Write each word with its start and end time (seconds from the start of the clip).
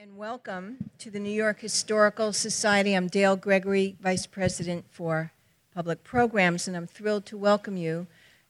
and 0.00 0.16
welcome 0.16 0.76
to 0.96 1.10
the 1.10 1.18
New 1.18 1.28
York 1.28 1.58
Historical 1.58 2.32
Society. 2.32 2.94
I'm 2.94 3.08
Dale 3.08 3.34
Gregory, 3.34 3.96
Vice 4.00 4.26
President 4.26 4.84
for 4.92 5.32
Public 5.74 6.04
Programs, 6.04 6.68
and 6.68 6.76
I'm 6.76 6.86
thrilled 6.86 7.26
to 7.26 7.36
welcome 7.36 7.76
you 7.76 8.06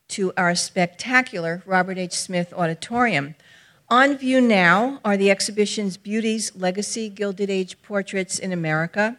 to 0.09 0.31
our 0.37 0.55
spectacular 0.55 1.63
Robert 1.65 1.97
H. 1.97 2.13
Smith 2.13 2.53
Auditorium. 2.53 3.35
On 3.89 4.19
view 4.19 4.43
now 4.43 5.01
are 5.07 5.17
the 5.17 5.31
exhibition's 5.31 5.97
Beauties, 5.97 6.55
Legacy, 6.55 7.09
Gilded 7.09 7.49
Age 7.49 7.81
Portraits 7.81 8.39
in 8.39 8.53
America, 8.53 9.17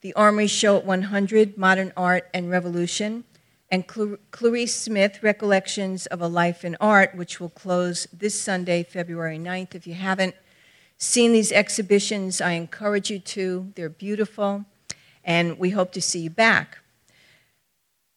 the 0.00 0.14
Armory 0.14 0.46
Show 0.46 0.76
at 0.76 0.84
100, 0.84 1.58
Modern 1.58 1.92
Art 1.96 2.30
and 2.32 2.48
Revolution, 2.48 3.24
and 3.68 3.84
Clarice 4.30 4.76
Smith, 4.76 5.24
Recollections 5.24 6.06
of 6.06 6.20
a 6.20 6.28
Life 6.28 6.64
in 6.64 6.76
Art, 6.78 7.16
which 7.16 7.40
will 7.40 7.48
close 7.48 8.06
this 8.12 8.40
Sunday, 8.40 8.84
February 8.84 9.38
9th. 9.38 9.74
If 9.74 9.88
you 9.88 9.94
haven't 9.94 10.36
seen 10.98 11.32
these 11.32 11.52
exhibitions, 11.52 12.40
I 12.40 12.52
encourage 12.52 13.10
you 13.10 13.18
to. 13.18 13.72
They're 13.74 13.88
beautiful, 13.88 14.64
and 15.24 15.58
we 15.58 15.70
hope 15.70 15.92
to 15.92 16.00
see 16.00 16.20
you 16.20 16.30
back. 16.30 16.78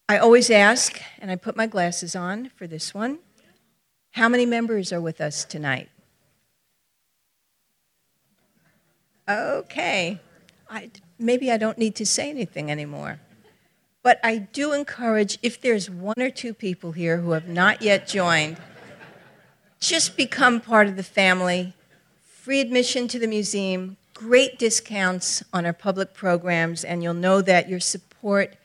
I 0.08 0.18
always 0.18 0.50
ask, 0.50 1.00
and 1.18 1.30
I 1.30 1.36
put 1.36 1.56
my 1.56 1.66
glasses 1.66 2.16
on 2.16 2.50
for 2.56 2.66
this 2.66 2.94
one 2.94 3.18
how 4.12 4.28
many 4.28 4.46
members 4.46 4.92
are 4.92 5.00
with 5.00 5.20
us 5.20 5.44
tonight? 5.44 5.88
Okay. 9.28 10.20
I, 10.68 10.90
maybe 11.18 11.52
I 11.52 11.56
don't 11.56 11.78
need 11.78 11.94
to 11.96 12.06
say 12.06 12.28
anything 12.28 12.68
anymore. 12.68 13.20
But 14.02 14.18
I 14.24 14.38
do 14.38 14.72
encourage, 14.72 15.38
if 15.42 15.60
there's 15.60 15.88
one 15.88 16.20
or 16.20 16.30
two 16.30 16.52
people 16.52 16.92
here 16.92 17.18
who 17.18 17.32
have 17.32 17.48
not 17.48 17.80
yet 17.80 18.08
joined, 18.08 18.58
just 19.78 20.16
become 20.16 20.60
part 20.60 20.88
of 20.88 20.96
the 20.96 21.02
family 21.02 21.74
free 22.48 22.62
admission 22.62 23.06
to 23.06 23.18
the 23.18 23.26
museum, 23.26 23.98
great 24.14 24.58
discounts 24.58 25.44
on 25.52 25.66
our 25.66 25.72
public 25.74 26.14
programs, 26.14 26.82
and 26.82 27.02
you'll 27.02 27.12
know 27.12 27.42
that 27.42 27.68
your 27.68 27.78
support 27.78 28.56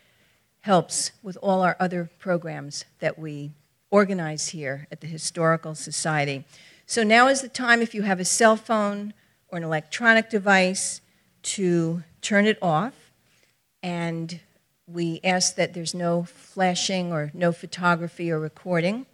helps 0.61 1.11
with 1.21 1.37
all 1.41 1.61
our 1.61 1.75
other 1.81 2.09
programs 2.17 2.85
that 2.99 3.19
we 3.19 3.51
organize 3.91 4.47
here 4.47 4.87
at 4.89 5.01
the 5.01 5.07
Historical 5.07 5.75
Society. 5.75 6.45
So 6.85 7.03
now 7.03 7.27
is 7.27 7.41
the 7.41 7.49
time, 7.49 7.81
if 7.81 7.93
you 7.93 8.03
have 8.03 8.21
a 8.21 8.23
cell 8.23 8.55
phone 8.55 9.13
or 9.49 9.57
an 9.57 9.65
electronic 9.65 10.29
device, 10.29 11.01
to 11.41 12.03
turn 12.21 12.45
it 12.45 12.57
off. 12.61 13.11
And 13.83 14.39
we 14.87 15.19
ask 15.25 15.55
that 15.55 15.73
there's 15.73 15.93
no 15.93 16.23
flashing 16.23 17.11
or 17.11 17.31
no 17.33 17.51
photography 17.51 18.31
or 18.31 18.39
recording 18.39 19.07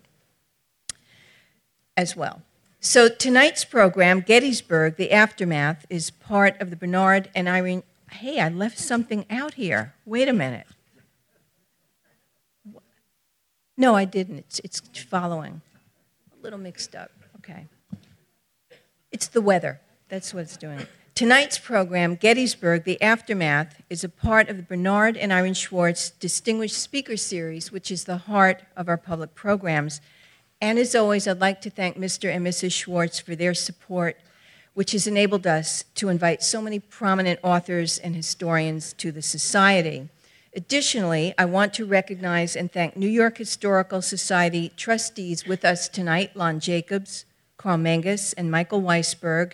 as 1.97 2.15
well. 2.15 2.43
So 2.81 3.09
tonight's 3.09 3.65
program, 3.65 4.21
Gettysburg, 4.21 4.95
the 4.95 5.11
aftermath, 5.11 5.85
is 5.89 6.11
part 6.11 6.59
of 6.61 6.69
the 6.69 6.77
Bernard 6.77 7.29
and 7.35 7.49
Irene. 7.49 7.83
Hey, 8.09 8.39
I 8.39 8.47
left 8.47 8.79
something 8.79 9.25
out 9.29 9.55
here. 9.55 9.93
Wait 10.05 10.29
a 10.29 10.33
minute. 10.33 10.65
No, 13.75 13.95
I 13.95 14.05
didn't. 14.05 14.39
It's, 14.39 14.59
it's 14.59 14.79
following. 15.03 15.61
A 16.37 16.43
little 16.43 16.59
mixed 16.59 16.95
up. 16.95 17.11
Okay. 17.37 17.65
It's 19.11 19.27
the 19.27 19.41
weather. 19.41 19.81
That's 20.07 20.33
what 20.33 20.41
it's 20.41 20.57
doing. 20.57 20.85
Tonight's 21.15 21.59
program, 21.59 22.15
Gettysburg, 22.15 22.85
the 22.85 23.01
Aftermath, 23.01 23.81
is 23.89 24.05
a 24.05 24.09
part 24.09 24.47
of 24.47 24.55
the 24.55 24.63
Bernard 24.63 25.17
and 25.17 25.33
Irene 25.33 25.53
Schwartz 25.53 26.11
Distinguished 26.11 26.77
Speaker 26.77 27.17
Series, 27.17 27.73
which 27.73 27.91
is 27.91 28.05
the 28.05 28.17
heart 28.17 28.63
of 28.77 28.87
our 28.87 28.97
public 28.97 29.35
programs. 29.35 29.99
And 30.61 30.77
as 30.77 30.93
always, 30.93 31.27
I'd 31.27 31.39
like 31.39 31.61
to 31.61 31.69
thank 31.69 31.97
Mr. 31.97 32.33
and 32.33 32.45
Mrs. 32.45 32.73
Schwartz 32.73 33.19
for 33.19 33.35
their 33.35 33.53
support, 33.53 34.17
which 34.73 34.91
has 34.91 35.07
enabled 35.07 35.47
us 35.47 35.85
to 35.95 36.09
invite 36.09 36.43
so 36.43 36.61
many 36.61 36.79
prominent 36.79 37.39
authors 37.43 37.97
and 37.97 38.15
historians 38.15 38.93
to 38.93 39.11
the 39.11 39.21
Society. 39.21 40.09
Additionally, 40.53 41.33
I 41.37 41.45
want 41.45 41.73
to 41.75 41.85
recognize 41.85 42.55
and 42.55 42.71
thank 42.71 42.97
New 42.97 43.07
York 43.07 43.37
Historical 43.37 44.01
Society 44.01 44.71
trustees 44.75 45.45
with 45.45 45.63
us 45.63 45.87
tonight, 45.87 46.35
Lon 46.35 46.59
Jacobs, 46.59 47.25
Carl 47.57 47.77
Mangus, 47.77 48.33
and 48.33 48.51
Michael 48.51 48.81
Weisberg, 48.81 49.53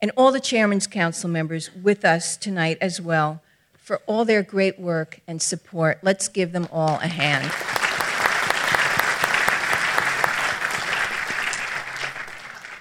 and 0.00 0.10
all 0.16 0.32
the 0.32 0.40
Chairman's 0.40 0.86
Council 0.86 1.28
members 1.28 1.70
with 1.74 2.04
us 2.04 2.36
tonight 2.36 2.78
as 2.80 3.00
well 3.00 3.42
for 3.74 4.00
all 4.06 4.24
their 4.24 4.42
great 4.42 4.80
work 4.80 5.20
and 5.26 5.42
support. 5.42 5.98
Let's 6.02 6.28
give 6.28 6.52
them 6.52 6.68
all 6.72 6.96
a 7.02 7.08
hand. 7.08 7.79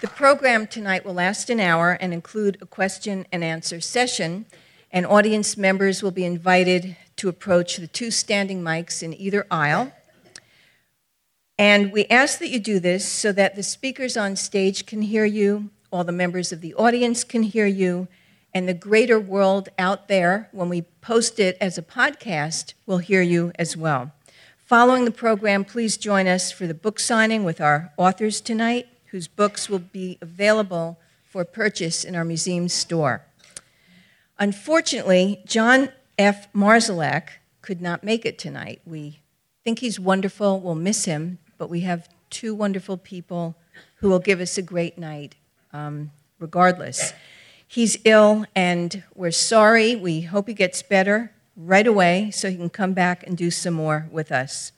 The 0.01 0.07
program 0.07 0.65
tonight 0.65 1.03
will 1.03 1.15
last 1.15 1.49
an 1.49 1.59
hour 1.59 1.91
and 1.99 2.13
include 2.13 2.57
a 2.61 2.65
question 2.65 3.25
and 3.33 3.43
answer 3.43 3.81
session, 3.81 4.45
and 4.93 5.05
audience 5.05 5.57
members 5.57 6.01
will 6.01 6.11
be 6.11 6.23
invited 6.23 6.95
to 7.17 7.27
approach 7.27 7.75
the 7.75 7.87
two 7.87 8.09
standing 8.09 8.63
mics 8.63 9.03
in 9.03 9.13
either 9.13 9.45
aisle. 9.51 9.91
And 11.57 11.91
we 11.91 12.05
ask 12.05 12.39
that 12.39 12.47
you 12.47 12.61
do 12.61 12.79
this 12.79 13.05
so 13.05 13.33
that 13.33 13.57
the 13.57 13.63
speakers 13.63 14.15
on 14.15 14.37
stage 14.37 14.85
can 14.85 15.01
hear 15.01 15.25
you, 15.25 15.69
all 15.91 16.05
the 16.05 16.13
members 16.13 16.53
of 16.53 16.61
the 16.61 16.73
audience 16.75 17.25
can 17.25 17.43
hear 17.43 17.65
you, 17.65 18.07
and 18.53 18.69
the 18.69 18.73
greater 18.73 19.19
world 19.19 19.67
out 19.77 20.07
there, 20.07 20.47
when 20.53 20.69
we 20.69 20.83
post 21.01 21.41
it 21.41 21.57
as 21.59 21.77
a 21.77 21.81
podcast, 21.81 22.73
will 22.85 22.99
hear 22.99 23.21
you 23.21 23.51
as 23.59 23.75
well. 23.75 24.13
Following 24.65 25.03
the 25.03 25.11
program, 25.11 25.65
please 25.65 25.97
join 25.97 26.25
us 26.25 26.53
for 26.53 26.67
the 26.67 26.73
book 26.73 27.01
signing 27.01 27.43
with 27.43 27.59
our 27.59 27.91
authors 27.97 28.39
tonight 28.39 28.87
whose 29.11 29.27
books 29.27 29.69
will 29.69 29.79
be 29.79 30.17
available 30.21 30.99
for 31.23 31.45
purchase 31.45 32.03
in 32.03 32.15
our 32.15 32.25
museum 32.25 32.67
store. 32.67 33.23
Unfortunately, 34.37 35.41
John 35.45 35.89
F. 36.17 36.51
Marszalek 36.53 37.29
could 37.61 37.81
not 37.81 38.03
make 38.03 38.25
it 38.25 38.39
tonight. 38.39 38.81
We 38.85 39.19
think 39.63 39.79
he's 39.79 39.99
wonderful, 39.99 40.59
we'll 40.59 40.75
miss 40.75 41.05
him, 41.05 41.39
but 41.57 41.69
we 41.69 41.81
have 41.81 42.09
two 42.29 42.55
wonderful 42.55 42.97
people 42.97 43.55
who 43.95 44.09
will 44.09 44.19
give 44.19 44.39
us 44.39 44.57
a 44.57 44.61
great 44.61 44.97
night 44.97 45.35
um, 45.73 46.11
regardless. 46.39 47.13
He's 47.67 47.97
ill, 48.05 48.45
and 48.55 49.03
we're 49.13 49.31
sorry. 49.31 49.95
We 49.95 50.21
hope 50.21 50.47
he 50.47 50.53
gets 50.53 50.81
better 50.81 51.31
right 51.55 51.85
away 51.85 52.31
so 52.31 52.49
he 52.49 52.55
can 52.55 52.69
come 52.69 52.93
back 52.93 53.25
and 53.27 53.37
do 53.37 53.51
some 53.51 53.73
more 53.73 54.07
with 54.11 54.31
us. 54.31 54.71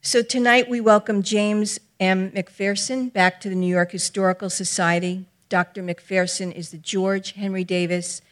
So 0.00 0.22
tonight 0.22 0.68
we 0.68 0.80
welcome 0.80 1.22
James 1.22 1.78
M. 2.02 2.32
McPherson 2.32 3.12
back 3.12 3.40
to 3.40 3.48
the 3.48 3.54
New 3.54 3.68
York 3.68 3.92
Historical 3.92 4.50
Society. 4.50 5.24
Dr. 5.48 5.84
McPherson 5.84 6.52
is 6.52 6.70
the 6.70 6.78
George 6.78 7.34
Henry 7.34 7.62
Davis 7.62 8.22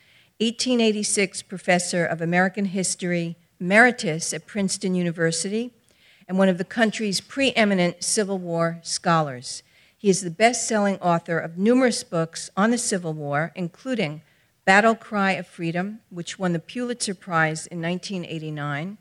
1886 0.41 1.42
Professor 1.42 2.04
of 2.04 2.20
American 2.20 2.64
History, 2.64 3.36
Emeritus 3.60 4.34
at 4.34 4.48
Princeton 4.48 4.97
University, 4.97 5.70
and 6.26 6.36
one 6.36 6.48
of 6.48 6.59
the 6.59 6.64
country's 6.64 7.20
preeminent 7.20 8.03
Civil 8.03 8.38
War 8.38 8.80
scholars. 8.82 9.62
He 9.97 10.10
is 10.10 10.22
the 10.22 10.30
best 10.32 10.66
selling 10.66 10.97
author 10.97 11.38
of 11.38 11.56
numerous 11.56 12.03
books 12.03 12.50
on 12.56 12.72
the 12.72 12.76
Civil 12.78 13.12
War, 13.12 13.53
including 13.54 14.22
Battle 14.64 14.97
Cry 14.97 15.34
of 15.34 15.47
Freedom, 15.47 16.00
which 16.10 16.41
won 16.41 16.54
the 16.54 16.59
Pulitzer 16.59 17.14
Prize 17.14 17.69
in 17.69 17.80
1989, 17.80 18.98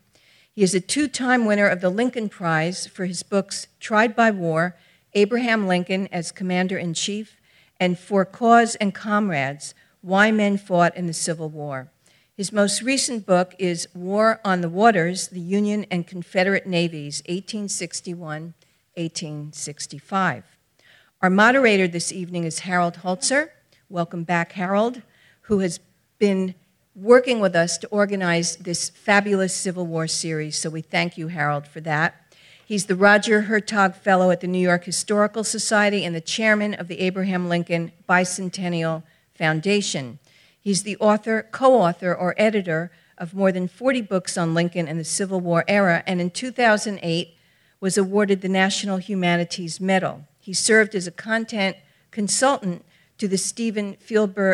he 0.60 0.64
is 0.64 0.76
a 0.76 0.82
two 0.82 1.08
time 1.08 1.46
winner 1.46 1.70
of 1.70 1.80
the 1.80 1.90
Lincoln 1.90 2.28
Prize 2.28 2.86
for 2.86 3.06
his 3.06 3.24
books 3.24 3.68
Tried 3.80 4.14
by 4.14 4.30
War, 4.30 4.76
Abraham 5.14 5.68
Lincoln 5.68 6.10
as 6.12 6.34
Commander 6.34 6.78
in 6.78 6.94
Chief, 6.94 7.40
and 7.80 7.98
For 7.98 8.26
Cause 8.26 8.76
and 8.76 8.94
Comrades 8.94 9.74
Why 10.02 10.32
Men 10.32 10.58
Fought 10.58 10.98
in 10.98 11.08
the 11.08 11.14
Civil 11.14 11.48
War. 11.48 11.90
His 12.36 12.52
most 12.52 12.82
recent 12.82 13.26
book 13.26 13.56
is 13.58 13.88
War 13.96 14.42
on 14.44 14.60
the 14.60 14.68
Waters 14.68 15.30
The 15.30 15.40
Union 15.40 15.86
and 15.90 16.06
Confederate 16.06 16.68
Navies, 16.68 17.24
1861 17.30 18.54
1865. 18.96 20.44
Our 21.22 21.30
moderator 21.30 21.88
this 21.88 22.12
evening 22.12 22.44
is 22.44 22.60
Harold 22.60 22.96
Holzer. 22.96 23.52
Welcome 23.88 24.26
back, 24.26 24.52
Harold, 24.52 25.04
who 25.44 25.60
has 25.60 25.80
been 26.18 26.54
working 27.02 27.40
with 27.40 27.56
us 27.56 27.78
to 27.78 27.88
organize 27.88 28.58
this 28.58 28.90
fabulous 28.90 29.56
Civil 29.56 29.88
War 29.88 30.08
series. 30.08 30.58
So 30.58 30.70
we 30.70 30.82
thank 30.82 31.18
you, 31.18 31.30
Harold, 31.30 31.66
for 31.66 31.80
that. 31.82 32.36
He's 32.66 32.86
the 32.86 32.96
Roger 32.96 33.44
Hertog 33.44 33.96
Fellow 33.96 34.32
at 34.32 34.42
the 34.42 34.48
New 34.48 34.60
York 34.60 34.84
Historical 34.84 35.44
Society 35.44 36.04
and 36.04 36.14
the 36.14 36.22
chairman 36.22 36.74
of 36.74 36.88
the 36.88 37.00
Abraham 37.00 37.48
Lincoln 37.48 37.94
Bicentennial 38.08 39.04
Foundation. 39.34 40.20
He's 40.60 40.84
the 40.84 40.98
author, 40.98 41.48
co 41.52 41.76
author, 41.76 42.14
or 42.14 42.36
editor 42.38 42.92
of 43.18 43.34
more 43.34 43.52
than 43.52 43.68
40 43.68 44.02
books 44.02 44.38
on 44.38 44.54
Lincoln 44.54 44.88
and 44.88 45.00
the 45.00 45.06
Civil 45.06 45.40
War 45.40 45.64
era, 45.68 46.04
and 46.06 46.20
in 46.20 46.30
2008 46.30 47.36
was 47.80 47.98
awarded 47.98 48.42
the 48.42 48.50
National 48.50 48.98
Humanities 48.98 49.80
Medal. 49.80 50.26
He 50.40 50.54
served 50.54 50.94
as 50.96 51.08
a 51.08 51.12
content 51.12 51.78
consultant 52.12 52.86
to 53.20 53.28
the 53.28 53.38
Steven, 53.38 53.98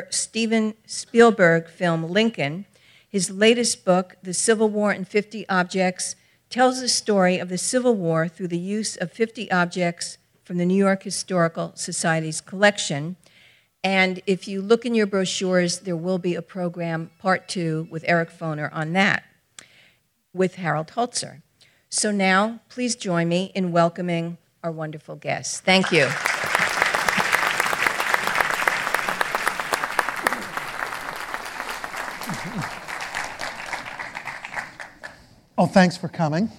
Steven 0.10 0.74
Spielberg 0.86 1.70
film 1.70 2.04
Lincoln. 2.04 2.66
His 3.08 3.30
latest 3.30 3.86
book, 3.86 4.18
The 4.22 4.34
Civil 4.34 4.70
War 4.70 4.92
and 4.92 5.08
50 5.08 5.48
Objects, 5.48 6.16
tells 6.50 6.82
the 6.82 6.90
story 6.90 7.38
of 7.38 7.50
the 7.50 7.58
Civil 7.58 7.96
War 7.96 8.28
through 8.28 8.50
the 8.50 8.58
use 8.58 8.98
of 8.98 9.12
50 9.12 9.50
objects 9.52 10.18
from 10.44 10.58
the 10.58 10.66
New 10.66 10.76
York 10.76 11.04
Historical 11.04 11.72
Society's 11.76 12.42
collection. 12.42 13.16
And 13.84 14.22
if 14.26 14.48
you 14.48 14.62
look 14.62 14.86
in 14.86 14.96
your 14.96 15.08
brochures, 15.08 15.80
there 15.80 15.96
will 15.96 16.18
be 16.18 16.36
a 16.36 16.42
program, 16.42 17.12
part 17.20 17.48
two, 17.48 17.88
with 17.92 18.04
Eric 18.08 18.32
Foner 18.32 18.70
on 18.74 18.94
that, 18.94 19.24
with 20.34 20.56
Harold 20.56 20.88
Holzer. 20.88 21.42
So 21.90 22.12
now, 22.12 22.62
please 22.68 22.96
join 22.96 23.30
me 23.30 23.52
in 23.56 23.72
welcoming 23.72 24.38
our 24.64 24.72
wonderful 24.72 25.16
guests. 25.16 25.60
Thank 25.60 25.92
you. 25.92 26.10
Oh, 35.58 35.66
thanks 35.66 35.96
for 35.96 36.10
coming. 36.10 36.50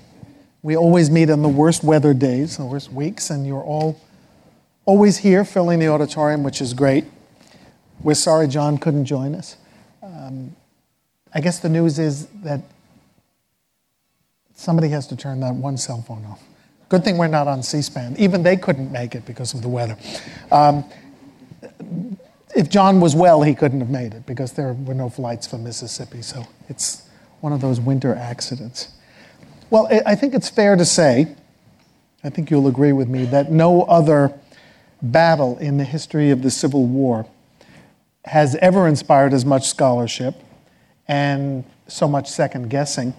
We 0.62 0.74
always 0.74 1.10
meet 1.10 1.28
on 1.28 1.42
the 1.42 1.50
worst 1.50 1.84
weather 1.84 2.14
days, 2.14 2.56
the 2.56 2.64
worst 2.64 2.90
weeks, 2.90 3.28
and 3.28 3.46
you're 3.46 3.62
all 3.62 4.00
always 4.86 5.18
here 5.18 5.44
filling 5.44 5.80
the 5.80 5.88
auditorium, 5.88 6.42
which 6.42 6.62
is 6.62 6.72
great. 6.72 7.04
We're 8.00 8.14
sorry 8.14 8.48
John 8.48 8.78
couldn't 8.78 9.04
join 9.04 9.34
us. 9.34 9.56
Um, 10.02 10.56
I 11.34 11.40
guess 11.40 11.58
the 11.58 11.68
news 11.68 11.98
is 11.98 12.26
that 12.42 12.62
somebody 14.54 14.88
has 14.88 15.06
to 15.08 15.16
turn 15.16 15.40
that 15.40 15.54
one 15.54 15.76
cell 15.76 16.00
phone 16.00 16.24
off. 16.24 16.42
Good 16.88 17.04
thing 17.04 17.18
we're 17.18 17.26
not 17.26 17.48
on 17.48 17.62
C 17.62 17.82
SPAN. 17.82 18.16
Even 18.18 18.42
they 18.42 18.56
couldn't 18.56 18.90
make 18.90 19.14
it 19.14 19.26
because 19.26 19.52
of 19.52 19.60
the 19.60 19.68
weather. 19.68 19.98
Um, 20.50 20.84
if 22.54 22.70
John 22.70 23.00
was 23.00 23.14
well, 23.14 23.42
he 23.42 23.54
couldn't 23.54 23.80
have 23.80 23.90
made 23.90 24.14
it 24.14 24.24
because 24.24 24.52
there 24.52 24.72
were 24.72 24.94
no 24.94 25.10
flights 25.10 25.46
from 25.46 25.64
Mississippi. 25.64 26.22
So 26.22 26.46
it's 26.70 27.05
one 27.40 27.52
of 27.52 27.60
those 27.60 27.80
winter 27.80 28.14
accidents. 28.14 28.88
Well, 29.70 29.88
I 30.06 30.14
think 30.14 30.34
it's 30.34 30.48
fair 30.48 30.76
to 30.76 30.84
say, 30.84 31.34
I 32.22 32.30
think 32.30 32.50
you'll 32.50 32.68
agree 32.68 32.92
with 32.92 33.08
me, 33.08 33.24
that 33.26 33.50
no 33.50 33.82
other 33.82 34.32
battle 35.02 35.58
in 35.58 35.76
the 35.76 35.84
history 35.84 36.30
of 36.30 36.42
the 36.42 36.50
Civil 36.50 36.86
War 36.86 37.26
has 38.24 38.56
ever 38.56 38.88
inspired 38.88 39.32
as 39.32 39.44
much 39.44 39.68
scholarship 39.68 40.34
and 41.06 41.64
so 41.86 42.08
much 42.08 42.28
second 42.28 42.68
guessing 42.70 43.14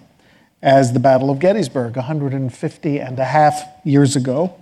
as 0.61 0.91
the 0.93 0.99
Battle 0.99 1.29
of 1.29 1.39
Gettysburg 1.39 1.95
150 1.95 2.99
and 2.99 3.19
a 3.19 3.25
half 3.25 3.61
years 3.83 4.15
ago, 4.15 4.53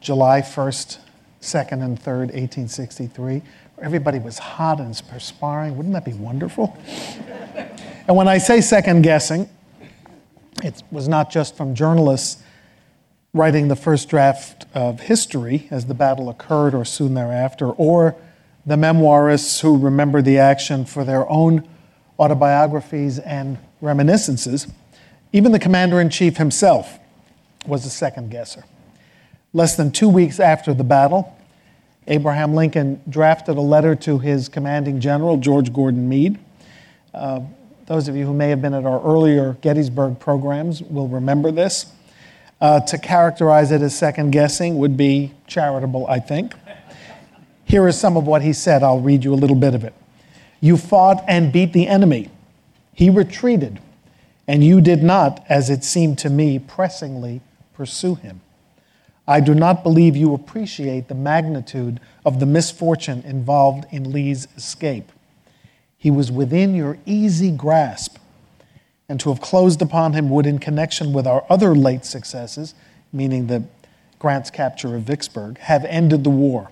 July 0.00 0.42
1st, 0.42 0.98
2nd, 1.40 1.82
and 1.82 1.98
3rd, 1.98 2.32
1863. 2.34 3.42
Everybody 3.80 4.18
was 4.18 4.38
hot 4.38 4.78
and 4.78 5.00
perspiring. 5.08 5.76
Wouldn't 5.76 5.94
that 5.94 6.04
be 6.04 6.12
wonderful? 6.12 6.76
And 8.06 8.16
when 8.16 8.28
I 8.28 8.38
say 8.38 8.60
second 8.60 9.02
guessing, 9.02 9.48
it 10.62 10.82
was 10.90 11.08
not 11.08 11.30
just 11.30 11.56
from 11.56 11.74
journalists 11.74 12.42
writing 13.32 13.68
the 13.68 13.76
first 13.76 14.08
draft 14.08 14.66
of 14.74 15.00
history 15.00 15.68
as 15.70 15.86
the 15.86 15.94
battle 15.94 16.28
occurred 16.28 16.74
or 16.74 16.84
soon 16.84 17.14
thereafter, 17.14 17.66
or 17.66 18.16
the 18.66 18.76
memoirists 18.76 19.60
who 19.60 19.78
remember 19.78 20.20
the 20.20 20.38
action 20.38 20.84
for 20.84 21.04
their 21.04 21.28
own 21.30 21.66
autobiographies 22.18 23.18
and 23.18 23.58
reminiscences. 23.80 24.66
Even 25.32 25.52
the 25.52 25.58
commander 25.58 26.00
in 26.00 26.10
chief 26.10 26.36
himself 26.36 26.98
was 27.66 27.86
a 27.86 27.90
second 27.90 28.30
guesser. 28.30 28.64
Less 29.52 29.76
than 29.76 29.90
two 29.92 30.08
weeks 30.08 30.40
after 30.40 30.74
the 30.74 30.84
battle, 30.84 31.36
Abraham 32.06 32.54
Lincoln 32.54 33.00
drafted 33.08 33.56
a 33.56 33.60
letter 33.60 33.94
to 33.94 34.18
his 34.18 34.48
commanding 34.48 35.00
general, 35.00 35.36
George 35.36 35.72
Gordon 35.72 36.08
Meade. 36.08 36.38
Uh, 37.14 37.40
those 37.90 38.06
of 38.06 38.14
you 38.14 38.24
who 38.24 38.32
may 38.32 38.50
have 38.50 38.62
been 38.62 38.72
at 38.72 38.86
our 38.86 39.02
earlier 39.02 39.54
Gettysburg 39.62 40.20
programs 40.20 40.80
will 40.80 41.08
remember 41.08 41.50
this. 41.50 41.86
Uh, 42.60 42.78
to 42.78 42.96
characterize 42.96 43.72
it 43.72 43.82
as 43.82 43.98
second 43.98 44.30
guessing 44.30 44.78
would 44.78 44.96
be 44.96 45.32
charitable, 45.48 46.06
I 46.06 46.20
think. 46.20 46.54
Here 47.64 47.88
is 47.88 47.98
some 47.98 48.16
of 48.16 48.28
what 48.28 48.42
he 48.42 48.52
said. 48.52 48.84
I'll 48.84 49.00
read 49.00 49.24
you 49.24 49.34
a 49.34 49.40
little 49.42 49.56
bit 49.56 49.74
of 49.74 49.82
it. 49.82 49.92
You 50.60 50.76
fought 50.76 51.24
and 51.26 51.52
beat 51.52 51.72
the 51.72 51.88
enemy. 51.88 52.30
He 52.94 53.10
retreated 53.10 53.80
and 54.46 54.62
you 54.62 54.80
did 54.80 55.02
not, 55.02 55.44
as 55.48 55.68
it 55.68 55.82
seemed 55.82 56.16
to 56.20 56.30
me, 56.30 56.60
pressingly 56.60 57.40
pursue 57.74 58.14
him. 58.14 58.40
I 59.26 59.40
do 59.40 59.52
not 59.52 59.82
believe 59.82 60.16
you 60.16 60.32
appreciate 60.32 61.08
the 61.08 61.16
magnitude 61.16 61.98
of 62.24 62.38
the 62.38 62.46
misfortune 62.46 63.24
involved 63.26 63.84
in 63.90 64.12
Lee's 64.12 64.46
escape. 64.56 65.10
He 66.00 66.10
was 66.10 66.32
within 66.32 66.74
your 66.74 66.96
easy 67.04 67.50
grasp, 67.50 68.16
and 69.06 69.20
to 69.20 69.28
have 69.28 69.42
closed 69.42 69.82
upon 69.82 70.14
him 70.14 70.30
would, 70.30 70.46
in 70.46 70.58
connection 70.58 71.12
with 71.12 71.26
our 71.26 71.44
other 71.50 71.74
late 71.74 72.06
successes, 72.06 72.74
meaning 73.12 73.48
the 73.48 73.64
Grant's 74.18 74.50
capture 74.50 74.96
of 74.96 75.02
Vicksburg, 75.02 75.58
have 75.58 75.84
ended 75.84 76.24
the 76.24 76.30
war. 76.30 76.70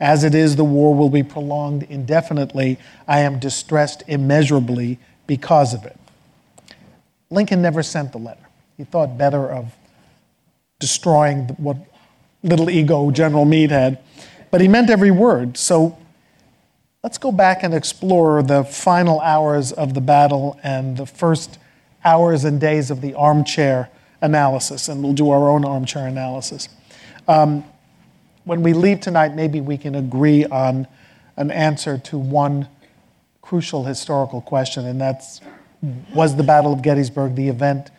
As 0.00 0.22
it 0.22 0.36
is, 0.36 0.54
the 0.54 0.64
war 0.64 0.94
will 0.94 1.10
be 1.10 1.24
prolonged 1.24 1.82
indefinitely. 1.90 2.78
I 3.08 3.20
am 3.20 3.40
distressed 3.40 4.04
immeasurably 4.06 5.00
because 5.26 5.74
of 5.74 5.84
it. 5.84 5.96
Lincoln 7.28 7.60
never 7.60 7.82
sent 7.82 8.12
the 8.12 8.18
letter. 8.18 8.46
He 8.76 8.84
thought 8.84 9.18
better 9.18 9.50
of 9.50 9.74
destroying 10.78 11.48
what 11.58 11.76
little 12.44 12.70
ego 12.70 13.10
General 13.10 13.44
Meade 13.44 13.72
had, 13.72 13.98
but 14.52 14.60
he 14.60 14.68
meant 14.68 14.90
every 14.90 15.10
word. 15.10 15.56
So 15.56 15.98
let's 17.02 17.16
go 17.16 17.32
back 17.32 17.62
and 17.62 17.72
explore 17.72 18.42
the 18.42 18.62
final 18.62 19.20
hours 19.20 19.72
of 19.72 19.94
the 19.94 20.00
battle 20.00 20.60
and 20.62 20.98
the 20.98 21.06
first 21.06 21.58
hours 22.04 22.44
and 22.44 22.60
days 22.60 22.90
of 22.90 23.00
the 23.00 23.14
armchair 23.14 23.88
analysis, 24.20 24.88
and 24.88 25.02
we'll 25.02 25.14
do 25.14 25.30
our 25.30 25.48
own 25.48 25.64
armchair 25.64 26.06
analysis. 26.06 26.68
Um, 27.26 27.64
when 28.44 28.62
we 28.62 28.74
leave 28.74 29.00
tonight, 29.00 29.34
maybe 29.34 29.60
we 29.60 29.78
can 29.78 29.94
agree 29.94 30.44
on 30.44 30.86
an 31.36 31.50
answer 31.50 31.96
to 31.96 32.18
one 32.18 32.68
crucial 33.40 33.84
historical 33.84 34.42
question, 34.42 34.86
and 34.86 35.00
that's 35.00 35.40
was 36.14 36.36
the 36.36 36.42
Battle 36.42 36.74
of 36.74 36.82
Gettysburg 36.82 37.34
the 37.34 37.48
event 37.48 37.90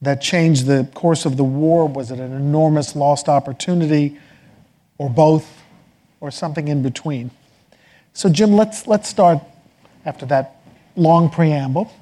that 0.00 0.22
changed 0.22 0.64
the 0.64 0.88
course 0.94 1.26
of 1.26 1.36
the 1.36 1.44
war? 1.44 1.86
Was 1.86 2.10
it 2.10 2.18
an 2.18 2.32
enormous 2.32 2.96
lost 2.96 3.28
opportunity, 3.28 4.18
or 4.96 5.10
both, 5.10 5.62
or 6.20 6.30
something 6.30 6.68
in 6.68 6.82
between? 6.82 7.30
So, 8.14 8.30
Jim, 8.30 8.52
let's, 8.52 8.86
let's 8.86 9.08
start 9.08 9.40
after 10.06 10.24
that 10.26 10.62
long 10.96 11.28
preamble 11.28 11.92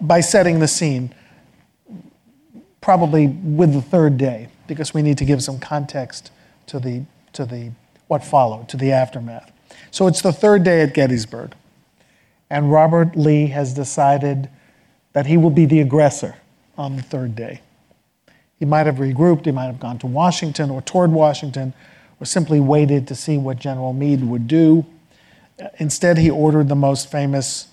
by 0.00 0.20
setting 0.20 0.60
the 0.60 0.68
scene, 0.68 1.12
probably 2.80 3.26
with 3.26 3.72
the 3.72 3.82
third 3.82 4.16
day, 4.16 4.48
because 4.68 4.94
we 4.94 5.02
need 5.02 5.18
to 5.18 5.24
give 5.24 5.42
some 5.42 5.58
context 5.58 6.30
to 6.66 6.78
the, 6.78 7.02
to 7.32 7.44
the 7.44 7.72
what 8.06 8.22
followed, 8.22 8.68
to 8.68 8.76
the 8.76 8.92
aftermath. 8.92 9.50
So 9.90 10.06
it's 10.06 10.22
the 10.22 10.32
third 10.32 10.62
day 10.62 10.82
at 10.82 10.94
Gettysburg 10.94 11.54
and 12.50 12.72
Robert 12.72 13.16
Lee 13.16 13.46
has 13.46 13.72
decided 13.72 14.50
that 15.12 15.26
he 15.26 15.36
will 15.36 15.50
be 15.50 15.64
the 15.64 15.80
aggressor 15.80 16.34
on 16.76 16.96
the 16.96 17.02
third 17.02 17.36
day. 17.36 17.60
He 18.58 18.64
might 18.64 18.86
have 18.86 18.96
regrouped, 18.96 19.46
he 19.46 19.52
might 19.52 19.66
have 19.66 19.80
gone 19.80 19.98
to 20.00 20.06
Washington 20.06 20.68
or 20.68 20.82
toward 20.82 21.12
Washington, 21.12 21.72
or 22.20 22.26
simply 22.26 22.60
waited 22.60 23.08
to 23.08 23.14
see 23.14 23.38
what 23.38 23.58
General 23.58 23.92
Meade 23.92 24.22
would 24.24 24.46
do. 24.46 24.84
Instead, 25.78 26.18
he 26.18 26.30
ordered 26.30 26.68
the 26.68 26.74
most 26.74 27.10
famous 27.10 27.68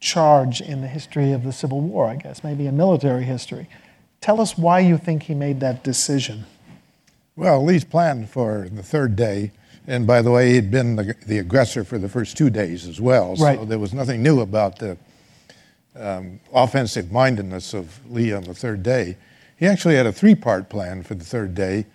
charge 0.00 0.60
in 0.60 0.80
the 0.80 0.88
history 0.88 1.32
of 1.32 1.44
the 1.44 1.52
Civil 1.52 1.80
War, 1.80 2.06
I 2.06 2.16
guess, 2.16 2.42
maybe 2.42 2.66
in 2.66 2.76
military 2.76 3.24
history. 3.24 3.68
Tell 4.20 4.40
us 4.40 4.58
why 4.58 4.80
you 4.80 4.98
think 4.98 5.24
he 5.24 5.34
made 5.34 5.60
that 5.60 5.84
decision. 5.84 6.44
Well, 7.36 7.64
Lee's 7.64 7.84
plan 7.84 8.26
for 8.26 8.68
the 8.70 8.82
third 8.82 9.16
day 9.16 9.52
and 9.86 10.06
by 10.06 10.22
the 10.22 10.30
way, 10.30 10.52
he'd 10.52 10.70
been 10.70 10.96
the, 10.96 11.14
the 11.26 11.38
aggressor 11.38 11.84
for 11.84 11.98
the 11.98 12.08
first 12.08 12.36
two 12.36 12.50
days 12.50 12.86
as 12.86 13.00
well. 13.00 13.34
Right. 13.36 13.58
So 13.58 13.64
there 13.64 13.78
was 13.78 13.92
nothing 13.92 14.22
new 14.22 14.40
about 14.40 14.78
the 14.78 14.96
um, 15.96 16.40
offensive 16.52 17.10
mindedness 17.10 17.74
of 17.74 18.00
Lee 18.10 18.32
on 18.32 18.44
the 18.44 18.54
third 18.54 18.82
day. 18.82 19.16
He 19.56 19.66
actually 19.66 19.96
had 19.96 20.06
a 20.06 20.12
three 20.12 20.34
part 20.34 20.68
plan 20.68 21.02
for 21.02 21.14
the 21.14 21.24
third 21.24 21.54
day. 21.54 21.86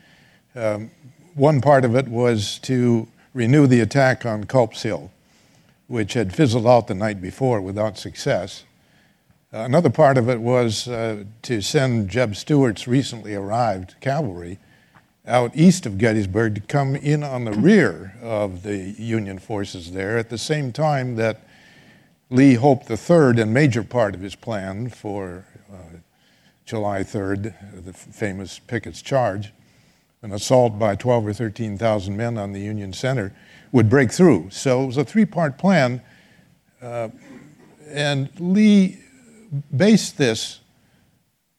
Um, 0.56 0.92
one 1.36 1.62
part 1.62 1.86
of 1.86 1.96
it 1.96 2.08
was 2.08 2.60
to 2.60 3.08
renew 3.34 3.68
the 3.68 3.80
attack 3.80 4.26
on 4.26 4.46
Culp's 4.46 4.82
Hill, 4.82 5.12
which 5.88 6.14
had 6.14 6.36
fizzled 6.36 6.68
out 6.68 6.88
the 6.88 6.94
night 6.94 7.22
before 7.22 7.62
without 7.62 7.98
success. 7.98 8.64
Another 9.52 9.90
part 9.90 10.18
of 10.18 10.30
it 10.30 10.42
was 10.42 10.88
uh, 10.88 11.24
to 11.44 11.62
send 11.62 12.10
Jeb 12.10 12.36
Stuart's 12.36 12.88
recently 12.88 13.34
arrived 13.34 13.96
cavalry 14.02 14.60
out 15.26 15.52
east 15.56 15.86
of 15.86 15.98
Gettysburg 15.98 16.56
to 16.56 16.62
come 16.62 16.96
in 16.96 17.24
on 17.24 17.44
the 17.44 17.52
rear 17.52 18.16
of 18.22 18.64
the 18.64 18.78
Union 18.78 19.40
forces 19.40 19.92
there 19.92 20.18
at 20.18 20.30
the 20.30 20.38
same 20.38 20.72
time 20.72 21.16
that 21.16 21.46
Lee 22.30 22.56
hoped 22.56 22.88
the 22.88 22.98
third 22.98 23.40
and 23.40 23.54
major 23.54 23.84
part 23.84 24.16
of 24.16 24.22
his 24.22 24.36
plan 24.36 24.90
for 24.90 25.46
uh, 25.72 25.98
July 26.66 27.02
3rd, 27.02 27.54
the 27.86 27.94
famous 27.94 28.60
Pickett's 28.60 29.02
Charge, 29.02 29.54
an 30.22 30.32
assault 30.34 30.78
by 30.78 30.96
12 30.96 31.28
or 31.28 31.34
13,000 31.34 32.16
men 32.16 32.38
on 32.38 32.52
the 32.52 32.60
Union 32.60 32.92
Center, 32.92 33.34
would 33.72 33.90
break 33.90 34.12
through. 34.12 34.50
So 34.52 34.84
it 34.84 34.88
was 34.88 34.98
a 34.98 35.06
three 35.06 35.26
part 35.26 35.58
plan. 35.58 36.02
Uh, 36.82 37.10
and 37.88 38.30
Lee 38.40 39.00
based 39.76 40.18
this 40.18 40.60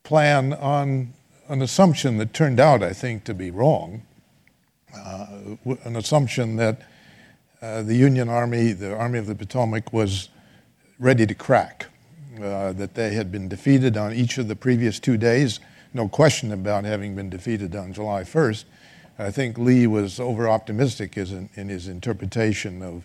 plan 0.03 0.53
on 0.55 1.15
an 1.49 1.63
assumption 1.63 2.19
that 2.19 2.33
turned 2.33 2.61
out, 2.61 2.83
I 2.83 2.93
think, 2.93 3.25
to 3.25 3.35
be 3.35 3.51
wrong. 3.51 4.03
Uh, 4.95 5.57
an 5.85 5.97
assumption 5.97 6.57
that 6.57 6.83
uh, 7.61 7.83
the 7.83 7.95
Union 7.95 8.29
Army, 8.29 8.73
the 8.73 8.95
Army 8.97 9.19
of 9.19 9.27
the 9.27 9.35
Potomac, 9.35 9.93
was 9.93 10.29
ready 10.99 11.27
to 11.27 11.35
crack. 11.35 11.87
Uh, 12.43 12.73
that 12.73 12.95
they 12.95 13.15
had 13.15 13.33
been 13.33 13.49
defeated 13.49 13.97
on 13.97 14.13
each 14.13 14.39
of 14.39 14.47
the 14.47 14.55
previous 14.55 15.01
two 15.01 15.17
days. 15.17 15.59
No 15.93 16.09
question 16.09 16.53
about 16.53 16.85
having 16.85 17.17
been 17.17 17.29
defeated 17.29 17.75
on 17.75 17.93
July 17.93 18.23
1st. 18.23 18.65
I 19.21 19.33
think 19.33 19.59
Lee 19.59 19.89
was 19.89 20.21
over 20.21 20.49
optimistic 20.49 21.17
in, 21.17 21.69
his 21.69 21.89
interpretation 21.89 22.83
of 22.83 23.05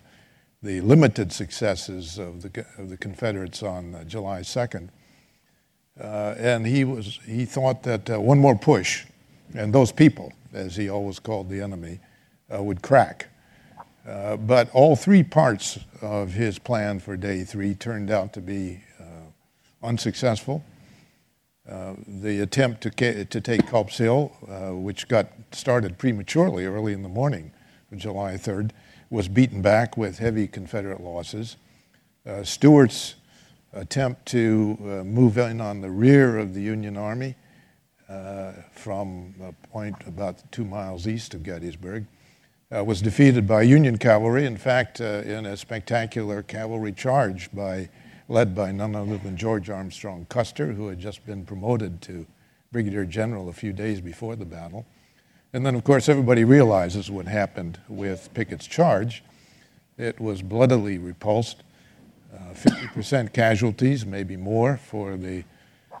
the 0.62 0.80
limited 0.80 1.32
successes 1.32 2.18
of 2.18 2.42
the, 2.42 2.64
of 2.78 2.88
the 2.88 2.96
Confederates 2.96 3.64
on 3.64 3.96
uh, 3.96 4.04
July 4.04 4.40
2nd. 4.40 4.90
Uh, 6.00 6.34
and 6.38 6.66
he, 6.66 6.84
was, 6.84 7.18
he 7.26 7.44
thought 7.44 7.82
that 7.82 8.08
uh, 8.10 8.20
one 8.20 8.38
more 8.38 8.56
push, 8.56 9.04
and 9.54 9.74
those 9.74 9.90
people, 9.90 10.32
as 10.52 10.76
he 10.76 10.88
always 10.88 11.18
called 11.18 11.48
the 11.48 11.60
enemy, 11.60 11.98
uh, 12.54 12.62
would 12.62 12.80
crack. 12.80 13.28
Uh, 14.06 14.36
but 14.36 14.70
all 14.72 14.94
three 14.94 15.22
parts 15.22 15.78
of 16.00 16.32
his 16.32 16.58
plan 16.58 17.00
for 17.00 17.16
day 17.16 17.42
three 17.42 17.74
turned 17.74 18.10
out 18.10 18.32
to 18.32 18.40
be 18.40 18.80
uh, 19.00 19.86
unsuccessful. 19.86 20.64
The 21.66 22.40
attempt 22.40 22.82
to, 22.82 23.24
to 23.24 23.40
take 23.40 23.66
Culp's 23.66 23.98
Hill, 23.98 24.28
which 24.72 25.08
got 25.08 25.28
started 25.52 25.98
prematurely 25.98 26.66
early 26.66 26.92
in 26.92 27.02
the 27.02 27.08
morning 27.08 27.52
of 27.90 27.98
July 27.98 28.34
3rd, 28.34 28.70
was 29.10 29.28
beaten 29.28 29.62
back 29.62 29.96
with 29.96 30.18
heavy 30.18 30.46
Confederate 30.48 31.00
losses. 31.00 31.56
Uh, 32.26 32.42
Stuart's 32.42 33.14
attempt 33.72 34.26
to 34.26 34.78
uh, 34.80 34.84
move 35.04 35.36
in 35.36 35.60
on 35.60 35.80
the 35.80 35.90
rear 35.90 36.38
of 36.38 36.54
the 36.54 36.60
Union 36.60 36.96
Army 36.96 37.34
uh, 38.08 38.52
from 38.72 39.34
a 39.42 39.52
point 39.68 39.96
about 40.06 40.40
two 40.52 40.64
miles 40.64 41.06
east 41.06 41.34
of 41.34 41.42
Gettysburg 41.42 42.06
uh, 42.74 42.82
was 42.82 43.02
defeated 43.02 43.46
by 43.46 43.62
Union 43.62 43.98
cavalry. 43.98 44.46
In 44.46 44.56
fact, 44.56 45.00
uh, 45.00 45.22
in 45.24 45.46
a 45.46 45.56
spectacular 45.56 46.42
cavalry 46.42 46.92
charge 46.92 47.52
by, 47.52 47.88
led 48.28 48.54
by 48.54 48.72
none 48.72 48.96
other 48.96 49.18
than 49.18 49.36
George 49.36 49.68
Armstrong 49.70 50.26
Custer, 50.28 50.72
who 50.72 50.88
had 50.88 50.98
just 50.98 51.24
been 51.26 51.44
promoted 51.44 52.00
to 52.02 52.26
brigadier 52.72 53.04
general 53.04 53.48
a 53.48 53.52
few 53.52 53.72
days 53.72 54.00
before 54.00 54.36
the 54.36 54.44
battle. 54.44 54.86
And 55.52 55.64
then, 55.64 55.74
of 55.74 55.84
course, 55.84 56.08
everybody 56.08 56.42
realizes 56.42 57.10
what 57.10 57.26
happened 57.26 57.78
with 57.88 58.32
Pickett's 58.34 58.66
charge. 58.66 59.22
It 59.96 60.18
was 60.18 60.42
bloodily 60.42 60.98
repulsed. 60.98 61.62
Uh, 62.34 62.52
50% 62.54 63.32
casualties, 63.32 64.04
maybe 64.04 64.36
more, 64.36 64.76
for 64.76 65.16
the 65.16 65.44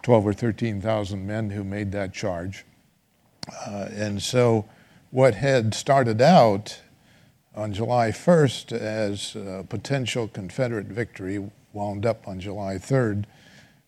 12 0.02 0.26
or 0.26 0.32
13,000 0.32 1.24
men 1.24 1.50
who 1.50 1.62
made 1.62 1.92
that 1.92 2.12
charge. 2.12 2.64
Uh, 3.66 3.88
and 3.92 4.20
so, 4.20 4.64
what 5.10 5.36
had 5.36 5.74
started 5.74 6.20
out 6.20 6.80
on 7.54 7.72
July 7.72 8.10
1st 8.10 8.72
as 8.72 9.36
a 9.36 9.64
potential 9.68 10.26
Confederate 10.26 10.86
victory 10.86 11.48
wound 11.74 12.06
up 12.06 12.26
on 12.26 12.40
July 12.40 12.76
3rd 12.76 13.24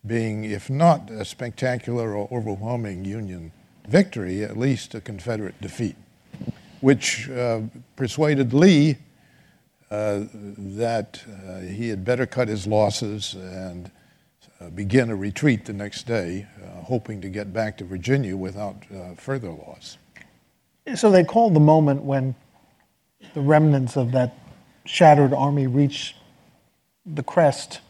being, 0.07 0.45
if 0.45 0.69
not 0.71 1.11
a 1.11 1.25
spectacular 1.25 2.15
or 2.15 2.29
overwhelming 2.37 3.05
Union 3.05 3.53
victory, 3.89 4.43
at 4.45 4.57
least 4.57 4.95
a 4.95 5.01
Confederate 5.01 5.61
defeat, 5.61 5.97
which 6.81 7.29
uh, 7.31 7.61
persuaded 7.97 8.53
Lee 8.53 8.97
uh, 9.91 10.25
that 10.33 11.23
uh, 11.29 11.61
he 11.61 11.89
had 11.89 12.05
better 12.05 12.27
cut 12.27 12.49
his 12.49 12.67
losses 12.67 13.35
and 13.35 13.91
uh, 14.61 14.71
begin 14.71 15.11
a 15.11 15.17
retreat 15.17 15.65
the 15.65 15.73
next 15.73 16.07
day, 16.07 16.47
uh, 16.63 16.83
hoping 16.83 17.21
to 17.21 17.29
get 17.29 17.53
back 17.53 17.77
to 17.79 17.85
Virginia 17.85 18.37
without 18.37 18.77
uh, 18.95 19.15
further 19.15 19.51
loss. 19.51 19.99
So 20.95 21.11
they 21.11 21.25
called 21.25 21.55
the 21.55 21.61
moment 21.61 22.03
when 22.03 22.35
the 23.35 23.41
remnants 23.41 23.97
of 23.97 24.13
that 24.13 24.39
shattered 24.85 25.35
army 25.35 25.67
reached 25.67 26.17
the 27.07 27.23
crest, 27.23 27.81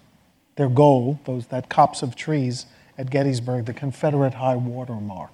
their 0.57 0.69
goal, 0.69 1.19
those 1.25 1.47
that 1.47 1.69
copse 1.69 2.03
of 2.03 2.15
trees 2.15 2.67
at 2.99 3.11
Gettysburg, 3.11 3.67
the 3.67 3.73
Confederate 3.73 4.35
high 4.35 4.57
water 4.57 4.95
mark. 4.95 5.31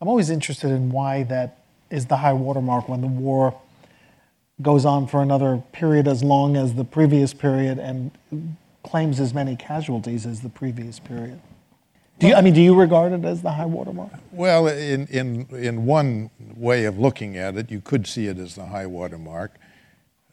I'm 0.00 0.08
always 0.08 0.30
interested 0.30 0.70
in 0.70 0.90
why 0.90 1.22
that 1.24 1.58
is 1.90 2.06
the 2.06 2.16
high 2.18 2.32
water 2.32 2.60
mark 2.60 2.88
when 2.88 3.00
the 3.00 3.06
war 3.06 3.58
goes 4.60 4.84
on 4.84 5.06
for 5.06 5.22
another 5.22 5.62
period 5.72 6.08
as 6.08 6.24
long 6.24 6.56
as 6.56 6.74
the 6.74 6.84
previous 6.84 7.32
period 7.34 7.78
and 7.78 8.10
claims 8.82 9.20
as 9.20 9.34
many 9.34 9.56
casualties 9.56 10.26
as 10.26 10.40
the 10.40 10.48
previous 10.48 10.98
period. 10.98 11.40
Do 12.18 12.28
you, 12.28 12.34
I 12.34 12.40
mean, 12.40 12.54
do 12.54 12.62
you 12.62 12.74
regard 12.74 13.12
it 13.12 13.24
as 13.26 13.42
the 13.42 13.50
high 13.50 13.66
water 13.66 13.92
mark? 13.92 14.10
Well, 14.32 14.68
in, 14.68 15.06
in, 15.08 15.46
in 15.54 15.84
one 15.84 16.30
way 16.56 16.84
of 16.84 16.98
looking 16.98 17.36
at 17.36 17.56
it, 17.56 17.70
you 17.70 17.82
could 17.82 18.06
see 18.06 18.26
it 18.26 18.38
as 18.38 18.54
the 18.54 18.66
high 18.66 18.86
watermark. 18.86 19.52
Uh, 19.54 19.65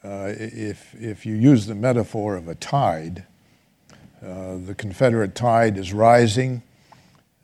if, 0.04 0.94
if 0.94 1.26
you 1.26 1.34
use 1.34 1.66
the 1.66 1.74
metaphor 1.74 2.36
of 2.36 2.48
a 2.48 2.54
tide, 2.54 3.24
uh, 4.24 4.56
the 4.64 4.74
Confederate 4.74 5.34
tide 5.34 5.76
is 5.76 5.92
rising 5.92 6.62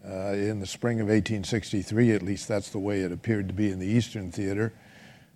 uh, 0.07 0.33
in 0.33 0.61
the 0.61 0.67
spring 0.67 0.99
of 1.00 1.09
1863, 1.09 2.12
at 2.12 2.23
least 2.23 2.49
that's 2.49 2.71
the 2.71 2.79
way 2.79 3.00
it 3.00 3.12
appeared 3.12 3.49
to 3.49 3.55
be 3.55 3.71
in 3.71 3.79
the 3.79 3.87
Eastern 3.87 4.33
Theater, 4.33 4.73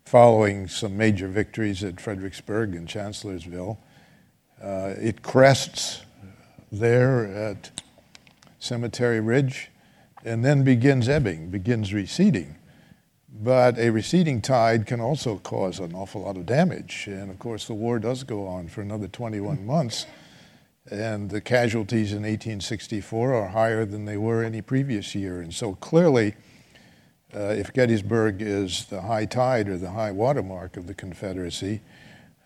following 0.06 0.68
some 0.68 0.96
major 0.96 1.28
victories 1.28 1.84
at 1.84 2.00
Fredericksburg 2.00 2.74
and 2.74 2.88
Chancellorsville. 2.88 3.78
Uh, 4.62 4.94
it 4.96 5.22
crests 5.22 6.02
there 6.72 7.26
at 7.26 7.70
Cemetery 8.58 9.20
Ridge 9.20 9.70
and 10.24 10.42
then 10.42 10.64
begins 10.64 11.08
ebbing, 11.08 11.50
begins 11.50 11.92
receding. 11.92 12.56
But 13.36 13.78
a 13.78 13.90
receding 13.90 14.40
tide 14.40 14.86
can 14.86 15.00
also 15.00 15.38
cause 15.38 15.80
an 15.80 15.94
awful 15.94 16.22
lot 16.22 16.36
of 16.36 16.46
damage. 16.46 17.06
And 17.08 17.30
of 17.30 17.38
course, 17.38 17.66
the 17.66 17.74
war 17.74 17.98
does 17.98 18.22
go 18.22 18.46
on 18.46 18.68
for 18.68 18.80
another 18.80 19.08
21 19.08 19.66
months 19.66 20.06
and 20.90 21.30
the 21.30 21.40
casualties 21.40 22.12
in 22.12 22.22
1864 22.22 23.34
are 23.34 23.48
higher 23.48 23.84
than 23.84 24.04
they 24.04 24.16
were 24.16 24.44
any 24.44 24.60
previous 24.60 25.14
year. 25.14 25.40
And 25.40 25.52
so 25.52 25.74
clearly, 25.76 26.34
uh, 27.34 27.54
if 27.56 27.72
Gettysburg 27.72 28.42
is 28.42 28.84
the 28.86 29.00
high 29.00 29.24
tide 29.24 29.68
or 29.68 29.78
the 29.78 29.90
high 29.90 30.12
watermark 30.12 30.76
of 30.76 30.86
the 30.86 30.94
Confederacy, 30.94 31.80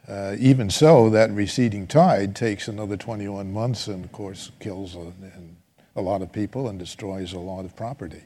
uh, 0.07 0.37
even 0.39 0.71
so, 0.71 1.11
that 1.11 1.31
receding 1.33 1.87
tide 1.87 2.35
takes 2.35 2.69
another 2.69 2.97
21 2.97 3.53
months 3.53 3.89
and, 3.89 4.05
of 4.05 4.13
course, 4.13 4.53
kills 4.61 4.95
a, 4.95 5.13
a, 5.97 6.01
lot 6.01 6.23
of 6.23 6.33
people 6.33 6.69
and 6.69 6.79
destroys 6.79 7.35
a 7.35 7.39
lot 7.39 7.67
of 7.67 7.77
property. 7.77 8.23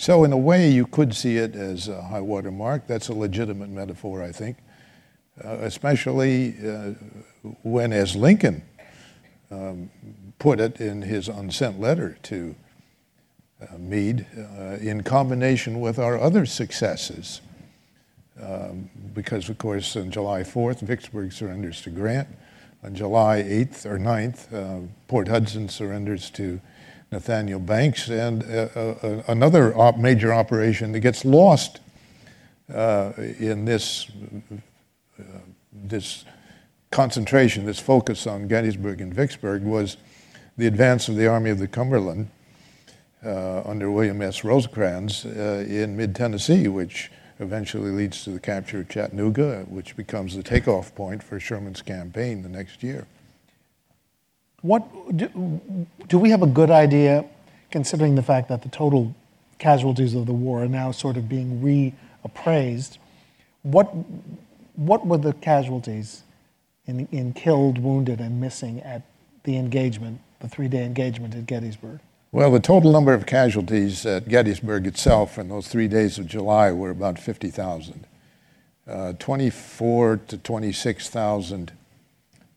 So, 0.00 0.24
in 0.24 0.32
a 0.32 0.38
way, 0.38 0.70
you 0.70 0.86
could 0.86 1.14
see 1.14 1.36
it 1.36 1.54
as 1.54 1.86
a 1.86 2.00
high 2.00 2.22
water 2.22 2.50
mark. 2.50 2.86
That's 2.86 3.10
a 3.10 3.12
legitimate 3.12 3.68
metaphor, 3.68 4.22
I 4.22 4.32
think, 4.32 4.56
uh, 5.44 5.58
especially 5.58 6.54
uh, 6.66 6.92
when, 7.62 7.92
as 7.92 8.16
Lincoln 8.16 8.62
um, 9.50 9.90
put 10.38 10.58
it 10.58 10.80
in 10.80 11.02
his 11.02 11.28
unsent 11.28 11.78
letter 11.78 12.16
to 12.22 12.54
uh, 13.60 13.76
Meade, 13.76 14.24
uh, 14.38 14.78
in 14.80 15.02
combination 15.02 15.82
with 15.82 15.98
our 15.98 16.18
other 16.18 16.46
successes. 16.46 17.42
Um, 18.42 18.88
because, 19.12 19.50
of 19.50 19.58
course, 19.58 19.96
on 19.96 20.10
July 20.10 20.44
4th, 20.44 20.80
Vicksburg 20.80 21.30
surrenders 21.30 21.82
to 21.82 21.90
Grant. 21.90 22.28
On 22.82 22.94
July 22.94 23.42
8th 23.42 23.84
or 23.84 23.98
9th, 23.98 24.50
uh, 24.54 24.86
Port 25.08 25.28
Hudson 25.28 25.68
surrenders 25.68 26.30
to 26.30 26.58
Nathaniel 27.10 27.58
Banks, 27.58 28.08
and 28.08 28.44
uh, 28.44 28.68
uh, 28.74 29.22
another 29.26 29.76
op- 29.76 29.98
major 29.98 30.32
operation 30.32 30.92
that 30.92 31.00
gets 31.00 31.24
lost 31.24 31.80
uh, 32.72 33.12
in 33.16 33.64
this, 33.64 34.10
this 35.72 36.24
concentration, 36.90 37.66
this 37.66 37.80
focus 37.80 38.26
on 38.26 38.46
Gettysburg 38.46 39.00
and 39.00 39.12
Vicksburg 39.12 39.62
was 39.62 39.96
the 40.56 40.66
advance 40.66 41.08
of 41.08 41.16
the 41.16 41.26
Army 41.26 41.50
of 41.50 41.58
the 41.58 41.66
Cumberland 41.66 42.28
uh, 43.24 43.62
under 43.64 43.90
William 43.90 44.22
S. 44.22 44.44
Rosecrans 44.44 45.26
uh, 45.26 45.64
in 45.68 45.96
mid 45.96 46.14
Tennessee, 46.14 46.68
which 46.68 47.10
eventually 47.40 47.90
leads 47.90 48.22
to 48.24 48.30
the 48.30 48.40
capture 48.40 48.80
of 48.80 48.88
Chattanooga, 48.88 49.64
which 49.68 49.96
becomes 49.96 50.36
the 50.36 50.42
takeoff 50.42 50.94
point 50.94 51.22
for 51.22 51.40
Sherman's 51.40 51.82
campaign 51.82 52.42
the 52.42 52.48
next 52.48 52.82
year. 52.82 53.06
What 54.62 55.16
do, 55.16 55.60
do 56.08 56.18
we 56.18 56.30
have 56.30 56.42
a 56.42 56.46
good 56.46 56.70
idea, 56.70 57.24
considering 57.70 58.14
the 58.14 58.22
fact 58.22 58.48
that 58.48 58.62
the 58.62 58.68
total 58.68 59.14
casualties 59.58 60.14
of 60.14 60.26
the 60.26 60.32
war 60.32 60.64
are 60.64 60.68
now 60.68 60.90
sort 60.90 61.16
of 61.16 61.28
being 61.28 61.60
reappraised? 61.60 62.98
What 63.62 63.94
what 64.76 65.06
were 65.06 65.18
the 65.18 65.34
casualties 65.34 66.22
in, 66.86 67.06
in 67.12 67.32
killed, 67.32 67.78
wounded, 67.78 68.20
and 68.20 68.40
missing 68.40 68.80
at 68.80 69.02
the 69.44 69.56
engagement, 69.56 70.20
the 70.40 70.48
three 70.48 70.68
day 70.68 70.84
engagement 70.84 71.34
at 71.34 71.46
Gettysburg? 71.46 72.00
Well, 72.32 72.50
the 72.50 72.60
total 72.60 72.92
number 72.92 73.12
of 73.12 73.26
casualties 73.26 74.06
at 74.06 74.28
Gettysburg 74.28 74.86
itself 74.86 75.36
in 75.36 75.48
those 75.48 75.68
three 75.68 75.88
days 75.88 76.18
of 76.18 76.26
July 76.26 76.70
were 76.70 76.90
about 76.90 77.18
50,000. 77.18 78.06
Uh, 78.86 79.12
24 79.14 80.20
to 80.28 80.38
26,000 80.38 81.72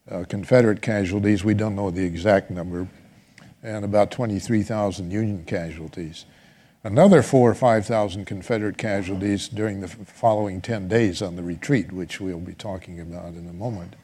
uh, 0.10 0.24
Confederate 0.28 0.82
casualties, 0.82 1.44
we 1.44 1.54
don't 1.54 1.76
know 1.76 1.92
the 1.92 2.04
exact 2.04 2.52
number, 2.52 2.88
and 3.62 3.86
about 3.86 4.12
23,000 4.12 5.12
Union 5.12 5.44
casualties. 5.46 6.26
another 6.86 7.22
four 7.24 7.52
or 7.52 7.56
5,000 7.56 8.26
Confederate 8.26 8.78
casualties 8.78 9.48
during 9.48 9.80
the 9.80 9.88
following 9.88 10.60
10 10.60 10.90
days 10.90 11.22
on 11.22 11.38
the 11.38 11.44
retreat, 11.44 11.94
which 11.94 12.20
we'll 12.20 12.40
be 12.40 12.54
talking 12.54 13.00
about 13.00 13.34
in 13.34 13.48
a 13.48 13.54
moment. 13.54 13.96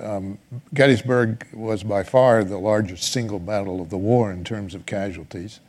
Um, 0.00 0.38
Gettysburg 0.74 1.46
was 1.52 1.84
by 1.84 2.02
far 2.02 2.42
the 2.42 2.58
largest 2.58 3.12
single 3.12 3.38
battle 3.38 3.80
of 3.80 3.90
the 3.90 3.96
war 3.96 4.32
in 4.32 4.42
terms 4.42 4.74
of 4.74 4.86
casualties, 4.86 5.60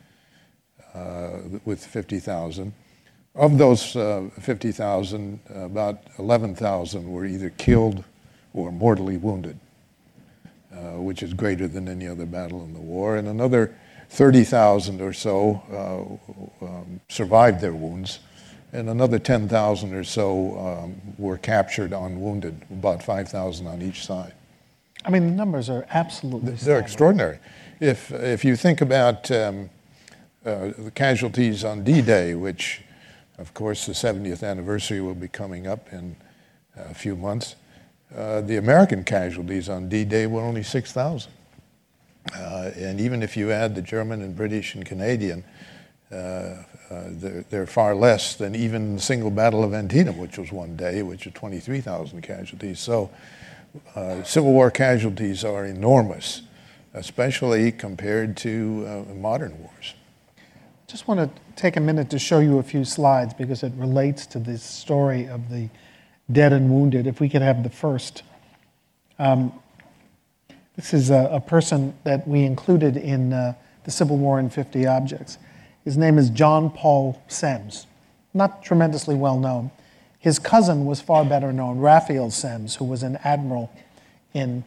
uh, 0.94 1.38
with 1.64 1.86
50,000. 1.86 2.72
Of 3.36 3.58
those 3.58 3.94
uh, 3.94 4.28
50,000, 4.40 5.38
about 5.48 6.02
11,000 6.18 7.08
were 7.08 7.24
either 7.24 7.50
killed 7.50 8.02
or 8.56 8.72
mortally 8.72 9.18
wounded, 9.18 9.58
uh, 10.72 11.00
which 11.00 11.22
is 11.22 11.34
greater 11.34 11.68
than 11.68 11.88
any 11.88 12.08
other 12.08 12.26
battle 12.26 12.64
in 12.64 12.72
the 12.72 12.80
war. 12.80 13.16
And 13.16 13.28
another 13.28 13.76
30,000 14.08 15.00
or 15.00 15.12
so 15.12 16.18
uh, 16.62 16.64
um, 16.64 17.00
survived 17.08 17.60
their 17.60 17.74
wounds, 17.74 18.20
and 18.72 18.88
another 18.88 19.18
10,000 19.18 19.94
or 19.94 20.04
so 20.04 20.58
um, 20.58 21.00
were 21.18 21.36
captured 21.36 21.92
unwounded, 21.92 22.62
about 22.70 23.02
5,000 23.02 23.66
on 23.66 23.82
each 23.82 24.04
side. 24.04 24.32
I 25.04 25.10
mean, 25.10 25.26
the 25.26 25.36
numbers 25.36 25.70
are 25.70 25.86
absolutely 25.90 26.50
They're 26.50 26.58
staggering. 26.58 26.84
extraordinary. 26.84 27.38
If, 27.78 28.10
if 28.10 28.44
you 28.44 28.56
think 28.56 28.80
about 28.80 29.30
um, 29.30 29.70
uh, 30.44 30.72
the 30.78 30.90
casualties 30.94 31.62
on 31.62 31.84
D 31.84 32.00
Day, 32.00 32.34
which, 32.34 32.82
of 33.38 33.52
course, 33.54 33.86
the 33.86 33.92
70th 33.92 34.42
anniversary 34.42 35.00
will 35.00 35.14
be 35.14 35.28
coming 35.28 35.66
up 35.66 35.92
in 35.92 36.16
a 36.76 36.94
few 36.94 37.16
months, 37.16 37.54
uh, 38.16 38.40
the 38.40 38.56
American 38.56 39.04
casualties 39.04 39.68
on 39.68 39.88
D 39.88 40.04
Day 40.04 40.26
were 40.26 40.40
only 40.40 40.62
6,000. 40.62 41.30
Uh, 42.34 42.70
and 42.76 43.00
even 43.00 43.22
if 43.22 43.36
you 43.36 43.52
add 43.52 43.74
the 43.74 43.82
German 43.82 44.22
and 44.22 44.34
British 44.34 44.74
and 44.74 44.84
Canadian, 44.86 45.44
uh, 46.10 46.14
uh, 46.14 46.62
they're, 46.90 47.44
they're, 47.50 47.66
far 47.66 47.94
less 47.94 48.36
than 48.36 48.54
even 48.54 48.94
the 48.94 49.00
single 49.00 49.30
Battle 49.30 49.62
of 49.62 49.74
Antietam, 49.74 50.16
which 50.18 50.38
was 50.38 50.50
one 50.50 50.76
day, 50.76 51.02
which 51.02 51.26
is 51.26 51.32
23,000 51.34 52.22
casualties. 52.22 52.80
So 52.80 53.10
uh, 53.94 54.22
Civil 54.22 54.52
War 54.52 54.70
casualties 54.70 55.44
are 55.44 55.66
enormous, 55.66 56.42
especially 56.94 57.70
compared 57.70 58.36
to 58.38 59.04
modern 59.14 59.58
wars. 59.60 59.94
Just 60.86 61.08
want 61.08 61.20
to 61.20 61.42
take 61.56 61.76
a 61.76 61.80
minute 61.80 62.08
to 62.10 62.18
show 62.18 62.38
you 62.38 62.58
a 62.58 62.62
few 62.62 62.84
slides 62.84 63.34
because 63.34 63.62
it 63.62 63.72
relates 63.76 64.24
to 64.26 64.38
this 64.38 64.62
story 64.62 65.26
of 65.26 65.50
the 65.50 65.68
dead 66.30 66.52
and 66.52 66.70
wounded. 66.70 67.06
If 67.06 67.20
we 67.20 67.28
could 67.28 67.42
have 67.42 67.62
the 67.62 67.70
first. 67.70 68.22
Um, 69.18 69.52
this 70.76 70.92
is 70.92 71.10
a, 71.10 71.30
a, 71.32 71.40
person 71.40 71.94
that 72.04 72.28
we 72.28 72.42
included 72.42 72.98
in 72.98 73.32
uh, 73.32 73.54
the 73.84 73.90
Civil 73.90 74.18
War 74.18 74.38
in 74.38 74.50
50 74.50 74.86
Objects. 74.86 75.38
His 75.84 75.96
name 75.96 76.18
is 76.18 76.28
John 76.28 76.70
Paul 76.70 77.22
Semmes, 77.28 77.86
not 78.34 78.62
tremendously 78.62 79.14
well 79.14 79.38
known. 79.38 79.70
His 80.18 80.38
cousin 80.38 80.84
was 80.84 81.00
far 81.00 81.24
better 81.24 81.52
known, 81.52 81.78
Raphael 81.78 82.30
Semmes, 82.30 82.74
who 82.74 82.84
was 82.84 83.02
an 83.02 83.16
admiral 83.24 83.72
in 84.34 84.64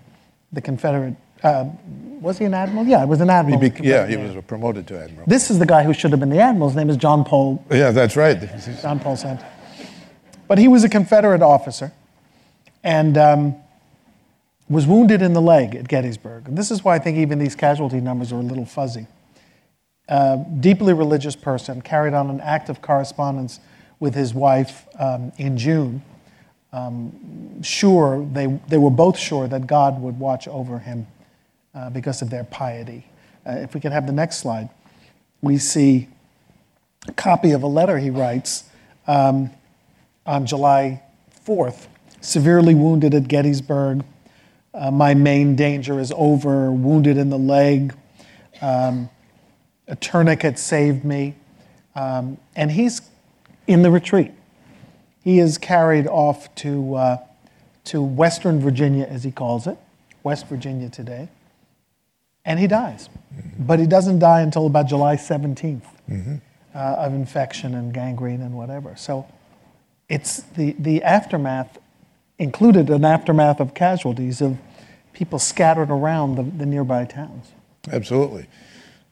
the 0.51 0.61
Confederate. 0.61 1.15
Uh, 1.43 1.65
was 2.21 2.37
he 2.37 2.45
an 2.45 2.53
admiral? 2.53 2.87
Yeah, 2.87 3.01
he 3.01 3.05
was 3.05 3.21
an 3.21 3.29
admiral. 3.29 3.59
He 3.59 3.71
yeah, 3.83 4.07
he 4.07 4.17
was 4.17 4.35
promoted 4.45 4.87
to 4.87 4.99
admiral. 4.99 5.27
This 5.27 5.51
is 5.51 5.59
the 5.59 5.65
guy 5.65 5.83
who 5.83 5.93
should 5.93 6.11
have 6.11 6.19
been 6.19 6.29
the 6.29 6.39
admiral. 6.39 6.69
His 6.69 6.75
name 6.75 6.89
is 6.89 6.97
John 6.97 7.23
Paul. 7.23 7.63
Yeah, 7.69 7.91
that's 7.91 8.15
right. 8.15 8.39
John 8.81 8.99
Paul 8.99 9.15
Semmes. 9.15 9.41
But 10.49 10.57
he 10.57 10.67
was 10.67 10.83
a 10.83 10.89
Confederate 10.89 11.43
officer 11.43 11.93
and 12.83 13.19
um, 13.19 13.55
was 14.67 14.87
wounded 14.87 15.21
in 15.21 15.33
the 15.33 15.41
leg 15.41 15.75
at 15.75 15.87
Gettysburg. 15.87 16.47
And 16.47 16.57
this 16.57 16.71
is 16.71 16.83
why 16.83 16.95
I 16.95 16.99
think 16.99 17.19
even 17.19 17.37
these 17.37 17.55
casualty 17.55 18.01
numbers 18.01 18.33
are 18.33 18.39
a 18.39 18.43
little 18.43 18.65
fuzzy. 18.65 19.05
Uh, 20.09 20.37
deeply 20.37 20.91
religious 20.91 21.35
person, 21.35 21.83
carried 21.83 22.15
on 22.15 22.31
an 22.31 22.41
active 22.41 22.81
correspondence 22.81 23.59
with 23.99 24.15
his 24.15 24.33
wife 24.33 24.87
um, 24.97 25.31
in 25.37 25.55
June. 25.55 26.01
Um, 26.73 27.61
sure, 27.61 28.27
they, 28.33 28.47
they 28.69 28.79
were 28.79 28.89
both 28.89 29.19
sure 29.19 29.47
that 29.47 29.67
God 29.67 30.01
would 30.01 30.17
watch 30.17 30.47
over 30.47 30.79
him 30.79 31.05
uh, 31.75 31.91
because 31.91 32.23
of 32.23 32.31
their 32.31 32.43
piety. 32.43 33.05
Uh, 33.45 33.51
if 33.51 33.75
we 33.75 33.79
could 33.79 33.91
have 33.91 34.07
the 34.07 34.13
next 34.13 34.37
slide, 34.37 34.69
we 35.43 35.59
see 35.59 36.07
a 37.07 37.11
copy 37.11 37.51
of 37.51 37.61
a 37.61 37.67
letter 37.67 37.99
he 37.99 38.09
writes 38.09 38.63
um, 39.05 39.51
on 40.29 40.45
July 40.45 41.01
4th, 41.43 41.87
severely 42.21 42.75
wounded 42.75 43.15
at 43.15 43.27
Gettysburg. 43.27 44.05
Uh, 44.75 44.91
my 44.91 45.15
main 45.15 45.55
danger 45.55 45.99
is 45.99 46.13
over, 46.15 46.71
wounded 46.71 47.17
in 47.17 47.31
the 47.31 47.37
leg. 47.37 47.95
Um, 48.61 49.09
a 49.87 49.95
tourniquet 49.95 50.59
saved 50.59 51.03
me. 51.03 51.33
Um, 51.95 52.37
and 52.55 52.71
he's 52.71 53.01
in 53.65 53.81
the 53.81 53.89
retreat. 53.89 54.31
He 55.23 55.39
is 55.39 55.57
carried 55.57 56.05
off 56.05 56.53
to, 56.55 56.93
uh, 56.93 57.17
to 57.85 58.03
Western 58.03 58.59
Virginia, 58.59 59.05
as 59.05 59.23
he 59.23 59.31
calls 59.31 59.65
it, 59.65 59.79
West 60.21 60.45
Virginia 60.45 60.89
today, 60.89 61.27
and 62.45 62.59
he 62.59 62.67
dies. 62.67 63.09
Mm-hmm. 63.33 63.65
But 63.65 63.79
he 63.79 63.87
doesn't 63.87 64.19
die 64.19 64.41
until 64.41 64.67
about 64.67 64.87
July 64.87 65.15
17th 65.15 65.81
mm-hmm. 66.07 66.35
uh, 66.75 66.77
of 66.77 67.15
infection 67.15 67.73
and 67.73 67.91
gangrene 67.91 68.41
and 68.41 68.53
whatever. 68.53 68.95
So 68.95 69.25
it's 70.09 70.41
the, 70.41 70.75
the 70.79 71.03
aftermath 71.03 71.77
included 72.37 72.89
an 72.89 73.05
aftermath 73.05 73.59
of 73.59 73.73
casualties 73.73 74.41
of 74.41 74.57
people 75.13 75.39
scattered 75.39 75.91
around 75.91 76.35
the, 76.35 76.43
the 76.43 76.65
nearby 76.65 77.05
towns. 77.05 77.51
Absolutely. 77.91 78.47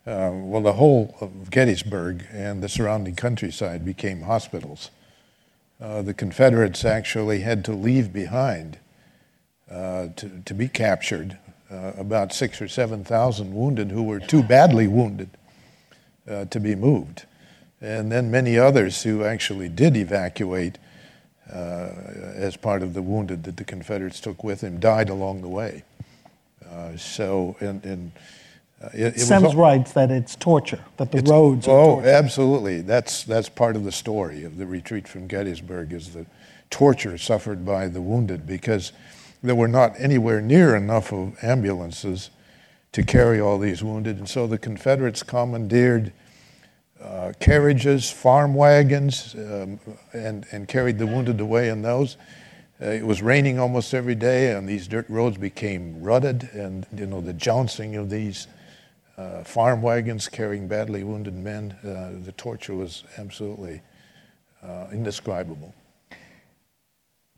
Uh, 0.06 0.32
well, 0.34 0.62
the 0.62 0.74
whole 0.74 1.16
of 1.20 1.52
Gettysburg 1.52 2.26
and 2.32 2.64
the 2.64 2.70
surrounding 2.70 3.16
countryside 3.16 3.84
became 3.84 4.22
hospitals. 4.22 4.90
Uh, 5.82 6.02
the 6.02 6.14
Confederates 6.14 6.86
actually 6.86 7.42
had 7.42 7.64
to 7.66 7.74
leave 7.74 8.14
behind 8.14 8.80
uh, 9.70 10.08
to, 10.16 10.42
to 10.46 10.54
be 10.54 10.70
captured 10.70 11.38
uh, 11.70 11.92
about 11.98 12.34
six 12.34 12.62
or 12.62 12.70
7,000 12.70 13.54
wounded 13.54 13.92
who 13.92 14.04
were 14.04 14.20
too 14.22 14.42
badly 14.42 14.88
wounded 14.88 15.30
uh, 16.30 16.46
to 16.46 16.60
be 16.60 16.74
moved. 16.74 17.26
And 17.82 18.12
then 18.12 18.32
many 18.32 18.58
others 18.58 19.04
who 19.04 19.26
actually 19.26 19.68
did 19.68 19.98
evacuate 19.98 20.78
uh, 21.52 21.90
as 22.36 22.58
part 22.58 22.84
of 22.84 22.94
the 22.94 23.02
wounded 23.02 23.44
that 23.44 23.58
the 23.58 23.64
Confederates 23.64 24.20
took 24.20 24.44
with 24.44 24.62
him 24.62 24.80
died 24.80 25.10
along 25.10 25.42
the 25.42 25.48
way. 25.48 25.84
so, 26.98 27.56
and, 27.60 27.84
and 27.86 28.12
uh, 28.84 28.90
it, 28.94 29.16
it 29.16 29.20
Semmes 29.20 29.56
writes 29.56 29.94
that 29.94 30.12
it's 30.12 30.36
torture, 30.36 30.84
that 30.98 31.12
the 31.12 31.22
roads 31.22 31.68
oh, 31.68 31.96
torture. 31.96 32.10
absolutely. 32.10 32.82
That's, 32.82 33.24
that's 33.24 33.50
part 33.50 33.76
of 33.76 33.84
the 33.84 33.92
story 33.92 34.44
of 34.44 34.58
the 34.58 34.68
retreat 34.68 35.08
from 35.08 35.28
Gettysburg 35.28 35.94
is 35.94 36.14
the 36.14 36.26
torture 36.70 37.18
suffered 37.18 37.66
by 37.66 37.88
the 37.88 38.02
wounded 38.02 38.46
because 38.46 38.92
there 39.42 39.56
were 39.56 39.68
not 39.68 39.94
anywhere 39.98 40.42
near 40.42 40.76
enough 40.76 41.12
of 41.12 41.42
ambulances 41.44 42.30
to 42.92 43.04
carry 43.04 43.40
all 43.40 43.58
these 43.58 43.84
wounded. 43.84 44.18
And 44.18 44.30
so 44.30 44.48
the 44.48 44.58
Confederates 44.58 45.24
commandeered 45.24 46.12
uh, 47.08 47.32
carriages, 47.40 48.12
farm 48.12 48.54
wagons, 48.54 49.34
um, 49.36 49.80
and, 50.14 50.46
and 50.52 50.68
carried 50.68 50.98
the 50.98 51.08
wounded 51.08 51.40
away 51.40 51.70
in 51.70 51.82
those. 51.82 52.18
Uh, 52.82 52.88
it 52.88 53.06
was 53.06 53.22
raining 53.22 53.58
almost 53.60 53.94
every 53.94 54.16
day, 54.16 54.52
and 54.52 54.68
these 54.68 54.88
dirt 54.88 55.10
roads 55.10 55.38
became 55.38 56.02
rutted, 56.02 56.50
and 56.54 56.86
you 56.96 57.06
know 57.06 57.22
the 57.22 57.34
jouncing 57.34 57.96
of 57.96 58.10
these 58.10 58.48
uh, 59.18 59.44
farm 59.44 59.82
wagons 59.82 60.28
carrying 60.28 60.68
badly 60.68 61.04
wounded 61.04 61.34
men. 61.34 61.72
Uh, 61.82 62.24
the 62.26 62.34
torture 62.34 62.76
was 62.76 63.04
absolutely 63.18 63.82
uh, 64.62 64.88
indescribable. 64.92 65.74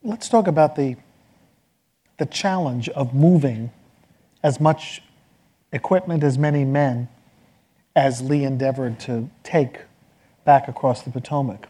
Let's 0.02 0.30
talk 0.30 0.48
about 0.48 0.76
the, 0.76 0.96
the 2.18 2.26
challenge 2.26 2.90
of 2.90 3.14
moving 3.14 3.72
as 4.42 4.60
much 4.60 5.02
equipment, 5.72 6.24
as 6.24 6.38
many 6.38 6.66
men 6.66 7.08
as 7.96 8.22
Lee 8.22 8.44
endeavored 8.44 9.00
to 9.02 9.30
take 9.44 9.82
back 10.46 10.68
across 10.68 11.04
the 11.04 11.12
Potomac. 11.12 11.68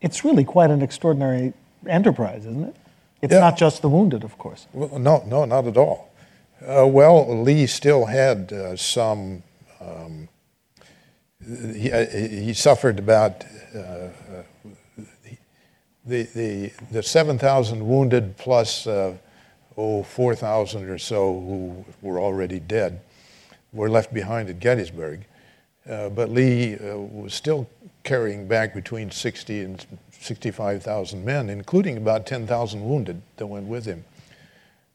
It's 0.00 0.24
really 0.24 0.44
quite 0.44 0.70
an 0.70 0.82
extraordinary 0.82 1.52
enterprise, 1.86 2.46
isn't 2.46 2.64
it? 2.64 2.76
It's 3.20 3.32
yeah. 3.32 3.40
not 3.40 3.56
just 3.56 3.82
the 3.82 3.88
wounded, 3.88 4.22
of 4.22 4.38
course. 4.38 4.66
Well, 4.72 4.98
no, 4.98 5.24
no, 5.26 5.44
not 5.44 5.66
at 5.66 5.76
all. 5.76 6.10
Uh, 6.60 6.86
well, 6.86 7.42
Lee 7.42 7.66
still 7.66 8.06
had 8.06 8.52
uh, 8.52 8.76
some. 8.76 9.42
Um, 9.80 10.28
he, 11.74 11.90
uh, 11.90 12.06
he, 12.06 12.52
suffered 12.52 12.98
about 12.98 13.44
uh, 13.74 13.78
uh, 13.78 14.10
the 16.04 16.22
the 16.24 16.72
the 16.90 17.02
seven 17.02 17.38
thousand 17.38 17.86
wounded 17.86 18.36
plus 18.36 18.86
uh, 18.86 19.14
oh 19.76 20.02
four 20.02 20.34
thousand 20.34 20.88
or 20.88 20.98
so 20.98 21.32
who 21.32 21.84
were 22.02 22.20
already 22.20 22.58
dead 22.58 23.00
were 23.72 23.88
left 23.88 24.12
behind 24.12 24.48
at 24.48 24.58
Gettysburg, 24.58 25.24
but 25.88 26.28
Lee 26.28 26.76
was 26.80 27.34
still 27.34 27.66
carrying 28.04 28.46
back 28.46 28.74
between 28.74 29.10
sixty 29.10 29.62
and 29.62 29.84
sixty-five 30.10 30.82
thousand 30.82 31.24
men, 31.24 31.50
including 31.50 31.96
about 31.96 32.26
ten 32.26 32.46
thousand 32.46 32.88
wounded 32.88 33.20
that 33.36 33.46
went 33.46 33.66
with 33.66 33.84
him. 33.84 34.04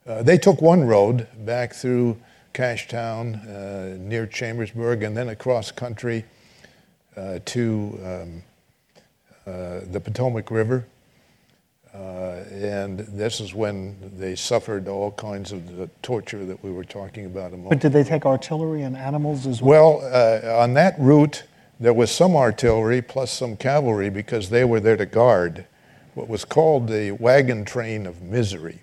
Uh, 0.05 0.21
they 0.21 0.37
took 0.37 0.61
one 0.61 0.83
road 0.83 1.27
back 1.45 1.73
through 1.73 2.17
Cashtown 2.53 3.39
uh, 3.47 3.97
near 3.97 4.27
Chambersburg 4.27 5.01
and 5.03 5.15
then 5.15 5.29
across 5.29 5.71
country 5.71 6.25
uh, 7.17 7.39
to 7.45 7.99
um, 8.03 8.43
uh, 9.47 9.79
the 9.91 9.99
Potomac 9.99 10.51
River. 10.51 10.85
Uh, 11.93 12.43
and 12.51 12.99
this 12.99 13.39
is 13.39 13.53
when 13.53 13.95
they 14.17 14.35
suffered 14.35 14.87
all 14.87 15.11
kinds 15.11 15.51
of 15.51 15.77
the 15.77 15.87
torture 16.01 16.43
that 16.43 16.63
we 16.63 16.71
were 16.71 16.83
talking 16.83 17.25
about 17.25 17.53
a 17.53 17.57
moment. 17.57 17.69
But 17.69 17.79
did 17.81 17.93
they 17.93 18.03
take 18.03 18.25
artillery 18.25 18.81
and 18.81 18.97
animals 18.97 19.45
as 19.45 19.61
well? 19.61 19.99
Well, 19.99 20.55
uh, 20.55 20.61
on 20.63 20.73
that 20.73 20.95
route, 20.97 21.43
there 21.79 21.93
was 21.93 22.09
some 22.09 22.35
artillery 22.35 23.01
plus 23.01 23.31
some 23.31 23.55
cavalry 23.55 24.09
because 24.09 24.49
they 24.49 24.65
were 24.65 24.79
there 24.79 24.97
to 24.97 25.05
guard 25.05 25.67
what 26.15 26.27
was 26.27 26.45
called 26.45 26.87
the 26.87 27.11
wagon 27.11 27.63
train 27.63 28.07
of 28.07 28.21
misery. 28.21 28.79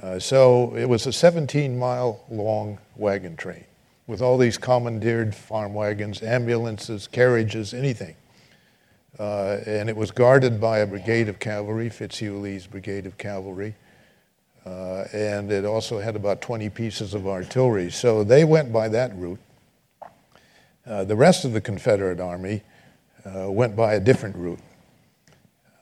Uh, 0.00 0.18
so 0.18 0.74
it 0.76 0.88
was 0.88 1.06
a 1.06 1.12
17 1.12 1.78
mile 1.78 2.24
long 2.30 2.78
wagon 2.96 3.36
train 3.36 3.64
with 4.06 4.20
all 4.20 4.36
these 4.36 4.58
commandeered 4.58 5.34
farm 5.34 5.72
wagons, 5.72 6.22
ambulances, 6.22 7.06
carriages, 7.06 7.72
anything. 7.72 8.14
Uh, 9.18 9.58
and 9.66 9.88
it 9.88 9.96
was 9.96 10.10
guarded 10.10 10.60
by 10.60 10.78
a 10.78 10.86
brigade 10.86 11.28
of 11.28 11.38
cavalry, 11.38 11.88
Fitzhugh 11.88 12.38
Lee's 12.38 12.66
brigade 12.66 13.06
of 13.06 13.16
cavalry. 13.16 13.74
Uh, 14.66 15.04
and 15.12 15.52
it 15.52 15.64
also 15.64 16.00
had 16.00 16.16
about 16.16 16.40
20 16.40 16.70
pieces 16.70 17.14
of 17.14 17.26
artillery. 17.26 17.90
So 17.90 18.24
they 18.24 18.44
went 18.44 18.72
by 18.72 18.88
that 18.88 19.16
route. 19.16 19.38
Uh, 20.86 21.04
the 21.04 21.16
rest 21.16 21.44
of 21.44 21.52
the 21.52 21.60
Confederate 21.60 22.18
Army 22.18 22.62
uh, 23.24 23.50
went 23.50 23.76
by 23.76 23.94
a 23.94 24.00
different 24.00 24.36
route. 24.36 24.60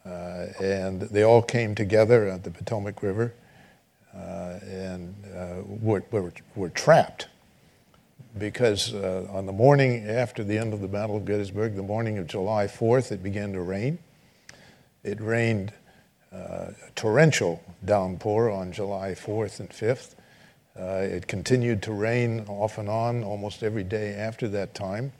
Uh, 0.04 0.46
and 0.60 1.02
they 1.02 1.22
all 1.22 1.42
came 1.42 1.74
together 1.74 2.28
at 2.28 2.42
the 2.44 2.50
Potomac 2.50 3.02
River 3.02 3.32
uh, 4.14 4.58
and 4.62 5.14
were, 5.80 6.04
were, 6.10 6.32
were 6.54 6.68
trapped 6.68 7.28
because 8.38 8.94
uh, 8.94 9.26
on 9.30 9.46
the 9.46 9.52
morning 9.52 10.06
after 10.08 10.42
the 10.42 10.56
end 10.58 10.72
of 10.72 10.80
the 10.80 10.88
Battle 10.88 11.16
of 11.16 11.24
Gettysburg, 11.24 11.76
the 11.76 11.82
morning 11.82 12.18
of 12.18 12.26
July 12.26 12.66
4th, 12.66 13.12
it 13.12 13.22
began 13.22 13.52
to 13.52 13.60
rain. 13.60 13.98
It 15.04 15.20
rained 15.20 15.72
uh, 16.32 16.70
torrential 16.94 17.62
downpour 17.84 18.50
on 18.50 18.72
July 18.72 19.10
4th 19.14 19.60
and 19.60 19.68
5th. 19.68 20.14
Uh, 20.78 21.04
it 21.04 21.26
continued 21.26 21.82
to 21.82 21.92
rain 21.92 22.44
off 22.48 22.78
and 22.78 22.88
on 22.88 23.22
almost 23.22 23.62
every 23.62 23.84
day 23.84 24.14
after 24.14 24.48
that 24.48 24.74
time, 24.74 25.12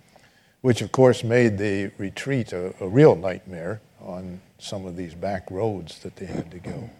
which 0.62 0.80
of 0.80 0.90
course 0.92 1.22
made 1.22 1.58
the 1.58 1.90
retreat 1.98 2.52
a, 2.52 2.74
a 2.82 2.88
real 2.88 3.14
nightmare 3.14 3.82
on 4.00 4.40
some 4.58 4.86
of 4.86 4.96
these 4.96 5.14
back 5.14 5.50
roads 5.50 5.98
that 5.98 6.16
they 6.16 6.24
had 6.24 6.50
to 6.50 6.58
go. 6.58 6.90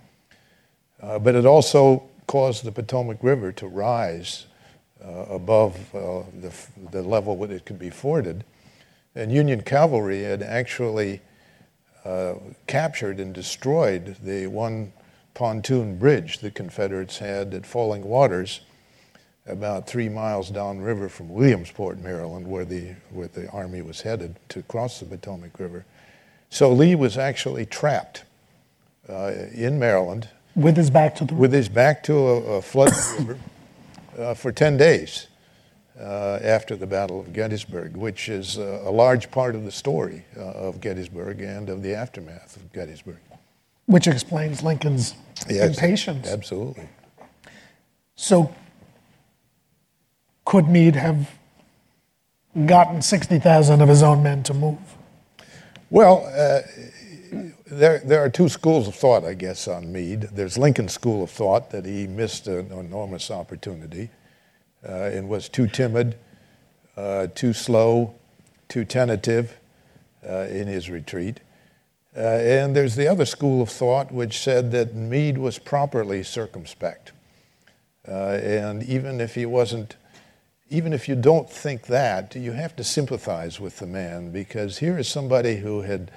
Uh, 1.01 1.19
but 1.19 1.35
it 1.35 1.47
also 1.47 2.03
caused 2.27 2.65
the 2.65 2.73
Potomac 2.73 3.23
River 3.23 3.51
to 3.53 3.67
rise 3.67 4.47
above 5.05 5.77
uh, 5.95 6.23
the, 6.41 6.53
the 6.91 7.03
level 7.03 7.37
that 7.41 7.51
it 7.51 7.65
could 7.65 7.79
be 7.79 7.91
forded. 7.91 8.45
And 9.15 9.33
Union 9.33 9.63
cavalry 9.63 10.23
had 10.23 10.43
actually 10.43 11.21
uh, 12.05 12.35
captured 12.67 13.21
and 13.21 13.35
destroyed 13.35 14.17
the 14.23 14.47
one 14.47 14.93
pontoon 15.35 15.99
bridge 15.99 16.39
the 16.39 16.51
Confederates 16.51 17.19
had 17.19 17.55
at 17.55 17.67
Falling 17.67 18.05
Waters, 18.05 18.61
about 19.47 19.87
three 19.87 20.09
miles 20.09 20.51
downriver 20.51 21.09
from 21.09 21.29
Williamsport, 21.29 21.99
Maryland, 21.99 22.47
where 22.47 22.65
the, 22.65 22.95
where 23.11 23.29
the 23.29 23.49
Army 23.51 23.83
was 23.83 24.03
headed 24.03 24.37
to 24.51 24.63
cross 24.63 25.01
the 25.01 25.07
Potomac 25.07 25.59
River. 25.59 25.85
So 26.49 26.73
Lee 26.73 26.95
was 26.95 27.19
actually 27.19 27.67
trapped 27.67 28.25
uh, 29.09 29.33
in 29.53 29.79
Maryland. 29.79 30.29
With 30.55 30.77
his 30.77 30.91
back 30.91 31.17
to 31.17 31.25
the 31.25 31.35
With 31.35 31.53
his 31.53 31.69
back 31.69 32.03
to 32.05 32.15
a, 32.15 32.37
a 32.57 32.63
flood 32.63 32.93
river 33.19 33.39
uh, 34.19 34.35
for 34.35 34.53
10 34.53 34.77
days 34.77 35.27
uh, 35.99 36.39
after 36.43 36.77
the 36.77 36.87
Battle 36.87 37.21
of 37.21 37.33
Gettysburg, 37.33 37.97
which 37.97 38.29
is 38.29 38.59
uh, 38.59 38.83
a 38.85 38.91
large 38.91 39.31
part 39.31 39.55
of 39.55 39.65
the 39.65 39.71
story 39.73 40.25
uh, 40.37 40.41
of 40.41 40.81
Gettysburg 40.81 41.41
and 41.41 41.69
of 41.69 41.83
the 41.83 41.95
aftermath 41.95 42.57
of 42.57 42.73
Gettysburg. 42.73 43.19
Which 43.87 44.07
explains 44.07 44.63
Lincoln's 44.63 45.15
Yes, 45.49 45.71
impatience. 45.77 46.29
Absolutely. 46.29 46.89
So, 48.15 48.55
could 50.45 50.69
Meade 50.69 50.97
have 50.97 51.31
gotten 52.67 53.03
60,000 53.03 53.81
of 53.81 53.89
his 53.89 54.03
own 54.03 54.23
men 54.23 54.43
to 54.45 54.55
move? 54.55 54.79
Well, 55.91 56.25
uh, 56.35 56.61
there, 57.73 58.01
there 58.05 58.21
are 58.21 58.29
two 58.29 58.49
schools 58.49 58.87
of 58.87 58.95
thought, 58.95 59.25
I 59.25 59.35
guess, 59.35 59.67
on 59.67 59.91
Meade. 59.93 60.23
There's 60.33 60.59
Lincoln's 60.59 60.93
school 60.93 61.23
of 61.23 61.31
thought 61.31 61.71
that 61.71 61.87
he 61.87 62.07
missed 62.07 62.47
an 62.47 62.71
enormous 62.71 63.31
opportunity 63.31 64.11
uh, 64.87 64.93
and 64.93 65.29
was 65.29 65.49
too 65.49 65.67
timid, 65.67 66.17
uh, 66.97 67.29
too 67.35 67.55
slow, 67.55 68.15
too 68.69 68.85
tentative 68.85 69.57
uh, 70.29 70.47
in 70.51 70.67
his 70.69 70.91
retreat. 70.91 71.41
Uh, 72.15 72.21
and 72.21 72.77
there's 72.77 72.95
the 72.95 73.09
other 73.09 73.25
school 73.25 73.63
of 73.63 73.71
thought 73.71 74.13
which 74.13 74.39
said 74.39 74.71
that 74.73 74.95
Meade 74.95 75.39
was 75.39 75.59
properly 75.59 76.23
circumspect. 76.23 77.13
Uh, 78.07 78.39
and 78.43 78.83
even 78.83 79.19
if 79.19 79.35
he 79.35 79.47
wasn't, 79.47 79.97
even 80.69 80.93
if 80.93 81.09
you 81.09 81.15
don't 81.15 81.49
think 81.49 81.87
that, 81.87 82.37
you 82.37 82.53
have 82.53 82.77
to 82.77 82.85
sympathize 82.85 83.59
with 83.59 83.79
the 83.79 83.87
man 83.87 84.31
because 84.31 84.79
here 84.79 84.99
is 84.99 85.09
somebody 85.09 85.57
who 85.57 85.81
had 85.81 86.11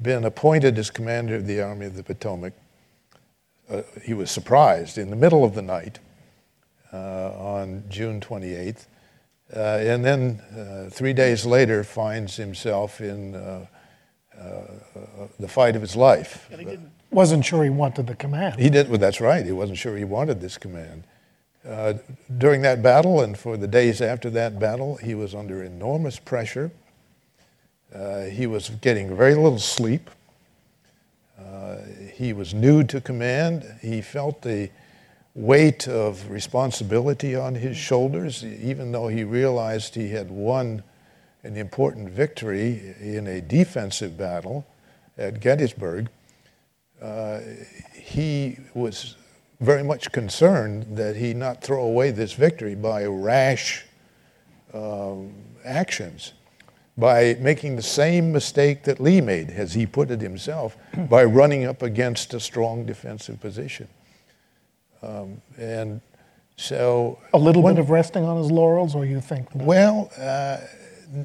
been 0.00 0.24
appointed 0.24 0.78
as 0.78 0.90
commander 0.90 1.36
of 1.36 1.46
the 1.46 1.60
Army 1.60 1.86
of 1.86 1.96
the 1.96 2.02
Potomac. 2.02 2.52
Uh, 3.68 3.82
he 4.02 4.14
was 4.14 4.30
surprised 4.30 4.98
in 4.98 5.10
the 5.10 5.16
middle 5.16 5.44
of 5.44 5.54
the 5.54 5.62
night 5.62 5.98
uh, 6.92 7.32
on 7.36 7.84
June 7.88 8.20
28th, 8.20 8.86
uh, 9.54 9.58
and 9.58 10.04
then 10.04 10.40
uh, 10.56 10.90
three 10.90 11.12
days 11.12 11.44
later 11.44 11.82
finds 11.82 12.36
himself 12.36 13.00
in 13.00 13.34
uh, 13.34 13.66
uh, 14.38 14.60
the 15.40 15.48
fight 15.48 15.74
of 15.74 15.82
his 15.82 15.96
life. 15.96 16.48
he 16.60 16.78
Wasn't 17.10 17.44
sure 17.44 17.64
he 17.64 17.70
wanted 17.70 18.06
the 18.06 18.14
command. 18.14 18.60
He 18.60 18.70
did. 18.70 18.88
Well, 18.88 18.98
that's 18.98 19.20
right. 19.20 19.44
He 19.44 19.52
wasn't 19.52 19.78
sure 19.78 19.96
he 19.96 20.04
wanted 20.04 20.40
this 20.40 20.58
command. 20.58 21.04
during 22.38 22.62
that 22.62 22.82
battle 22.82 23.22
and 23.22 23.36
for 23.36 23.56
the 23.56 23.66
days 23.66 24.00
after 24.00 24.30
that 24.30 24.60
battle, 24.60 24.96
he 24.96 25.14
was 25.14 25.34
under 25.34 25.62
enormous 25.62 26.18
pressure 26.18 26.70
uh, 27.94 28.22
he 28.22 28.46
was 28.46 28.70
getting 28.80 29.16
very 29.16 29.34
little 29.34 29.58
sleep. 29.58 30.10
Uh, 31.38 31.76
he 32.14 32.32
was 32.32 32.52
new 32.52 32.82
to 32.84 33.00
command. 33.00 33.64
He 33.80 34.00
felt 34.00 34.42
the 34.42 34.70
weight 35.34 35.86
of 35.86 36.30
responsibility 36.30 37.36
on 37.36 37.54
his 37.54 37.76
shoulders, 37.76 38.44
even 38.44 38.92
though 38.92 39.08
he 39.08 39.22
realized 39.22 39.94
he 39.94 40.08
had 40.08 40.30
won 40.30 40.82
an 41.42 41.56
important 41.56 42.10
victory 42.10 42.94
in 43.00 43.26
a 43.26 43.40
defensive 43.40 44.16
battle 44.16 44.66
at 45.16 45.40
Gettysburg. 45.40 46.08
Uh, 47.00 47.40
he 47.94 48.58
was 48.74 49.16
very 49.60 49.84
much 49.84 50.10
concerned 50.10 50.96
that 50.96 51.16
he 51.16 51.32
not 51.34 51.62
throw 51.62 51.84
away 51.84 52.10
this 52.10 52.32
victory 52.32 52.74
by 52.74 53.04
rash 53.04 53.84
um, 54.74 55.32
actions 55.64 56.32
by 56.98 57.36
making 57.40 57.76
the 57.76 57.82
same 57.82 58.32
mistake 58.32 58.84
that 58.84 59.00
Lee 59.00 59.20
made, 59.20 59.50
as 59.50 59.74
he 59.74 59.86
put 59.86 60.10
it 60.10 60.20
himself, 60.20 60.76
by 61.10 61.24
running 61.24 61.64
up 61.64 61.82
against 61.82 62.32
a 62.34 62.40
strong 62.40 62.86
defensive 62.86 63.40
position. 63.40 63.88
Um, 65.02 65.42
and 65.58 66.00
so. 66.56 67.18
A 67.34 67.38
little 67.38 67.62
when, 67.62 67.74
bit 67.74 67.80
of 67.80 67.90
resting 67.90 68.24
on 68.24 68.38
his 68.38 68.50
laurels, 68.50 68.94
or 68.94 69.04
you 69.04 69.20
think? 69.20 69.54
Not? 69.54 69.66
Well, 69.66 70.10
uh, 70.18 70.58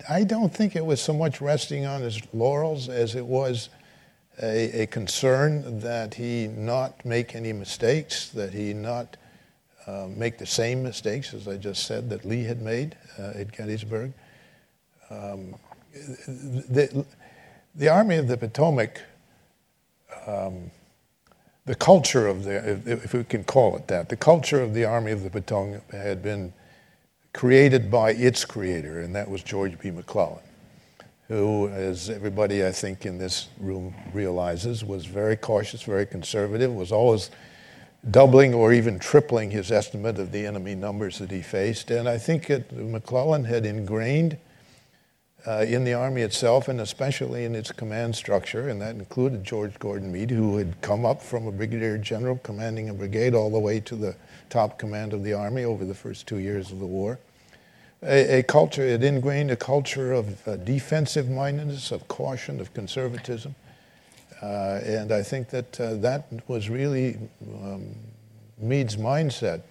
I 0.09 0.23
don't 0.23 0.53
think 0.53 0.75
it 0.75 0.85
was 0.85 1.01
so 1.01 1.13
much 1.13 1.41
resting 1.41 1.85
on 1.85 2.01
his 2.01 2.21
laurels 2.33 2.89
as 2.89 3.15
it 3.15 3.25
was 3.25 3.69
a, 4.41 4.83
a 4.83 4.87
concern 4.87 5.79
that 5.79 6.13
he 6.13 6.47
not 6.47 7.03
make 7.05 7.35
any 7.35 7.53
mistakes, 7.53 8.29
that 8.29 8.53
he 8.53 8.73
not 8.73 9.17
uh, 9.87 10.07
make 10.15 10.37
the 10.37 10.45
same 10.45 10.83
mistakes, 10.83 11.33
as 11.33 11.47
I 11.47 11.57
just 11.57 11.85
said, 11.85 12.09
that 12.09 12.25
Lee 12.25 12.43
had 12.43 12.61
made 12.61 12.95
uh, 13.17 13.31
at 13.35 13.51
Gettysburg. 13.51 14.13
Um, 15.11 15.55
the, 15.93 17.05
the 17.75 17.89
Army 17.89 18.15
of 18.15 18.29
the 18.29 18.37
Potomac, 18.37 19.01
um, 20.25 20.71
the 21.65 21.75
culture 21.75 22.27
of 22.27 22.45
the, 22.45 22.79
if 22.85 23.13
we 23.13 23.23
can 23.25 23.43
call 23.43 23.75
it 23.75 23.87
that, 23.87 24.07
the 24.07 24.15
culture 24.15 24.61
of 24.61 24.73
the 24.73 24.85
Army 24.85 25.11
of 25.11 25.23
the 25.23 25.29
Potomac 25.29 25.89
had 25.91 26.23
been 26.23 26.53
created 27.33 27.91
by 27.91 28.11
its 28.11 28.45
creator, 28.45 29.01
and 29.01 29.13
that 29.15 29.29
was 29.29 29.43
George 29.43 29.77
B. 29.79 29.91
McClellan, 29.91 30.43
who, 31.27 31.67
as 31.69 32.09
everybody 32.09 32.65
I 32.65 32.71
think 32.71 33.05
in 33.05 33.17
this 33.17 33.49
room 33.59 33.93
realizes, 34.13 34.83
was 34.85 35.05
very 35.05 35.35
cautious, 35.35 35.81
very 35.81 36.05
conservative, 36.05 36.73
was 36.73 36.91
always 36.91 37.31
doubling 38.09 38.53
or 38.53 38.73
even 38.73 38.97
tripling 38.97 39.51
his 39.51 39.71
estimate 39.71 40.19
of 40.19 40.31
the 40.31 40.45
enemy 40.45 40.73
numbers 40.73 41.19
that 41.19 41.31
he 41.31 41.41
faced. 41.41 41.91
And 41.91 42.07
I 42.07 42.17
think 42.17 42.47
that 42.47 42.71
McClellan 42.71 43.43
had 43.43 43.65
ingrained 43.65 44.37
uh, 45.47 45.65
in 45.67 45.83
the 45.83 45.93
Army 45.93 46.21
itself 46.21 46.67
and 46.67 46.81
especially 46.81 47.45
in 47.45 47.55
its 47.55 47.71
command 47.71 48.15
structure, 48.15 48.69
and 48.69 48.81
that 48.81 48.95
included 48.95 49.43
George 49.43 49.77
Gordon 49.79 50.11
Meade, 50.11 50.31
who 50.31 50.57
had 50.57 50.79
come 50.81 51.05
up 51.05 51.21
from 51.21 51.47
a 51.47 51.51
brigadier 51.51 51.97
general 51.97 52.37
commanding 52.43 52.89
a 52.89 52.93
brigade 52.93 53.33
all 53.33 53.49
the 53.49 53.59
way 53.59 53.79
to 53.79 53.95
the 53.95 54.15
top 54.49 54.77
command 54.77 55.13
of 55.13 55.23
the 55.23 55.33
Army 55.33 55.63
over 55.63 55.85
the 55.85 55.95
first 55.95 56.27
two 56.27 56.37
years 56.37 56.71
of 56.71 56.79
the 56.79 56.85
war. 56.85 57.19
a, 58.03 58.39
a 58.39 58.43
culture, 58.43 58.83
it 58.83 59.03
ingrained 59.03 59.51
a 59.51 59.55
culture 59.55 60.11
of 60.11 60.47
uh, 60.47 60.55
defensive 60.57 61.29
mindedness, 61.29 61.91
of 61.91 62.07
caution, 62.07 62.59
of 62.59 62.73
conservatism. 62.73 63.55
Uh, 64.41 64.79
and 64.83 65.11
I 65.11 65.21
think 65.21 65.49
that 65.49 65.79
uh, 65.79 65.93
that 65.95 66.27
was 66.47 66.69
really 66.69 67.17
um, 67.63 67.95
Meade's 68.57 68.97
mindset. 68.97 69.61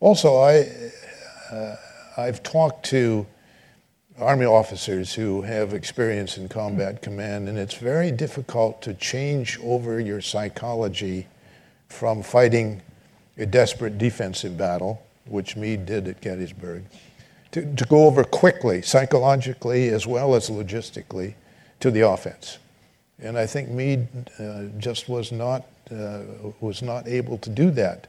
Also, 0.00 0.36
I, 0.36 0.70
uh, 1.50 1.76
I've 2.16 2.42
talked 2.42 2.86
to 2.86 3.26
Army 4.18 4.46
officers 4.46 5.12
who 5.12 5.42
have 5.42 5.74
experience 5.74 6.38
in 6.38 6.48
combat 6.48 7.02
command, 7.02 7.48
and 7.48 7.58
it's 7.58 7.74
very 7.74 8.10
difficult 8.10 8.80
to 8.82 8.94
change 8.94 9.58
over 9.62 10.00
your 10.00 10.22
psychology 10.22 11.26
from 11.88 12.22
fighting 12.22 12.80
a 13.36 13.44
desperate 13.44 13.98
defensive 13.98 14.56
battle, 14.56 15.02
which 15.26 15.54
Meade 15.54 15.84
did 15.84 16.08
at 16.08 16.22
Gettysburg, 16.22 16.84
to, 17.52 17.74
to 17.74 17.84
go 17.84 18.06
over 18.06 18.24
quickly, 18.24 18.80
psychologically 18.80 19.88
as 19.88 20.06
well 20.06 20.34
as 20.34 20.48
logistically, 20.48 21.34
to 21.80 21.90
the 21.90 22.08
offense. 22.08 22.58
And 23.18 23.36
I 23.36 23.46
think 23.46 23.68
Meade 23.68 24.08
uh, 24.38 24.64
just 24.78 25.10
was 25.10 25.30
not, 25.30 25.66
uh, 25.90 26.20
was 26.60 26.80
not 26.80 27.06
able 27.06 27.36
to 27.38 27.50
do 27.50 27.70
that. 27.72 28.06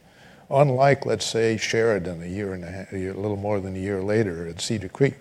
Unlike, 0.50 1.06
let's 1.06 1.26
say, 1.26 1.58
Sheridan 1.58 2.24
a 2.24 2.28
year 2.28 2.54
and 2.54 2.64
a, 2.64 2.72
half, 2.72 2.94
a, 2.94 3.00
year, 3.00 3.12
a 3.12 3.20
little 3.20 3.36
more 3.36 3.60
than 3.60 3.76
a 3.76 3.80
year 3.80 4.02
later 4.02 4.48
at 4.48 4.62
Cedar 4.62 4.88
Creek, 4.88 5.16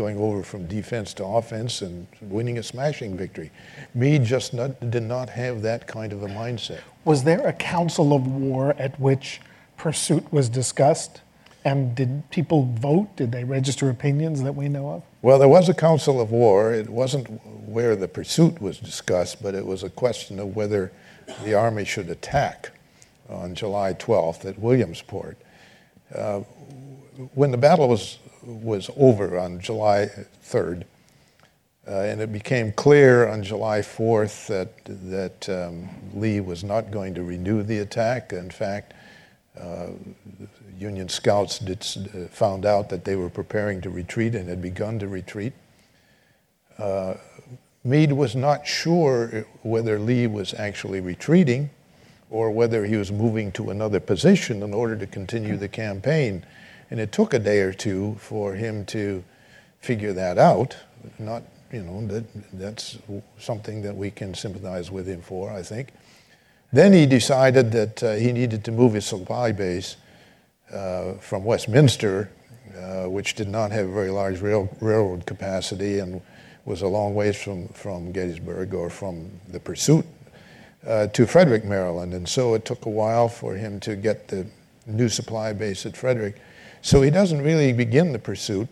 going 0.00 0.18
over 0.18 0.42
from 0.42 0.66
defense 0.66 1.12
to 1.12 1.22
offense 1.22 1.82
and 1.82 2.06
winning 2.22 2.56
a 2.56 2.62
smashing 2.62 3.18
victory. 3.18 3.50
Meade 3.94 4.24
just 4.24 4.54
not, 4.54 4.90
did 4.90 5.02
not 5.02 5.28
have 5.28 5.60
that 5.60 5.86
kind 5.86 6.14
of 6.14 6.22
a 6.22 6.26
mindset. 6.28 6.80
Was 7.04 7.22
there 7.22 7.46
a 7.46 7.52
council 7.52 8.14
of 8.14 8.26
war 8.26 8.74
at 8.78 8.98
which 8.98 9.42
pursuit 9.76 10.24
was 10.32 10.48
discussed? 10.48 11.20
And 11.66 11.94
did 11.94 12.30
people 12.30 12.64
vote? 12.72 13.14
Did 13.16 13.30
they 13.30 13.44
register 13.44 13.90
opinions 13.90 14.42
that 14.42 14.54
we 14.54 14.70
know 14.70 14.88
of? 14.88 15.02
Well, 15.20 15.38
there 15.38 15.48
was 15.48 15.68
a 15.68 15.74
council 15.74 16.18
of 16.18 16.30
war. 16.30 16.72
It 16.72 16.88
wasn't 16.88 17.26
where 17.68 17.94
the 17.94 18.08
pursuit 18.08 18.58
was 18.58 18.78
discussed, 18.78 19.42
but 19.42 19.54
it 19.54 19.66
was 19.66 19.82
a 19.82 19.90
question 19.90 20.38
of 20.38 20.56
whether 20.56 20.92
the 21.44 21.52
Army 21.52 21.84
should 21.84 22.08
attack 22.08 22.70
on 23.28 23.54
July 23.54 23.92
12th 23.92 24.46
at 24.46 24.58
Williamsport. 24.58 25.36
Uh, 26.14 26.40
when 27.34 27.50
the 27.50 27.58
battle 27.58 27.86
was, 27.86 28.18
was 28.42 28.90
over 28.96 29.38
on 29.38 29.60
July 29.60 30.10
3rd, 30.44 30.84
uh, 31.86 31.90
and 31.90 32.20
it 32.20 32.32
became 32.32 32.72
clear 32.72 33.28
on 33.28 33.42
July 33.42 33.80
4th 33.80 34.46
that, 34.46 34.84
that 34.84 35.48
um, 35.48 35.88
Lee 36.14 36.40
was 36.40 36.62
not 36.62 36.90
going 36.90 37.14
to 37.14 37.22
renew 37.22 37.62
the 37.62 37.78
attack. 37.78 38.32
In 38.32 38.50
fact, 38.50 38.94
uh, 39.60 39.88
Union 40.78 41.08
scouts 41.08 41.58
did, 41.58 41.84
uh, 42.14 42.28
found 42.28 42.64
out 42.64 42.88
that 42.88 43.04
they 43.04 43.16
were 43.16 43.30
preparing 43.30 43.80
to 43.82 43.90
retreat 43.90 44.34
and 44.34 44.48
had 44.48 44.62
begun 44.62 44.98
to 44.98 45.08
retreat. 45.08 45.52
Uh, 46.78 47.14
Meade 47.84 48.12
was 48.12 48.36
not 48.36 48.66
sure 48.66 49.46
whether 49.62 49.98
Lee 49.98 50.26
was 50.26 50.54
actually 50.54 51.00
retreating 51.00 51.70
or 52.30 52.50
whether 52.50 52.84
he 52.84 52.96
was 52.96 53.10
moving 53.10 53.50
to 53.52 53.70
another 53.70 54.00
position 54.00 54.62
in 54.62 54.72
order 54.72 54.96
to 54.96 55.06
continue 55.06 55.56
the 55.56 55.68
campaign. 55.68 56.44
And 56.90 57.00
it 57.00 57.12
took 57.12 57.34
a 57.34 57.38
day 57.38 57.60
or 57.60 57.72
two 57.72 58.16
for 58.18 58.54
him 58.54 58.84
to 58.86 59.22
figure 59.80 60.12
that 60.12 60.38
out. 60.38 60.76
Not, 61.18 61.42
you 61.72 61.82
know, 61.82 62.06
that, 62.08 62.24
that's 62.52 62.98
something 63.38 63.82
that 63.82 63.96
we 63.96 64.10
can 64.10 64.34
sympathize 64.34 64.90
with 64.90 65.06
him 65.06 65.22
for, 65.22 65.50
I 65.50 65.62
think. 65.62 65.90
Then 66.72 66.92
he 66.92 67.06
decided 67.06 67.72
that 67.72 68.02
uh, 68.02 68.14
he 68.14 68.32
needed 68.32 68.64
to 68.64 68.72
move 68.72 68.94
his 68.94 69.06
supply 69.06 69.52
base 69.52 69.96
uh, 70.72 71.14
from 71.14 71.44
Westminster, 71.44 72.30
uh, 72.76 73.04
which 73.08 73.34
did 73.34 73.48
not 73.48 73.72
have 73.72 73.88
very 73.88 74.10
large 74.10 74.40
rail, 74.40 74.68
railroad 74.80 75.26
capacity 75.26 75.98
and 75.98 76.20
was 76.64 76.82
a 76.82 76.86
long 76.86 77.14
ways 77.14 77.40
from, 77.42 77.68
from 77.68 78.12
Gettysburg 78.12 78.74
or 78.74 78.90
from 78.90 79.30
the 79.48 79.58
pursuit, 79.58 80.06
uh, 80.86 81.08
to 81.08 81.26
Frederick, 81.26 81.64
Maryland. 81.64 82.14
And 82.14 82.28
so 82.28 82.54
it 82.54 82.64
took 82.64 82.86
a 82.86 82.90
while 82.90 83.28
for 83.28 83.54
him 83.54 83.80
to 83.80 83.96
get 83.96 84.28
the 84.28 84.46
new 84.86 85.08
supply 85.08 85.52
base 85.52 85.84
at 85.86 85.96
Frederick. 85.96 86.36
So 86.82 87.02
he 87.02 87.10
doesn't 87.10 87.42
really 87.42 87.72
begin 87.72 88.12
the 88.12 88.18
pursuit 88.18 88.68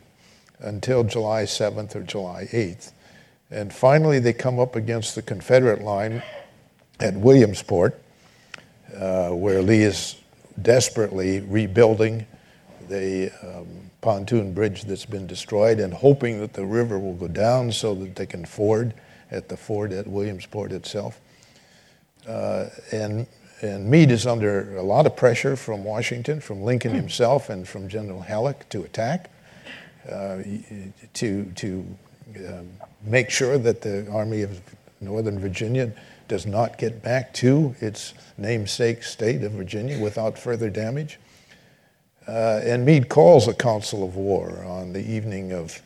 until 0.60 1.04
July 1.04 1.44
7th 1.44 1.94
or 1.94 2.02
July 2.02 2.48
8th. 2.50 2.92
And 3.50 3.72
finally, 3.72 4.18
they 4.18 4.32
come 4.32 4.58
up 4.58 4.76
against 4.76 5.14
the 5.14 5.22
Confederate 5.22 5.82
line 5.82 6.22
at 7.00 7.14
Williamsport, 7.14 8.00
uh, 8.96 9.30
where 9.30 9.62
Lee 9.62 9.82
is 9.82 10.16
desperately 10.60 11.40
rebuilding 11.40 12.26
the 12.88 13.30
um, 13.42 13.66
pontoon 14.00 14.52
bridge 14.52 14.84
that's 14.84 15.04
been 15.04 15.26
destroyed 15.26 15.78
and 15.78 15.92
hoping 15.92 16.40
that 16.40 16.52
the 16.52 16.64
river 16.64 16.98
will 16.98 17.14
go 17.14 17.28
down 17.28 17.70
so 17.70 17.94
that 17.94 18.16
they 18.16 18.26
can 18.26 18.44
ford 18.44 18.94
at 19.30 19.48
the 19.48 19.56
ford 19.56 19.92
at 19.92 20.06
Williamsport 20.06 20.72
itself. 20.72 21.20
Uh, 22.26 22.66
and, 22.92 23.26
and 23.60 23.88
Meade 23.88 24.10
is 24.10 24.26
under 24.26 24.76
a 24.76 24.82
lot 24.82 25.06
of 25.06 25.16
pressure 25.16 25.56
from 25.56 25.84
Washington, 25.84 26.40
from 26.40 26.62
Lincoln 26.62 26.94
himself, 26.94 27.50
and 27.50 27.66
from 27.66 27.88
General 27.88 28.20
Halleck 28.20 28.68
to 28.68 28.82
attack, 28.82 29.30
uh, 30.10 30.38
to, 31.14 31.44
to 31.44 31.96
um, 32.46 32.68
make 33.02 33.30
sure 33.30 33.58
that 33.58 33.80
the 33.80 34.08
Army 34.10 34.42
of 34.42 34.60
Northern 35.00 35.38
Virginia 35.38 35.92
does 36.28 36.46
not 36.46 36.78
get 36.78 37.02
back 37.02 37.32
to 37.34 37.74
its 37.80 38.14
namesake 38.36 39.02
state 39.02 39.42
of 39.42 39.52
Virginia 39.52 39.98
without 39.98 40.38
further 40.38 40.70
damage. 40.70 41.18
Uh, 42.26 42.60
and 42.62 42.84
Meade 42.84 43.08
calls 43.08 43.48
a 43.48 43.54
council 43.54 44.04
of 44.04 44.16
war 44.16 44.62
on 44.64 44.92
the 44.92 45.00
evening 45.00 45.52
of 45.52 45.80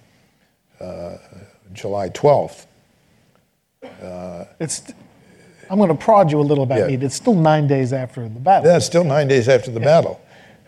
uh, 0.80 1.16
July 1.72 2.08
12th. 2.08 2.66
Uh, 4.02 4.44
it's, 4.58 4.82
I'm 5.70 5.79
going 5.79 5.88
to 5.88 5.94
prod 5.94 6.31
you 6.31 6.40
a 6.40 6.42
little 6.42 6.66
bit, 6.66 6.79
yeah. 6.79 6.87
Meade. 6.87 7.03
It's 7.03 7.14
still 7.14 7.35
nine 7.35 7.66
days 7.66 7.92
after 7.92 8.22
the 8.22 8.40
battle. 8.40 8.70
Yeah, 8.70 8.77
it's 8.77 8.87
still 8.87 9.05
nine 9.05 9.29
days 9.29 9.48
after 9.48 9.70
the 9.70 9.81
yeah. 9.81 9.87
battle. 9.87 10.20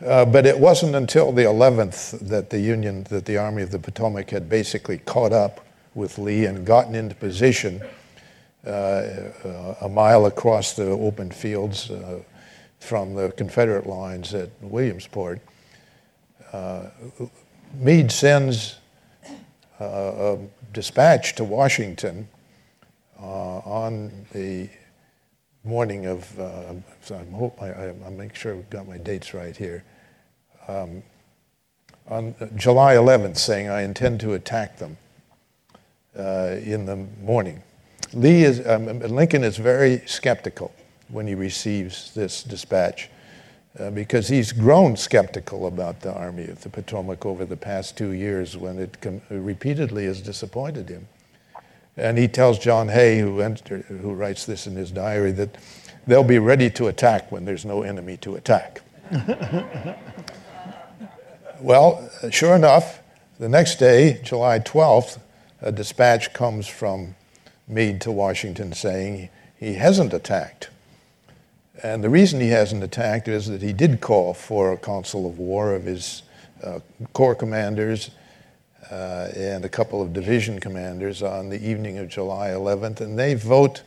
Uh, 0.04 0.24
but 0.24 0.44
it 0.44 0.58
wasn't 0.58 0.94
until 0.94 1.32
the 1.32 1.42
11th 1.42 2.18
that 2.28 2.50
the 2.50 2.58
Union, 2.58 3.04
that 3.04 3.24
the 3.24 3.36
Army 3.36 3.62
of 3.62 3.70
the 3.70 3.78
Potomac 3.78 4.30
had 4.30 4.48
basically 4.48 4.98
caught 4.98 5.32
up 5.32 5.64
with 5.94 6.18
Lee 6.18 6.44
and 6.44 6.66
gotten 6.66 6.94
into 6.94 7.14
position 7.14 7.80
uh, 8.66 9.02
a 9.80 9.88
mile 9.88 10.26
across 10.26 10.74
the 10.74 10.88
open 10.90 11.30
fields 11.30 11.90
uh, 11.90 12.20
from 12.80 13.14
the 13.14 13.30
Confederate 13.32 13.86
lines 13.86 14.34
at 14.34 14.50
Williamsport. 14.60 15.40
Uh, 16.52 16.86
Meade 17.74 18.10
sends 18.10 18.76
a 19.80 20.38
dispatch 20.72 21.34
to 21.34 21.44
Washington 21.44 22.28
on 23.18 24.26
the 24.32 24.68
morning 25.64 26.06
of, 26.06 26.24
so 27.02 27.16
I 27.16 27.34
hope 27.34 27.60
I, 27.62 27.94
I, 28.06 28.10
make 28.10 28.34
sure 28.34 28.54
I've 28.54 28.70
got 28.70 28.86
my 28.86 28.98
dates 28.98 29.34
right 29.34 29.56
here. 29.56 29.84
Um, 30.68 31.02
on 32.08 32.34
July 32.56 32.94
11th, 32.94 33.38
saying, 33.38 33.68
I 33.70 33.82
intend 33.82 34.20
to 34.20 34.34
attack 34.34 34.76
them 34.76 34.96
uh, 36.18 36.56
in 36.62 36.84
the 36.86 36.96
morning. 37.22 37.62
Lee 38.12 38.44
is, 38.44 38.66
um, 38.66 39.00
Lincoln 39.00 39.42
is 39.42 39.56
very 39.56 40.02
skeptical 40.06 40.72
when 41.08 41.26
he 41.26 41.34
receives 41.34 42.12
this 42.14 42.42
dispatch 42.42 43.08
uh, 43.78 43.90
because 43.90 44.28
he's 44.28 44.52
grown 44.52 44.96
skeptical 44.96 45.66
about 45.66 46.00
the 46.00 46.12
Army 46.12 46.44
of 46.44 46.62
the 46.62 46.68
Potomac 46.68 47.26
over 47.26 47.44
the 47.44 47.56
past 47.56 47.96
two 47.96 48.10
years 48.10 48.56
when 48.56 48.78
it 48.78 49.00
com- 49.00 49.20
repeatedly 49.30 50.04
has 50.04 50.20
disappointed 50.20 50.88
him. 50.88 51.08
And 51.96 52.18
he 52.18 52.26
tells 52.28 52.58
John 52.58 52.88
Hay, 52.88 53.20
who, 53.20 53.40
who 53.40 54.14
writes 54.14 54.46
this 54.46 54.66
in 54.66 54.74
his 54.74 54.90
diary, 54.90 55.32
that 55.32 55.56
they'll 56.06 56.24
be 56.24 56.38
ready 56.38 56.70
to 56.70 56.88
attack 56.88 57.30
when 57.30 57.44
there's 57.44 57.64
no 57.64 57.82
enemy 57.82 58.16
to 58.18 58.34
attack. 58.34 58.80
well, 61.60 62.10
sure 62.30 62.56
enough, 62.56 63.00
the 63.38 63.48
next 63.48 63.76
day, 63.76 64.20
July 64.22 64.58
12th, 64.58 65.20
a 65.60 65.70
dispatch 65.70 66.32
comes 66.32 66.66
from 66.66 67.14
Meade 67.68 68.00
to 68.02 68.12
Washington 68.12 68.72
saying 68.72 69.30
he 69.56 69.74
hasn't 69.74 70.12
attacked. 70.12 70.70
And 71.82 72.02
the 72.02 72.10
reason 72.10 72.40
he 72.40 72.48
hasn't 72.48 72.82
attacked 72.82 73.28
is 73.28 73.46
that 73.48 73.62
he 73.62 73.72
did 73.72 74.00
call 74.00 74.34
for 74.34 74.72
a 74.72 74.76
council 74.76 75.26
of 75.26 75.38
war 75.38 75.74
of 75.74 75.84
his 75.84 76.22
uh, 76.62 76.80
corps 77.12 77.34
commanders 77.34 78.10
uh, 78.90 79.28
and 79.36 79.64
a 79.64 79.68
couple 79.68 80.02
of 80.02 80.12
division 80.12 80.58
commanders 80.60 81.22
on 81.22 81.48
the 81.48 81.62
evening 81.68 81.98
of 81.98 82.08
July 82.08 82.48
11th, 82.50 83.00
and 83.00 83.18
they 83.18 83.34
vote 83.34 83.82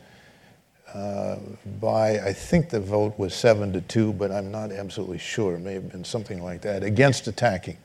uh, 0.93 1.37
by, 1.79 2.19
I 2.19 2.33
think 2.33 2.69
the 2.69 2.79
vote 2.79 3.17
was 3.19 3.33
seven 3.33 3.73
to 3.73 3.81
two, 3.81 4.13
but 4.13 4.31
I'm 4.31 4.51
not 4.51 4.71
absolutely 4.71 5.17
sure. 5.17 5.55
It 5.55 5.59
may 5.59 5.73
have 5.73 5.91
been 5.91 6.05
something 6.05 6.41
like 6.41 6.61
that, 6.61 6.83
against 6.83 7.27
attacking 7.27 7.77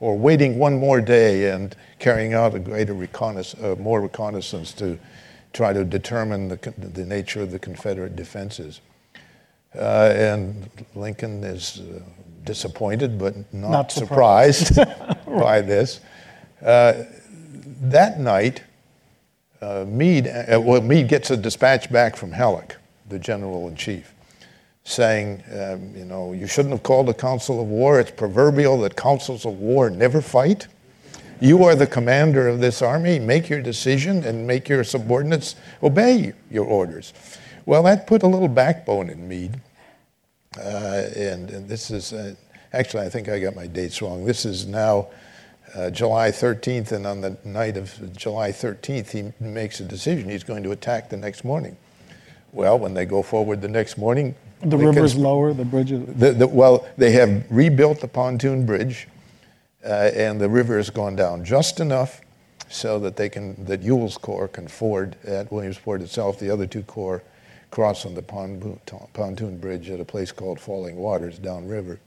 or 0.00 0.18
waiting 0.18 0.58
one 0.58 0.78
more 0.78 1.00
day 1.00 1.50
and 1.50 1.74
carrying 1.98 2.34
out 2.34 2.54
a 2.54 2.58
greater 2.58 2.92
reconnaissance, 2.92 3.62
uh, 3.62 3.76
more 3.80 4.00
reconnaissance 4.00 4.72
to 4.72 4.98
try 5.52 5.72
to 5.72 5.84
determine 5.84 6.48
the, 6.48 6.74
the 6.76 7.04
nature 7.04 7.40
of 7.40 7.52
the 7.52 7.58
Confederate 7.58 8.16
defenses. 8.16 8.80
Uh, 9.74 10.12
and 10.14 10.68
Lincoln 10.94 11.42
is 11.44 11.80
uh, 11.80 12.00
disappointed 12.44 13.18
but 13.18 13.34
not, 13.54 13.70
not 13.70 13.92
surprised, 13.92 14.74
surprised 14.74 15.26
by 15.26 15.60
this. 15.60 16.00
That 16.62 18.18
night, 18.18 18.62
uh, 19.60 19.84
Meade, 19.86 20.26
uh, 20.26 20.60
well, 20.60 20.80
Meade 20.80 21.08
gets 21.08 21.30
a 21.30 21.36
dispatch 21.36 21.90
back 21.90 22.16
from 22.16 22.32
Halleck, 22.32 22.76
the 23.08 23.18
general 23.18 23.68
in 23.68 23.76
chief, 23.76 24.12
saying, 24.82 25.42
um, 25.52 25.94
you 25.96 26.04
know, 26.04 26.32
you 26.32 26.46
shouldn't 26.46 26.72
have 26.72 26.82
called 26.82 27.08
a 27.08 27.14
council 27.14 27.60
of 27.60 27.68
war. 27.68 28.00
It's 28.00 28.10
proverbial 28.10 28.80
that 28.80 28.96
councils 28.96 29.46
of 29.46 29.60
war 29.60 29.88
never 29.88 30.20
fight. 30.20 30.66
You 31.40 31.64
are 31.64 31.74
the 31.74 31.86
commander 31.86 32.48
of 32.48 32.60
this 32.60 32.82
army. 32.82 33.18
Make 33.18 33.48
your 33.48 33.62
decision 33.62 34.24
and 34.24 34.46
make 34.46 34.68
your 34.68 34.84
subordinates 34.84 35.56
obey 35.82 36.32
your 36.50 36.64
orders. 36.64 37.12
Well, 37.66 37.84
that 37.84 38.06
put 38.06 38.22
a 38.22 38.26
little 38.26 38.48
backbone 38.48 39.10
in 39.10 39.28
Meade. 39.28 39.60
Uh, 40.58 41.04
and, 41.16 41.50
and, 41.50 41.68
this 41.68 41.90
is, 41.90 42.12
uh, 42.12 42.34
actually, 42.72 43.06
I 43.06 43.08
think 43.08 43.28
I 43.28 43.38
got 43.38 43.56
my 43.56 43.66
dates 43.66 44.02
wrong. 44.02 44.24
This 44.24 44.44
is 44.44 44.66
now 44.66 45.08
uh, 45.74 45.90
July 45.90 46.30
13th, 46.30 46.92
and 46.92 47.06
on 47.06 47.20
the 47.20 47.36
night 47.44 47.76
of 47.76 48.16
July 48.16 48.50
13th, 48.50 49.10
he 49.10 49.32
makes 49.44 49.80
a 49.80 49.84
decision. 49.84 50.28
He's 50.28 50.44
going 50.44 50.62
to 50.62 50.72
attack 50.72 51.08
the 51.08 51.16
next 51.16 51.44
morning. 51.44 51.76
Well, 52.52 52.78
when 52.78 52.94
they 52.94 53.06
go 53.06 53.22
forward 53.22 53.62
the 53.62 53.68
next 53.68 53.96
morning, 53.96 54.34
the 54.62 54.76
river's 54.76 55.16
lower, 55.16 55.52
the 55.52 55.64
bridge 55.64 55.90
is. 55.90 56.06
The, 56.14 56.32
the, 56.32 56.46
well, 56.46 56.86
they 56.96 57.12
have 57.12 57.44
rebuilt 57.50 58.00
the 58.00 58.08
pontoon 58.08 58.64
bridge, 58.64 59.08
uh, 59.84 60.10
and 60.14 60.40
the 60.40 60.48
river 60.48 60.76
has 60.76 60.90
gone 60.90 61.16
down 61.16 61.44
just 61.44 61.80
enough 61.80 62.20
so 62.68 62.98
that 63.00 63.16
they 63.16 63.28
can 63.28 63.64
that 63.64 63.82
Ewell's 63.82 64.16
Corps 64.16 64.48
can 64.48 64.68
ford 64.68 65.16
at 65.24 65.50
Williamsport 65.50 66.00
itself. 66.00 66.38
The 66.38 66.50
other 66.50 66.66
two 66.66 66.82
corps 66.82 67.22
cross 67.70 68.06
on 68.06 68.14
the 68.14 68.22
pontoon 68.22 69.58
bridge 69.58 69.90
at 69.90 69.98
a 69.98 70.04
place 70.04 70.30
called 70.30 70.60
Falling 70.60 70.96
Waters 70.96 71.38
downriver. 71.38 71.98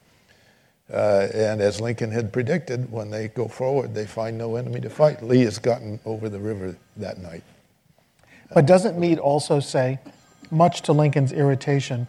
Uh, 0.92 1.26
and 1.34 1.60
as 1.60 1.80
Lincoln 1.80 2.12
had 2.12 2.32
predicted, 2.32 2.90
when 2.92 3.10
they 3.10 3.28
go 3.28 3.48
forward, 3.48 3.94
they 3.94 4.06
find 4.06 4.38
no 4.38 4.56
enemy 4.56 4.80
to 4.80 4.90
fight. 4.90 5.22
Lee 5.22 5.40
has 5.40 5.58
gotten 5.58 5.98
over 6.04 6.28
the 6.28 6.38
river 6.38 6.76
that 6.96 7.18
night. 7.18 7.42
But 8.54 8.66
doesn't 8.66 8.98
Meade 8.98 9.18
also 9.18 9.58
say, 9.58 9.98
much 10.50 10.82
to 10.82 10.92
Lincoln's 10.92 11.32
irritation, 11.32 12.06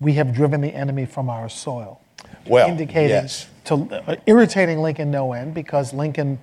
we 0.00 0.12
have 0.14 0.34
driven 0.34 0.60
the 0.60 0.74
enemy 0.74 1.06
from 1.06 1.30
our 1.30 1.48
soil? 1.48 2.00
Well, 2.46 2.68
indicating 2.68 3.10
yes. 3.10 3.46
to 3.64 3.74
uh, 4.06 4.16
irritating 4.26 4.80
Lincoln 4.80 5.10
no 5.10 5.32
end 5.32 5.54
because 5.54 5.92
Lincoln 5.94 6.38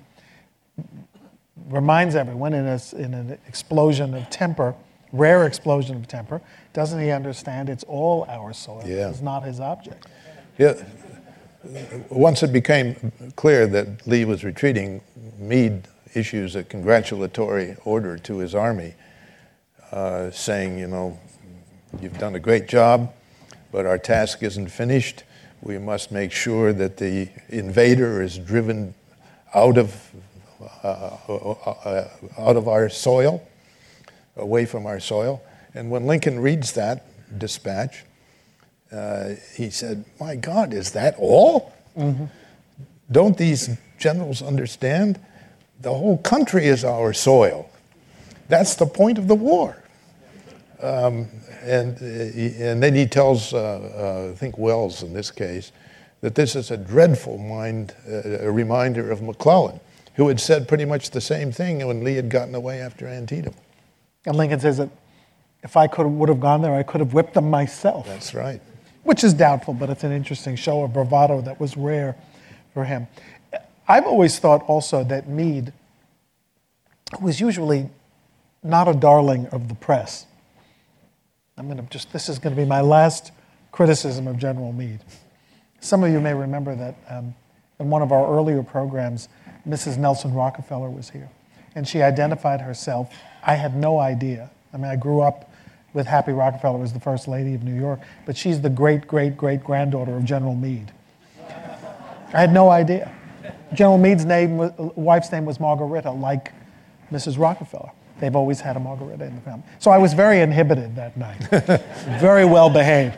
reminds 1.68 2.14
everyone 2.14 2.52
in, 2.52 2.66
a, 2.66 2.80
in 2.96 3.14
an 3.14 3.38
explosion 3.46 4.14
of 4.14 4.28
temper, 4.30 4.74
rare 5.12 5.46
explosion 5.46 5.96
of 5.96 6.08
temper, 6.08 6.40
doesn't 6.72 7.00
he 7.00 7.10
understand 7.10 7.68
it's 7.68 7.84
all 7.84 8.24
our 8.28 8.52
soil? 8.52 8.82
Yeah. 8.86 9.10
It's 9.10 9.20
not 9.20 9.44
his 9.44 9.60
object. 9.60 10.06
Yeah, 10.58 10.74
once 12.08 12.42
it 12.42 12.52
became 12.52 13.12
clear 13.36 13.66
that 13.66 14.06
Lee 14.06 14.24
was 14.24 14.44
retreating, 14.44 15.02
Meade 15.38 15.88
issues 16.14 16.56
a 16.56 16.62
congratulatory 16.62 17.76
order 17.84 18.18
to 18.18 18.38
his 18.38 18.54
army 18.54 18.94
uh, 19.92 20.30
saying, 20.30 20.78
you 20.78 20.86
know, 20.86 21.18
you've 22.00 22.18
done 22.18 22.34
a 22.34 22.38
great 22.38 22.68
job, 22.68 23.12
but 23.72 23.86
our 23.86 23.98
task 23.98 24.42
isn't 24.42 24.68
finished. 24.68 25.24
We 25.62 25.78
must 25.78 26.12
make 26.12 26.32
sure 26.32 26.72
that 26.72 26.96
the 26.96 27.28
invader 27.48 28.22
is 28.22 28.38
driven 28.38 28.94
out 29.54 29.78
of, 29.78 30.10
uh, 30.82 32.04
out 32.38 32.56
of 32.56 32.68
our 32.68 32.88
soil, 32.88 33.46
away 34.36 34.64
from 34.64 34.86
our 34.86 35.00
soil. 35.00 35.42
And 35.74 35.90
when 35.90 36.06
Lincoln 36.06 36.40
reads 36.40 36.72
that 36.72 37.06
dispatch, 37.38 38.04
uh, 38.92 39.34
he 39.54 39.70
said, 39.70 40.04
My 40.18 40.36
God, 40.36 40.72
is 40.72 40.92
that 40.92 41.14
all? 41.18 41.72
Mm-hmm. 41.96 42.24
Don't 43.10 43.36
these 43.36 43.70
generals 43.98 44.42
understand? 44.42 45.20
The 45.80 45.92
whole 45.92 46.18
country 46.18 46.66
is 46.66 46.84
our 46.84 47.12
soil. 47.12 47.70
That's 48.48 48.74
the 48.74 48.86
point 48.86 49.18
of 49.18 49.28
the 49.28 49.34
war. 49.34 49.76
Um, 50.80 51.28
and, 51.62 51.96
uh, 51.98 52.64
and 52.64 52.82
then 52.82 52.94
he 52.94 53.06
tells, 53.06 53.52
uh, 53.52 54.28
uh, 54.28 54.32
I 54.32 54.36
think 54.36 54.58
Welles 54.58 55.02
in 55.02 55.12
this 55.12 55.30
case, 55.30 55.72
that 56.20 56.34
this 56.34 56.56
is 56.56 56.70
a 56.70 56.76
dreadful 56.76 57.38
mind, 57.38 57.94
uh, 58.08 58.40
a 58.40 58.50
reminder 58.50 59.10
of 59.10 59.22
McClellan, 59.22 59.78
who 60.14 60.28
had 60.28 60.40
said 60.40 60.68
pretty 60.68 60.84
much 60.84 61.10
the 61.10 61.20
same 61.20 61.52
thing 61.52 61.86
when 61.86 62.02
Lee 62.02 62.14
had 62.14 62.28
gotten 62.28 62.54
away 62.54 62.80
after 62.80 63.06
Antietam. 63.06 63.54
And 64.26 64.36
Lincoln 64.36 64.60
says 64.60 64.78
that 64.78 64.90
if 65.62 65.76
I 65.76 65.86
could 65.86 66.06
would 66.06 66.28
have 66.28 66.40
gone 66.40 66.62
there, 66.62 66.74
I 66.74 66.82
could 66.82 67.00
have 67.00 67.14
whipped 67.14 67.34
them 67.34 67.50
myself. 67.50 68.06
That's 68.06 68.34
right 68.34 68.60
which 69.02 69.24
is 69.24 69.34
doubtful, 69.34 69.74
but 69.74 69.90
it's 69.90 70.04
an 70.04 70.12
interesting 70.12 70.56
show 70.56 70.82
of 70.82 70.92
bravado 70.92 71.40
that 71.42 71.60
was 71.60 71.76
rare 71.76 72.16
for 72.74 72.84
him. 72.84 73.06
I've 73.88 74.06
always 74.06 74.38
thought 74.38 74.62
also 74.68 75.02
that 75.04 75.28
Meade 75.28 75.72
was 77.20 77.40
usually 77.40 77.88
not 78.62 78.88
a 78.88 78.94
darling 78.94 79.46
of 79.48 79.68
the 79.68 79.74
press. 79.74 80.26
I'm 81.56 81.66
going 81.66 81.78
to 81.78 81.90
just, 81.90 82.12
this 82.12 82.28
is 82.28 82.38
going 82.38 82.54
to 82.54 82.60
be 82.60 82.66
my 82.66 82.80
last 82.80 83.32
criticism 83.72 84.26
of 84.26 84.38
General 84.38 84.72
Meade. 84.72 85.00
Some 85.80 86.04
of 86.04 86.10
you 86.12 86.20
may 86.20 86.34
remember 86.34 86.74
that 86.74 86.94
um, 87.08 87.34
in 87.78 87.90
one 87.90 88.02
of 88.02 88.12
our 88.12 88.32
earlier 88.32 88.62
programs, 88.62 89.28
Mrs. 89.66 89.96
Nelson 89.98 90.34
Rockefeller 90.34 90.90
was 90.90 91.10
here, 91.10 91.28
and 91.74 91.86
she 91.86 92.02
identified 92.02 92.60
herself. 92.60 93.12
I 93.42 93.54
had 93.54 93.74
no 93.74 93.98
idea. 93.98 94.50
I 94.72 94.76
mean, 94.76 94.90
I 94.90 94.96
grew 94.96 95.20
up 95.20 95.49
with 95.92 96.06
Happy 96.06 96.32
Rockefeller 96.32 96.82
as 96.82 96.92
the 96.92 97.00
first 97.00 97.26
lady 97.28 97.54
of 97.54 97.62
New 97.62 97.74
York, 97.74 98.00
but 98.26 98.36
she's 98.36 98.60
the 98.60 98.70
great, 98.70 99.06
great, 99.06 99.36
great 99.36 99.64
granddaughter 99.64 100.16
of 100.16 100.24
General 100.24 100.54
Meade. 100.54 100.92
I 102.32 102.40
had 102.40 102.52
no 102.52 102.70
idea. 102.70 103.12
General 103.74 103.98
Meade's 103.98 104.24
name, 104.24 104.72
wife's 104.94 105.32
name 105.32 105.44
was 105.44 105.58
Margarita, 105.58 106.10
like 106.10 106.52
Mrs. 107.10 107.38
Rockefeller. 107.38 107.90
They've 108.20 108.36
always 108.36 108.60
had 108.60 108.76
a 108.76 108.80
Margarita 108.80 109.24
in 109.24 109.34
the 109.34 109.40
family. 109.40 109.64
So 109.78 109.90
I 109.90 109.98
was 109.98 110.12
very 110.12 110.40
inhibited 110.40 110.94
that 110.96 111.16
night, 111.16 111.40
very 112.20 112.44
well 112.44 112.70
behaved. 112.70 113.16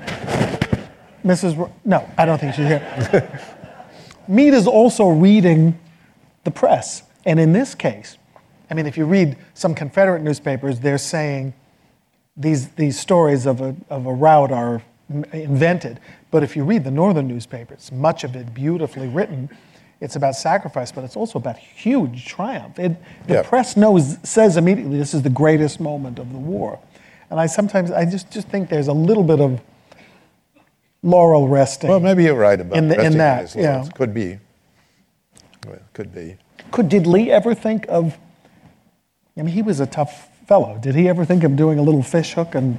Mrs. 1.25 1.57
Ro- 1.59 1.73
no, 1.85 2.09
I 2.17 2.25
don't 2.25 2.39
think 2.39 2.55
she's 2.55 2.67
here. 2.67 3.41
Meade 4.29 4.55
is 4.55 4.67
also 4.67 5.09
reading 5.09 5.79
the 6.45 6.51
press. 6.51 7.03
And 7.25 7.39
in 7.39 7.53
this 7.53 7.75
case, 7.75 8.17
I 8.71 8.75
mean, 8.75 8.87
if 8.87 8.97
you 8.97 9.05
read 9.05 9.37
some 9.55 9.75
Confederate 9.75 10.23
newspapers, 10.23 10.81
they're 10.81 10.99
saying 10.99 11.53
these, 12.37 12.69
these 12.71 12.99
stories 12.99 13.47
of 13.47 13.61
a, 13.61 13.77
of 13.91 14.07
a 14.07 14.13
rout 14.13 14.53
are 14.53 14.83
invented. 15.33 16.01
But 16.31 16.43
if 16.43 16.57
you 16.57 16.65
read 16.65 16.85
the 16.85 16.91
northern 16.91 17.29
newspapers, 17.29 17.93
much 17.93 18.25
of 18.25 18.35
it 18.35 18.55
beautifully 18.55 19.09
written, 19.09 19.51
it's 20.01 20.17
about 20.17 20.35
sacrifice, 20.35 20.91
but 20.91 21.05
it's 21.05 21.17
also 21.17 21.39
about 21.39 21.59
huge 21.59 22.27
triumph. 22.27 22.79
It, 22.79 22.97
the 23.27 23.35
yeah. 23.35 23.43
press 23.43 23.77
knows, 23.77 24.19
says 24.23 24.57
immediately, 24.57 24.99
this 24.99 25.15
is 25.15 25.23
the 25.23 25.31
greatest 25.31 25.79
moment 25.79 26.19
of 26.19 26.33
the 26.33 26.39
war. 26.39 26.81
And 27.31 27.39
I 27.39 27.47
sometimes, 27.47 27.91
I 27.91 28.05
just, 28.05 28.31
just 28.31 28.49
think 28.49 28.69
there's 28.69 28.89
a 28.89 28.93
little 28.93 29.23
bit 29.23 29.41
of 29.41 29.61
laurel 31.03 31.49
resting. 31.49 31.89
Well, 31.89 32.01
maybe 32.01 32.25
you're 32.25 32.35
right 32.35 32.61
about 32.61 32.77
in, 32.77 32.89
the, 32.89 33.01
in 33.01 33.19
that. 33.19 33.55
Yeah. 33.55 33.87
Could 33.95 34.13
be. 34.13 34.39
Well, 35.67 35.79
could 35.93 36.15
be. 36.15 36.37
Could, 36.71 36.89
did 36.89 37.07
Lee 37.07 37.31
ever 37.31 37.55
think 37.55 37.87
of, 37.89 38.19
I 39.37 39.43
mean, 39.43 39.55
he 39.55 39.63
was 39.63 39.79
a 39.79 39.87
tough 39.87 40.29
fellow. 40.53 40.77
Did 40.77 40.95
he 40.95 41.09
ever 41.09 41.25
think 41.25 41.45
of 41.45 41.57
doing 41.57 41.79
a 41.79 41.83
little 41.83 42.03
fish 42.03 42.35
hook 42.35 42.55
and 42.55 42.79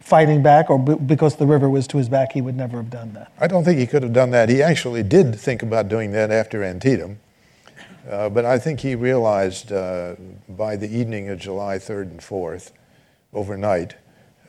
fighting 0.00 0.42
back, 0.42 0.68
or 0.68 0.80
because 0.80 1.36
the 1.36 1.46
river 1.46 1.70
was 1.70 1.86
to 1.86 1.98
his 1.98 2.08
back, 2.08 2.32
he 2.32 2.40
would 2.40 2.56
never 2.56 2.78
have 2.78 2.90
done 2.90 3.12
that? 3.12 3.30
I 3.38 3.46
don't 3.46 3.62
think 3.62 3.78
he 3.78 3.86
could 3.86 4.02
have 4.02 4.12
done 4.12 4.32
that. 4.32 4.48
He 4.48 4.60
actually 4.60 5.04
did 5.04 5.38
think 5.38 5.62
about 5.62 5.86
doing 5.86 6.10
that 6.10 6.32
after 6.32 6.64
Antietam. 6.64 7.20
Uh, 8.10 8.28
but 8.30 8.44
I 8.44 8.58
think 8.58 8.80
he 8.80 8.96
realized 8.96 9.70
uh, 9.70 10.16
by 10.48 10.74
the 10.74 10.88
evening 10.88 11.28
of 11.28 11.38
July 11.38 11.76
3rd 11.76 12.10
and 12.10 12.18
4th, 12.18 12.72
overnight, 13.32 13.94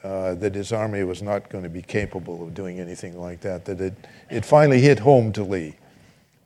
uh, 0.04 0.34
that 0.34 0.56
his 0.56 0.72
army 0.72 1.04
was 1.04 1.22
not 1.22 1.50
going 1.50 1.64
to 1.66 1.70
be 1.70 1.84
capable 1.84 2.42
of 2.42 2.56
doing 2.56 2.80
anything 2.80 3.16
like 3.16 3.42
that. 3.42 3.66
That 3.66 3.80
it, 3.80 3.94
it 4.32 4.44
finally 4.44 4.82
hit 4.82 4.98
home 4.98 5.32
to 5.34 5.44
Lee 5.44 5.76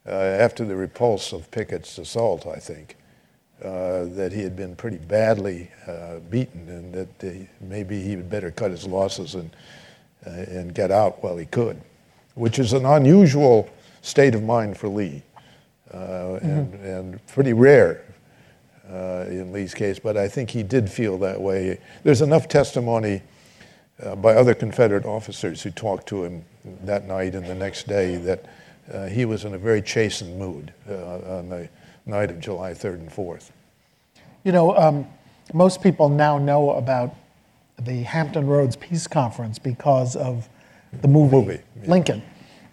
uh, 0.05 0.09
after 0.11 0.65
the 0.65 0.75
repulse 0.75 1.31
of 1.31 1.49
Pickett's 1.49 1.97
assault, 1.97 2.45
I 2.45 2.57
think 2.57 2.97
uh, 3.63 4.05
that 4.05 4.31
he 4.31 4.41
had 4.41 4.55
been 4.55 4.73
pretty 4.73 4.97
badly 4.97 5.69
uh, 5.85 6.19
beaten 6.29 6.69
and 6.69 6.93
that 6.93 7.47
maybe 7.59 8.01
he 8.01 8.15
would 8.15 8.29
better 8.29 8.51
cut 8.51 8.71
his 8.71 8.87
losses 8.87 9.35
and, 9.35 9.53
uh, 10.25 10.29
and 10.29 10.73
get 10.73 10.91
out 10.91 11.21
while 11.21 11.35
he 11.35 11.45
could, 11.45 11.81
which 12.35 12.57
is 12.57 12.71
an 12.71 12.85
unusual 12.85 13.69
state 14.01 14.33
of 14.33 14.43
mind 14.43 14.77
for 14.77 14.87
Lee 14.87 15.21
uh, 15.91 15.97
mm-hmm. 15.97 16.45
and, 16.45 16.73
and 16.85 17.27
pretty 17.27 17.51
rare 17.51 18.05
uh, 18.89 19.25
in 19.27 19.51
Lee's 19.51 19.73
case, 19.73 19.99
but 19.99 20.15
I 20.15 20.29
think 20.29 20.49
he 20.49 20.63
did 20.63 20.89
feel 20.89 21.17
that 21.17 21.41
way. 21.41 21.79
There's 22.03 22.21
enough 22.21 22.47
testimony 22.47 23.21
uh, 24.01 24.15
by 24.15 24.35
other 24.35 24.53
Confederate 24.53 25.05
officers 25.05 25.61
who 25.61 25.69
talked 25.69 26.07
to 26.07 26.23
him 26.23 26.45
that 26.85 27.05
night 27.05 27.35
and 27.35 27.45
the 27.45 27.55
next 27.55 27.87
day 27.89 28.15
that 28.15 28.45
he 29.11 29.25
was 29.25 29.43
in 29.43 29.53
a 29.53 29.57
very 29.57 29.81
chastened 29.81 30.39
mood 30.39 30.73
on 30.87 31.49
the 31.49 31.69
night 32.09 32.29
of 32.29 32.39
July 32.39 32.71
3rd 32.71 32.95
and 32.95 33.09
4th. 33.09 33.51
You 34.43 34.51
know, 34.51 34.75
um, 34.75 35.07
most 35.53 35.81
people 35.81 36.09
now 36.09 36.37
know 36.37 36.71
about 36.71 37.15
the 37.79 38.03
Hampton 38.03 38.47
Roads 38.47 38.75
Peace 38.75 39.07
Conference 39.07 39.59
because 39.59 40.15
of 40.15 40.49
the 41.01 41.07
movie, 41.07 41.35
movie 41.35 41.59
yeah. 41.81 41.89
Lincoln. 41.89 42.21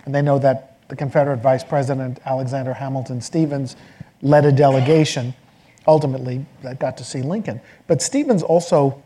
And 0.05 0.15
they 0.15 0.23
know 0.23 0.39
that 0.39 0.79
the 0.89 0.97
Confederate 0.97 1.39
Vice 1.39 1.65
President 1.65 2.19
Alexander 2.25 2.73
Hamilton 2.73 3.21
Stephens 3.21 3.77
led 4.23 4.45
a 4.45 4.53
delegation 4.53 5.35
ultimately 5.87 6.45
that 6.63 6.79
got 6.79 6.97
to 6.99 7.05
see 7.05 7.23
Lincoln. 7.23 7.61
But 7.87 8.03
Stephens 8.03 8.43
also 8.43 9.03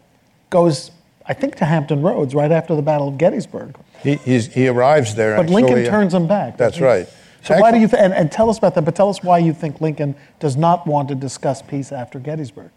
goes, 0.51 0.91
I 1.27 1.35
think, 1.35 1.57
to 1.57 1.65
Hampton 1.65 2.03
Roads 2.03 2.35
right 2.35 2.53
after 2.53 2.75
the 2.75 2.83
Battle 2.83 3.09
of 3.09 3.19
Gettysburg. 3.19 3.77
He, 4.03 4.17
he 4.17 4.69
arrives 4.69 5.15
there. 5.15 5.37
But 5.37 5.51
Lincoln 5.51 5.87
uh, 5.87 5.91
turns 5.91 6.15
him 6.15 6.27
back. 6.27 6.57
That's 6.57 6.81
right. 6.81 7.09
So 7.43 7.59
why 7.59 7.73
do 7.73 7.79
you, 7.79 7.89
th- 7.89 8.03
and, 8.03 8.13
and 8.13 8.31
tell 8.31 8.51
us 8.51 8.59
about 8.59 8.75
that, 8.75 8.85
but 8.85 8.95
tell 8.95 9.09
us 9.09 9.23
why 9.23 9.39
you 9.39 9.53
think 9.53 9.81
Lincoln 9.81 10.15
does 10.39 10.57
not 10.57 10.87
want 10.87 11.09
to 11.09 11.15
discuss 11.15 11.63
peace 11.63 11.91
after 11.93 12.19
Gettysburg. 12.19 12.71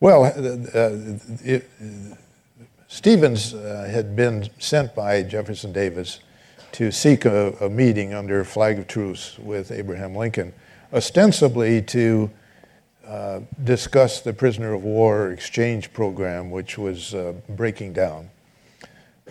Well, 0.00 0.24
uh, 0.24 0.78
uh, 0.78 1.18
it, 1.44 1.70
Stephens 2.88 3.54
uh, 3.54 3.88
had 3.90 4.14
been 4.14 4.48
sent 4.58 4.94
by 4.94 5.22
Jefferson 5.22 5.72
Davis 5.72 6.20
to 6.72 6.90
seek 6.90 7.24
a, 7.24 7.52
a, 7.60 7.70
meeting 7.70 8.12
under 8.12 8.44
flag 8.44 8.78
of 8.78 8.86
truce 8.86 9.38
with 9.38 9.72
Abraham 9.72 10.14
Lincoln, 10.14 10.52
ostensibly 10.92 11.80
to 11.82 12.30
uh, 13.06 13.40
discuss 13.64 14.20
the 14.20 14.32
prisoner 14.32 14.74
of 14.74 14.84
war 14.84 15.30
exchange 15.30 15.92
program, 15.92 16.50
which 16.50 16.76
was 16.76 17.14
uh, 17.14 17.32
breaking 17.48 17.92
down. 17.92 18.28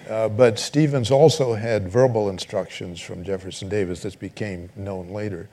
Uh, 0.09 0.29
but 0.29 0.59
Stephens 0.59 1.09
also 1.09 1.55
had 1.55 1.87
verbal 1.87 2.29
instructions 2.29 3.01
from 3.01 3.23
Jefferson 3.23 3.69
Davis, 3.69 4.03
this 4.03 4.15
became 4.15 4.69
known 4.75 5.09
later, 5.09 5.49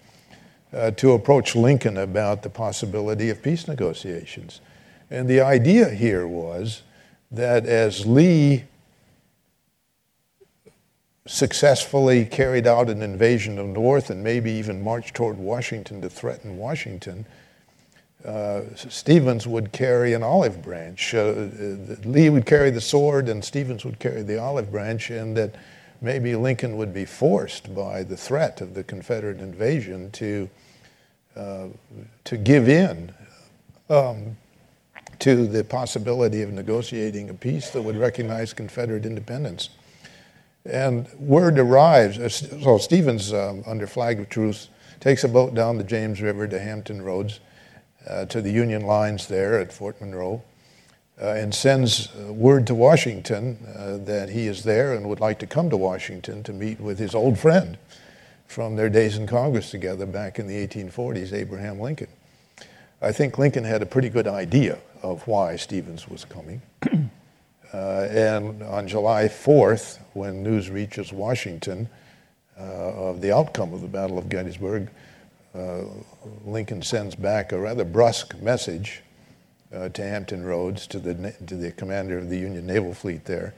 uh, 0.73 0.91
to 0.93 1.13
approach 1.13 1.57
Lincoln 1.57 1.97
about 1.97 2.43
the 2.43 2.51
possibility 2.51 3.31
of 3.31 3.43
peace 3.43 3.67
negotiations. 3.67 4.61
And 5.11 5.29
the 5.29 5.41
idea 5.41 5.89
here 5.91 6.27
was 6.27 6.83
that 7.31 7.65
as 7.65 8.07
Lee 8.07 8.65
successfully 11.27 12.25
carried 12.25 12.67
out 12.67 12.91
an 12.91 13.01
invasion 13.01 13.59
of 13.59 13.69
the 13.69 13.73
North 13.73 14.11
and 14.11 14.23
maybe 14.23 14.51
even 14.51 14.83
marched 14.83 15.15
toward 15.15 15.39
Washington 15.39 16.01
to 16.03 16.11
threaten 16.11 16.59
Washington, 16.59 17.25
uh, 18.25 18.63
Stephens 18.77 19.47
would 19.47 19.73
carry 19.73 20.13
an 20.13 20.23
olive 20.23 20.63
branch. 20.63 21.15
Uh, 21.15 21.49
Lee 22.05 22.31
would 22.31 22.47
carry 22.47 22.71
the 22.71 22.81
sword, 22.81 23.29
and 23.29 23.45
Stephens 23.45 23.85
would 23.85 23.99
carry 23.99 24.23
the 24.23 24.39
olive 24.39 24.71
branch, 24.71 25.11
and 25.11 25.37
that 25.37 25.57
maybe 26.01 26.37
Lincoln 26.37 26.77
would 26.77 26.95
be 26.95 27.05
forced 27.05 27.75
by 27.75 28.03
the 28.03 28.17
threat 28.17 28.61
of 28.61 28.75
the 28.75 28.85
Confederate 28.85 29.41
invasion 29.41 30.11
to 30.13 30.49
uh, 31.35 31.67
to 32.25 32.37
give 32.37 32.69
in 32.69 33.13
um, 33.89 34.37
to 35.19 35.47
the 35.47 35.65
possibility 35.65 36.43
of 36.43 36.53
negotiating 36.53 37.31
a 37.31 37.35
peace 37.35 37.71
that 37.71 37.83
would 37.83 37.97
recognize 37.97 38.53
Confederate 38.53 39.07
independence. 39.07 39.71
And 40.65 41.09
word 41.19 41.59
arrives. 41.59 42.19
Uh, 42.19 42.29
so 42.29 42.79
Stephens, 42.79 43.33
um, 43.33 43.65
under 43.67 43.87
flag 43.87 44.21
of 44.21 44.29
truce, 44.29 44.69
takes 45.01 45.25
a 45.25 45.29
boat 45.29 45.55
down 45.55 45.79
the 45.79 45.85
James 45.85 46.21
River 46.21 46.47
to 46.47 46.61
Hampton 46.61 47.03
Roads 47.03 47.41
uh, 48.09 48.25
to 48.27 48.41
the 48.41 48.51
Union 48.51 48.83
lines 48.83 49.27
there 49.27 49.59
at 49.59 49.73
Fort 49.73 50.01
Monroe 50.01 50.43
uh, 51.21 51.31
and 51.33 51.55
sends 51.55 52.09
uh, 52.15 52.33
word 52.33 52.67
to 52.67 52.75
Washington 52.75 53.59
uh, 53.77 53.97
that 53.99 54.31
he 54.31 54.47
is 54.47 54.65
there 54.65 54.95
and 54.95 55.09
would 55.09 55.21
like 55.21 55.39
to 55.39 55.47
come 55.47 55.71
to 55.71 55.77
Washington 55.77 56.43
to 56.43 56.53
meet 56.53 56.81
with 56.81 56.99
his 56.99 57.15
old 57.15 57.39
friend 57.39 57.79
from 58.47 58.77
their 58.77 58.91
days 58.91 59.17
in 59.17 59.27
Congress 59.27 59.71
together 59.71 60.07
back 60.07 60.39
in 60.39 60.47
the 60.47 60.67
1840s, 60.67 61.33
Abraham 61.33 61.81
Lincoln. 61.81 62.09
I 63.01 63.13
think 63.13 63.39
Lincoln 63.39 63.65
had 63.65 63.83
a 63.83 63.87
pretty 63.87 64.09
good 64.09 64.29
idea 64.29 64.79
of 65.03 65.27
why 65.27 65.57
Stephens 65.57 66.09
was 66.09 66.25
coming. 66.25 66.63
Uh, 67.73 68.07
and 68.11 68.63
on 68.65 68.87
July 68.87 69.25
4th, 69.25 69.99
when 70.13 70.43
news 70.43 70.69
reaches 70.69 71.11
Washington 71.11 71.89
uh, 72.61 72.63
of 72.63 73.23
the 73.23 73.35
outcome 73.35 73.73
of 73.73 73.81
the 73.81 73.89
Battle 73.89 74.19
of 74.19 74.29
Gettysburg, 74.29 74.91
uh, 75.55 75.83
Lincoln 76.45 76.83
sends 76.83 77.15
back 77.15 77.53
a 77.53 77.59
rather 77.59 77.85
brusque 77.85 78.41
message 78.41 79.03
uh, 79.75 79.89
to 79.91 80.03
Hampton 80.03 80.45
Roads, 80.45 80.87
to 80.89 80.99
the, 80.99 81.35
to 81.47 81.57
the 81.57 81.73
commander 81.73 82.19
of 82.19 82.29
the 82.29 82.39
Union 82.39 82.67
Naval 82.67 82.95
Fleet 82.95 83.25
there, 83.25 83.55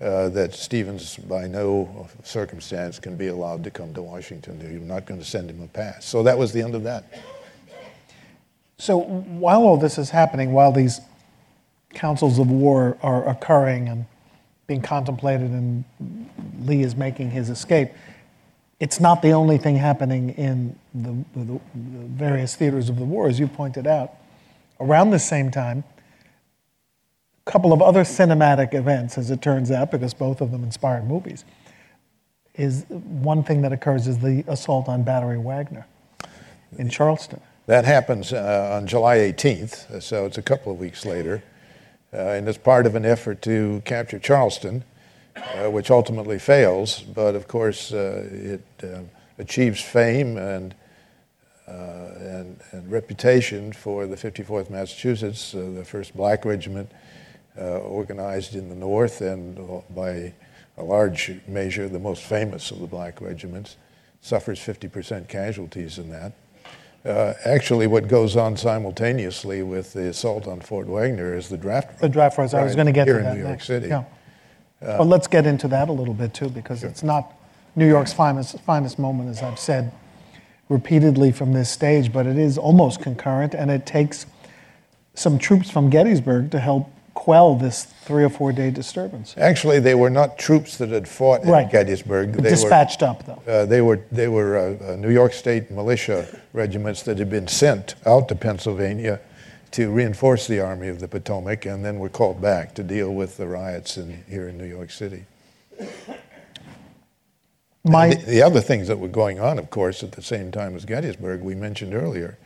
uh, 0.00 0.28
that 0.30 0.54
Stephens, 0.54 1.16
by 1.16 1.46
no 1.46 2.08
circumstance, 2.22 2.98
can 2.98 3.16
be 3.16 3.28
allowed 3.28 3.64
to 3.64 3.70
come 3.70 3.94
to 3.94 4.02
Washington. 4.02 4.60
You're 4.60 4.80
not 4.80 5.06
going 5.06 5.20
to 5.20 5.26
send 5.26 5.50
him 5.50 5.62
a 5.62 5.66
pass. 5.68 6.04
So 6.04 6.22
that 6.22 6.36
was 6.36 6.52
the 6.52 6.62
end 6.62 6.74
of 6.74 6.82
that. 6.84 7.04
So 8.78 8.98
while 8.98 9.62
all 9.62 9.78
this 9.78 9.96
is 9.98 10.10
happening, 10.10 10.52
while 10.52 10.70
these 10.70 11.00
councils 11.94 12.38
of 12.38 12.50
war 12.50 12.98
are 13.02 13.26
occurring 13.28 13.88
and 13.88 14.04
being 14.66 14.82
contemplated, 14.82 15.50
and 15.50 15.84
Lee 16.60 16.82
is 16.82 16.94
making 16.94 17.30
his 17.30 17.48
escape, 17.48 17.92
it's 18.78 19.00
not 19.00 19.22
the 19.22 19.32
only 19.32 19.58
thing 19.58 19.76
happening 19.76 20.30
in 20.30 20.78
the, 20.94 21.24
the, 21.34 21.44
the, 21.44 21.60
various 21.74 22.54
theaters 22.54 22.88
of 22.88 22.98
the 22.98 23.04
war, 23.04 23.28
as 23.28 23.40
you 23.40 23.46
pointed 23.48 23.86
out. 23.86 24.12
Around 24.80 25.10
the 25.10 25.18
same 25.18 25.50
time, 25.50 25.82
a 27.46 27.50
couple 27.50 27.72
of 27.72 27.80
other 27.80 28.02
cinematic 28.02 28.74
events, 28.74 29.16
as 29.16 29.30
it 29.30 29.40
turns 29.40 29.70
out, 29.70 29.90
because 29.90 30.12
both 30.12 30.40
of 30.40 30.50
them 30.50 30.62
inspired 30.62 31.06
movies, 31.06 31.44
is 32.54 32.84
one 32.88 33.42
thing 33.42 33.62
that 33.62 33.72
occurs 33.72 34.06
is 34.06 34.18
the 34.18 34.44
assault 34.46 34.88
on 34.88 35.02
Battery 35.02 35.38
Wagner 35.38 35.86
in 36.78 36.90
Charleston. 36.90 37.40
That 37.66 37.84
happens 37.84 38.32
uh, 38.32 38.72
on 38.74 38.86
July 38.86 39.18
18th, 39.18 40.02
so 40.02 40.26
it's 40.26 40.38
a 40.38 40.42
couple 40.42 40.70
of 40.70 40.78
weeks 40.78 41.04
later, 41.06 41.42
uh, 42.12 42.16
and 42.16 42.48
it's 42.48 42.58
part 42.58 42.86
of 42.86 42.94
an 42.94 43.04
effort 43.04 43.40
to 43.42 43.82
capture 43.84 44.18
Charleston 44.18 44.84
which 45.68 45.90
ultimately 45.90 46.38
fails, 46.38 47.00
but 47.02 47.34
of 47.34 47.48
course 47.48 47.92
uh, 47.92 48.28
it 48.30 48.64
uh, 48.82 49.00
achieves 49.38 49.80
fame 49.80 50.36
and, 50.36 50.74
uh, 51.68 51.72
and, 52.18 52.60
and, 52.72 52.90
reputation 52.90 53.72
for 53.72 54.06
the 54.06 54.16
54th 54.16 54.70
Massachusetts, 54.70 55.54
uh, 55.54 55.70
the 55.74 55.84
first 55.84 56.16
black 56.16 56.44
regiment 56.44 56.90
organized 57.56 58.54
in 58.54 58.68
the 58.68 58.74
North 58.74 59.22
and 59.22 59.58
by 59.94 60.32
a 60.76 60.82
large 60.82 61.32
measure 61.48 61.88
the 61.88 61.98
most 61.98 62.22
famous 62.22 62.70
of 62.70 62.80
the 62.80 62.86
black 62.86 63.20
regiments, 63.20 63.76
suffers 64.20 64.60
50% 64.60 65.26
casualties 65.26 65.98
in 65.98 66.10
that. 66.10 66.32
Uh, 67.04 67.34
actually, 67.44 67.86
what 67.86 68.08
goes 68.08 68.36
on 68.36 68.56
simultaneously 68.56 69.62
with 69.62 69.92
the 69.92 70.08
assault 70.08 70.48
on 70.48 70.60
Fort 70.60 70.86
Wagner 70.86 71.36
is 71.36 71.48
the 71.48 71.56
draft. 71.56 72.00
The 72.00 72.08
draft 72.08 72.36
rise. 72.36 72.52
I 72.52 72.64
was 72.64 72.74
going 72.74 72.86
to 72.86 72.92
get 72.92 73.06
here 73.06 73.18
to 73.18 73.22
that 73.22 73.36
in 73.36 73.38
New 73.38 73.46
York. 73.46 73.62
City. 73.62 73.88
Yeah. 73.88 74.04
Uh, 74.82 74.96
well, 74.98 75.06
let's 75.06 75.26
get 75.26 75.46
into 75.46 75.68
that 75.68 75.88
a 75.88 75.92
little 75.92 76.14
bit 76.14 76.34
too, 76.34 76.48
because 76.48 76.80
sure. 76.80 76.88
it's 76.88 77.02
not 77.02 77.32
New 77.74 77.88
York's 77.88 78.12
finest, 78.12 78.60
finest 78.60 78.98
moment, 78.98 79.30
as 79.30 79.42
I've 79.42 79.58
said 79.58 79.92
repeatedly 80.68 81.32
from 81.32 81.52
this 81.52 81.70
stage, 81.70 82.12
but 82.12 82.26
it 82.26 82.36
is 82.36 82.58
almost 82.58 83.00
concurrent, 83.00 83.54
and 83.54 83.70
it 83.70 83.86
takes 83.86 84.26
some 85.14 85.38
troops 85.38 85.70
from 85.70 85.90
Gettysburg 85.90 86.50
to 86.50 86.58
help 86.58 86.90
quell 87.14 87.54
this 87.54 87.84
three 87.84 88.24
or 88.24 88.28
four 88.28 88.52
day 88.52 88.70
disturbance. 88.70 89.34
Actually, 89.38 89.80
they 89.80 89.94
were 89.94 90.10
not 90.10 90.38
troops 90.38 90.76
that 90.78 90.90
had 90.90 91.08
fought 91.08 91.44
right. 91.44 91.66
at 91.66 91.72
Gettysburg. 91.72 92.34
They 92.34 92.50
dispatched 92.50 93.00
were, 93.00 93.08
up, 93.08 93.24
though. 93.24 93.50
Uh, 93.50 93.66
they 93.66 93.80
were 93.80 94.00
they 94.12 94.28
were 94.28 94.56
uh, 94.56 94.92
uh, 94.92 94.96
New 94.96 95.10
York 95.10 95.32
State 95.32 95.70
militia 95.70 96.26
regiments 96.52 97.02
that 97.04 97.18
had 97.18 97.30
been 97.30 97.48
sent 97.48 97.94
out 98.04 98.28
to 98.28 98.34
Pennsylvania 98.34 99.20
to 99.72 99.90
reinforce 99.90 100.46
the 100.46 100.60
Army 100.60 100.88
of 100.88 101.00
the 101.00 101.08
Potomac, 101.08 101.66
and 101.66 101.84
then 101.84 101.98
were 101.98 102.08
called 102.08 102.40
back 102.40 102.74
to 102.74 102.82
deal 102.82 103.12
with 103.14 103.36
the 103.36 103.46
riots 103.46 103.96
in, 103.96 104.24
here 104.28 104.48
in 104.48 104.56
New 104.58 104.66
York 104.66 104.90
City. 104.90 105.24
My, 107.84 108.14
the, 108.14 108.16
the, 108.26 108.42
other 108.42 108.60
things 108.60 108.88
that 108.88 108.98
were 108.98 109.08
going 109.08 109.38
on, 109.38 109.58
of 109.58 109.70
course, 109.70 110.02
at 110.02 110.12
the 110.12 110.22
same 110.22 110.50
time 110.50 110.74
as 110.74 110.84
Gettysburg, 110.84 111.40
we 111.40 111.54
mentioned 111.54 111.94
earlier, 111.94 112.36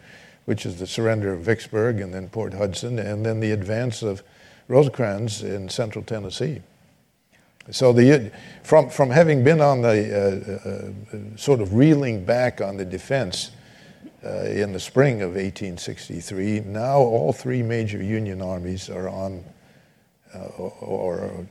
which 0.45 0.67
is 0.67 0.79
the 0.79 0.87
surrender 0.87 1.33
of 1.33 1.41
Vicksburg 1.41 2.01
and 2.01 2.13
then 2.13 2.29
Port 2.29 2.53
Hudson, 2.53 2.99
and 2.99 3.25
then 3.25 3.41
the 3.41 3.53
advance 3.53 4.03
of 4.03 4.23
Rosecrans 4.69 5.43
in 5.43 5.69
central 5.69 6.05
Tennessee. 6.05 6.61
So 7.71 7.93
the, 7.93 8.33
from, 8.63 8.91
from 8.91 9.11
having 9.11 9.45
been 9.45 9.61
on 9.61 9.83
the 9.83 10.93
uh, 11.15 11.17
uh, 11.17 11.37
sort 11.37 11.61
of 11.61 11.75
reeling 11.75 12.25
back 12.25 12.61
on 12.61 12.77
the 12.77 12.85
defense 12.85 13.51
uh, 13.51 13.60
in 14.23 14.73
the 14.73 14.81
spring 14.81 15.23
of 15.23 15.31
1863. 15.31 16.61
Now 16.61 16.99
all 16.99 17.33
three 17.33 17.63
major 17.63 18.03
Union 18.03 18.43
armies 18.43 18.91
are 18.91 19.09
on, 19.09 19.45
uh, 20.35 20.39
or, 20.39 21.47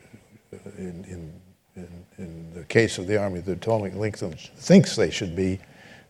uh, 0.53 0.57
in, 0.78 1.05
in, 1.05 1.34
in, 1.76 2.05
in, 2.17 2.53
the 2.53 2.63
case 2.65 2.97
of 2.97 3.07
the 3.07 3.17
Army 3.17 3.39
of 3.39 3.45
the 3.45 3.55
Potomac, 3.55 3.95
Lincoln 3.95 4.34
thinks 4.57 4.95
they 4.95 5.09
should 5.09 5.36
be 5.36 5.59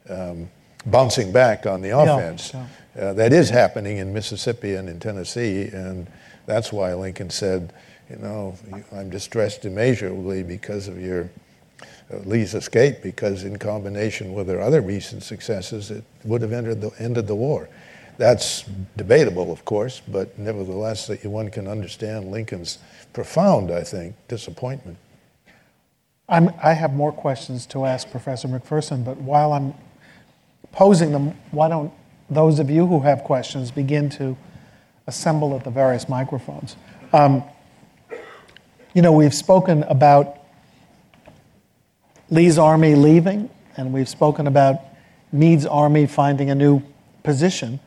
um, 0.10 0.50
bouncing 0.86 1.32
back 1.32 1.66
on 1.66 1.82
the 1.82 1.98
offense. 1.98 2.54
Yeah, 2.54 2.68
yeah. 2.96 3.02
Uh, 3.02 3.14
that 3.14 3.34
is 3.34 3.50
happening 3.50 3.98
in 3.98 4.14
Mississippi 4.14 4.76
and 4.76 4.90
in 4.90 5.00
Tennessee, 5.00 5.70
and 5.72 6.08
that's 6.46 6.74
why 6.74 6.94
Lincoln 6.94 7.30
said, 7.30 7.74
you 8.10 8.18
know, 8.18 8.56
I'm 8.92 9.10
distressed 9.10 9.66
immeasurably 9.66 10.44
because 10.44 10.88
of 10.88 11.00
your 11.00 11.30
Lee's 12.26 12.56
escape 12.56 13.02
because, 13.04 13.44
in 13.44 13.58
combination 13.58 14.34
with 14.34 14.48
their 14.48 14.62
other 14.62 14.82
recent 14.82 15.24
successes, 15.24 15.92
it 15.92 16.04
would 16.24 16.42
have 16.42 16.54
ended 16.54 16.82
the, 16.82 16.92
ended 17.00 17.28
the 17.28 17.36
war. 17.36 17.70
That's 18.18 18.64
debatable, 18.98 19.52
of 19.52 19.64
course, 19.64 20.02
but 20.06 20.38
nevertheless, 20.38 21.08
that 21.08 21.24
one 21.26 21.50
can 21.50 21.68
understand 21.68 22.32
Lincoln's 22.32 22.80
profound, 23.14 23.72
I 23.72 23.84
think, 23.84 24.16
disappointment. 24.28 24.98
I'm, 26.28 26.52
I 26.62 26.74
have 26.74 26.94
more 26.94 27.12
questions 27.12 27.66
to 27.68 27.86
ask 27.86 28.10
Professor 28.12 28.48
McPherson, 28.48 29.06
but 29.06 29.18
while 29.18 29.54
I'm 29.54 29.74
posing 30.72 31.12
them, 31.12 31.36
why 31.52 31.70
don't 31.70 31.94
those 32.30 32.60
of 32.60 32.70
you 32.70 32.86
who 32.86 33.00
have 33.00 33.24
questions 33.24 33.72
begin 33.72 34.10
to 34.12 34.38
assemble 35.08 35.56
at 35.56 35.64
the 35.64 35.72
various 35.72 36.08
microphones. 36.08 36.76
Um, 37.14 37.44
you 38.94 39.02
know, 39.02 39.12
we've 39.12 39.34
spoken 39.34 39.84
about 39.84 40.39
Lee's 42.32 42.58
army 42.58 42.96
leaving, 42.96 43.50
and 43.76 43.92
we've 43.94 44.10
spoken 44.10 44.48
about 44.48 44.80
Meade's 45.32 45.66
army 45.66 46.06
finding 46.06 46.50
a 46.50 46.56
new 46.56 46.82
position. 47.24 47.80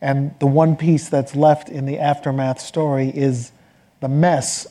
And 0.00 0.34
the 0.38 0.46
one 0.46 0.76
piece 0.76 1.08
that's 1.08 1.34
left 1.34 1.68
in 1.68 1.86
the 1.86 1.98
aftermath 1.98 2.60
story 2.60 3.08
is 3.08 3.52
the 4.00 4.08
mess 4.08 4.66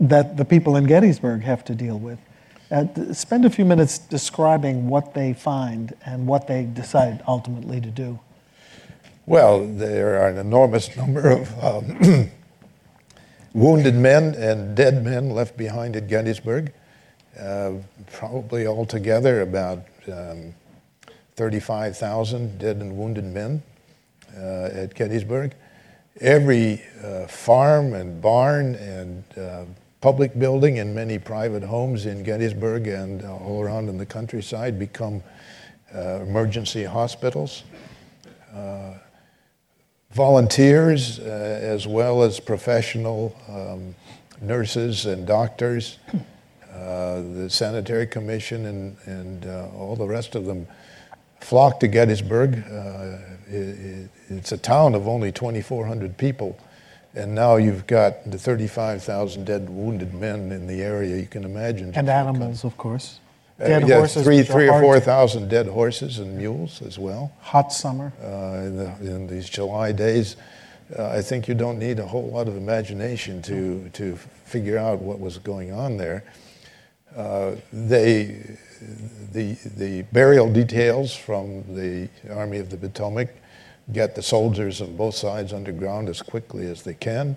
that 0.00 0.36
the 0.36 0.44
people 0.44 0.76
in 0.76 0.84
Gettysburg 0.84 1.42
have 1.42 1.64
to 1.66 1.74
deal 1.74 1.98
with. 1.98 2.18
Uh, 2.70 3.12
spend 3.12 3.44
a 3.44 3.50
few 3.50 3.64
minutes 3.64 3.98
describing 3.98 4.88
what 4.88 5.14
they 5.14 5.32
find 5.32 5.94
and 6.04 6.26
what 6.26 6.48
they 6.48 6.64
decide 6.64 7.22
ultimately 7.28 7.80
to 7.80 7.90
do. 7.90 8.18
Well, 9.24 9.66
there 9.66 10.20
are 10.20 10.28
an 10.28 10.38
enormous 10.38 10.94
number 10.96 11.30
of 11.30 11.64
um, 11.64 12.30
wounded 13.54 13.94
men 13.94 14.34
and 14.34 14.76
dead 14.76 15.04
men 15.04 15.30
left 15.30 15.56
behind 15.56 15.94
at 15.94 16.08
Gettysburg. 16.08 16.72
Uh, 17.38 17.72
probably 18.12 18.66
altogether 18.66 19.42
about 19.42 19.84
um, 20.10 20.54
35,000 21.34 22.58
dead 22.58 22.78
and 22.78 22.96
wounded 22.96 23.24
men 23.24 23.62
uh, 24.34 24.70
at 24.72 24.94
Gettysburg. 24.94 25.54
Every 26.22 26.82
uh, 27.04 27.26
farm 27.26 27.92
and 27.92 28.22
barn 28.22 28.74
and 28.76 29.24
uh, 29.36 29.64
public 30.00 30.38
building 30.38 30.78
and 30.78 30.94
many 30.94 31.18
private 31.18 31.62
homes 31.62 32.06
in 32.06 32.22
Gettysburg 32.22 32.86
and 32.86 33.22
all 33.22 33.62
around 33.62 33.90
in 33.90 33.98
the 33.98 34.06
countryside 34.06 34.78
become 34.78 35.22
uh, 35.94 36.20
emergency 36.22 36.84
hospitals. 36.84 37.64
Volunteers, 40.12 41.18
as 41.18 41.86
well 41.86 42.22
as 42.22 42.40
professional 42.40 43.36
um, 43.50 43.94
nurses 44.40 45.04
and 45.04 45.26
doctors, 45.26 45.98
the 46.76 47.48
Sanitary 47.48 48.06
Commission, 48.06 48.66
and, 48.66 48.96
and 49.06 49.46
all 49.74 49.96
the 49.96 50.06
rest 50.06 50.34
of 50.34 50.44
them 50.44 50.66
flocked 51.40 51.80
to 51.80 51.88
Gettysburg. 51.88 52.64
Uh, 52.70 53.18
it, 53.48 54.10
it's 54.28 54.52
a 54.52 54.58
town 54.58 54.94
of 54.94 55.06
only 55.06 55.30
2,400 55.30 56.16
people, 56.16 56.58
and 57.14 57.34
now 57.34 57.56
you've 57.56 57.86
got 57.86 58.28
the 58.30 58.38
35,000 58.38 59.44
dead 59.44 59.70
wounded 59.70 60.12
men 60.12 60.52
in 60.52 60.66
the 60.66 60.82
area. 60.82 61.16
You 61.16 61.26
can 61.26 61.44
imagine. 61.44 61.92
And 61.94 62.08
animals, 62.08 62.64
of 62.64 62.76
course. 62.76 63.20
Uh, 63.60 63.68
dead 63.68 63.84
uh, 63.84 63.86
yeah, 63.86 63.96
horses. 63.98 64.24
Three, 64.24 64.42
three 64.42 64.68
or 64.68 64.80
4,000 64.80 65.48
dead 65.48 65.66
horses 65.66 66.18
and 66.18 66.36
mules 66.36 66.82
as 66.82 66.98
well. 66.98 67.32
Hot 67.40 67.72
summer. 67.72 68.12
Uh, 68.20 68.66
in, 68.66 68.76
the, 68.76 68.96
in, 69.00 69.26
these 69.26 69.48
July 69.48 69.92
days. 69.92 70.36
Uh, 70.96 71.08
I 71.08 71.22
think 71.22 71.48
you 71.48 71.54
don't 71.54 71.78
need 71.78 71.98
a 71.98 72.06
whole 72.06 72.28
lot 72.30 72.48
of 72.48 72.56
imagination 72.56 73.40
to, 73.42 73.88
to 73.90 74.16
figure 74.44 74.78
out 74.78 75.00
what 75.00 75.18
was 75.18 75.38
going 75.38 75.72
on 75.72 75.96
there. 75.96 76.22
Uh, 77.16 77.56
they 77.72 78.58
the, 79.32 79.54
the 79.76 80.02
burial 80.12 80.52
details 80.52 81.14
from 81.14 81.62
the 81.74 82.08
Army 82.30 82.58
of 82.58 82.70
the 82.70 82.76
Potomac 82.76 83.28
get 83.92 84.14
the 84.14 84.22
soldiers 84.22 84.80
on 84.80 84.96
both 84.96 85.14
sides 85.14 85.52
underground 85.52 86.08
as 86.08 86.22
quickly 86.22 86.66
as 86.66 86.82
they 86.82 86.94
can. 86.94 87.36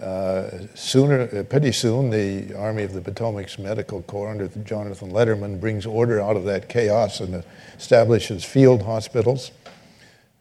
Uh, 0.00 0.66
sooner, 0.74 1.28
uh, 1.32 1.42
pretty 1.44 1.70
soon, 1.70 2.10
the 2.10 2.52
Army 2.54 2.82
of 2.82 2.92
the 2.92 3.00
Potomac's 3.00 3.58
Medical 3.58 4.02
Corps 4.02 4.30
under 4.30 4.48
Jonathan 4.48 5.12
Letterman 5.12 5.60
brings 5.60 5.86
order 5.86 6.20
out 6.20 6.36
of 6.36 6.44
that 6.44 6.68
chaos 6.68 7.20
and 7.20 7.44
establishes 7.78 8.44
field 8.44 8.82
hospitals. 8.82 9.52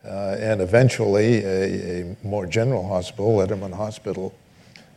Uh, 0.04 0.36
and 0.40 0.62
eventually, 0.62 1.44
a, 1.44 2.02
a, 2.02 2.18
more 2.24 2.48
general 2.48 2.88
hospital, 2.88 3.38
Letterman 3.38 3.74
Hospital 3.74 4.34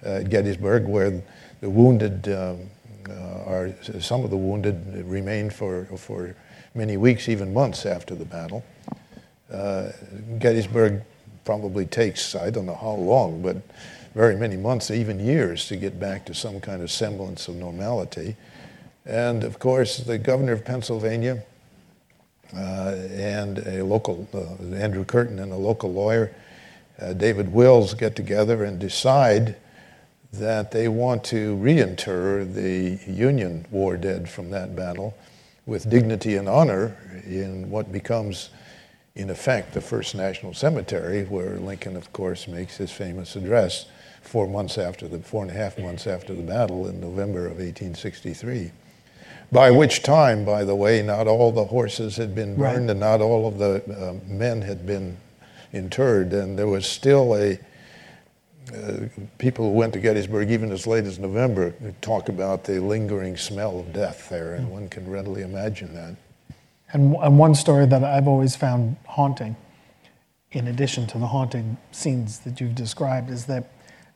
at 0.03 0.31
Gettysburg, 0.31 0.87
where 0.87 1.23
the 1.61 1.69
wounded 1.69 2.27
um, 2.29 2.71
uh, 3.11 3.51
are 3.51 3.75
some 4.01 4.25
of 4.25 4.31
the 4.31 4.37
wounded 4.37 5.05
remained 5.07 5.53
for, 5.53 5.85
for 5.97 6.35
many 6.75 6.97
weeks, 6.97 7.29
even 7.29 7.53
months 7.53 7.87
after 7.87 8.15
the 8.15 8.25
battle. 8.25 8.65
Uh, 9.53 9.91
Gettysburg 10.39 11.03
probably 11.45 11.87
takes, 11.87 12.35
I 12.35 12.51
don't 12.51 12.67
know 12.67 12.75
how 12.75 12.93
long, 12.93 13.43
but 13.43 13.57
very 14.15 14.37
many 14.37 14.57
months, 14.57 14.91
even 14.91 15.21
years, 15.21 15.67
to 15.69 15.77
get 15.77 15.99
back 15.99 16.25
to 16.27 16.35
some 16.35 16.61
kind 16.61 16.83
of 16.83 16.91
semblance 16.91 17.49
of 17.49 17.57
normality. 17.57 18.37
And 19.05 19.45
of 19.45 19.59
course, 19.59 19.99
the 19.99 20.19
governor 20.19 20.53
of 20.53 20.65
Pennsylvania 20.65 21.43
uh, 22.57 22.95
and 23.11 23.59
a 23.59 23.85
local, 23.85 24.27
uh, 24.33 24.75
Andrew 24.77 25.05
Curtin 25.05 25.39
and 25.39 25.53
a 25.53 25.57
local 25.57 25.93
lawyer, 25.93 26.35
uh, 27.01 27.13
David 27.13 27.53
Wills, 27.53 27.95
get 27.95 28.15
together 28.15 28.65
and 28.65 28.79
decide 28.79 29.57
that 30.39 30.71
they 30.71 30.89
want 30.89 31.25
to 31.25 31.57
reinter 31.57 32.45
the 32.45 32.99
Union 33.07 33.67
war 33.71 33.97
dead 33.97 34.29
from 34.29 34.51
that 34.51 34.75
battle 34.75 35.17
with 35.67 35.89
dignity 35.89 36.37
and 36.37 36.49
honor 36.49 36.97
in 37.25 37.71
what 37.71 37.91
becomes, 37.91 38.51
in 39.15 39.31
effect, 39.31 39.73
the 39.73 39.81
First 39.81 40.15
National 40.15 40.53
Cemetery, 40.53 41.25
where 41.25 41.57
Lincoln, 41.57 41.97
of 41.97 42.13
course, 42.13 42.47
makes 42.47 42.77
his 42.77 42.91
famous 42.91 43.37
address 43.37 43.87
four 44.23 44.47
months 44.47 44.79
after 44.79 45.09
the 45.09 45.19
four 45.19 45.43
and 45.43 45.51
a 45.51 45.55
half 45.55 45.79
months 45.79 46.07
after 46.07 46.35
the 46.35 46.43
battle 46.43 46.87
in 46.89 47.01
November 47.01 47.47
of 47.47 47.59
1863. 47.59 48.73
By 49.53 49.71
which 49.71 50.03
time, 50.03 50.45
by 50.45 50.65
the 50.65 50.75
way, 50.75 51.03
not 51.03 51.27
all 51.27 51.53
the 51.53 51.65
horses 51.65 52.17
had 52.17 52.35
been 52.35 52.57
burned 52.57 52.87
right. 52.87 52.91
and 52.91 53.01
not 53.01 53.21
all 53.21 53.47
of 53.47 53.59
the 53.59 53.83
uh, 53.93 54.15
men 54.27 54.63
had 54.63 54.87
been 54.87 55.17
interred, 55.73 56.33
and 56.33 56.59
there 56.59 56.67
was 56.67 56.87
still 56.87 57.37
a 57.37 57.59
uh, 58.73 59.09
people 59.39 59.67
who 59.67 59.73
went 59.73 59.93
to 59.93 60.01
Gettysburg 60.01 60.51
even 60.51 60.73
as 60.73 60.87
late 60.87 61.05
as 61.05 61.19
November 61.19 61.75
talk 62.01 62.29
about 62.29 62.65
the 62.65 62.81
lingering 62.81 63.37
smell 63.37 63.79
of 63.79 63.93
death 63.93 64.29
there, 64.29 64.55
and 64.55 64.71
one 64.71 64.89
can 64.89 65.09
readily 65.11 65.43
imagine 65.43 65.95
that. 65.95 66.17
And, 66.93 67.15
and 67.17 67.39
one 67.39 67.55
story 67.55 67.87
that 67.87 68.05
I've 68.05 68.29
always 68.29 68.57
found 68.57 68.97
haunting, 69.07 69.57
in 70.53 70.69
addition 70.69 71.07
to 71.09 71.19
the 71.19 71.27
haunting 71.27 71.77
scenes 71.93 72.41
that 72.41 72.61
you've 72.61 72.75
described, 72.75 73.31
is 73.31 73.47
that 73.47 73.73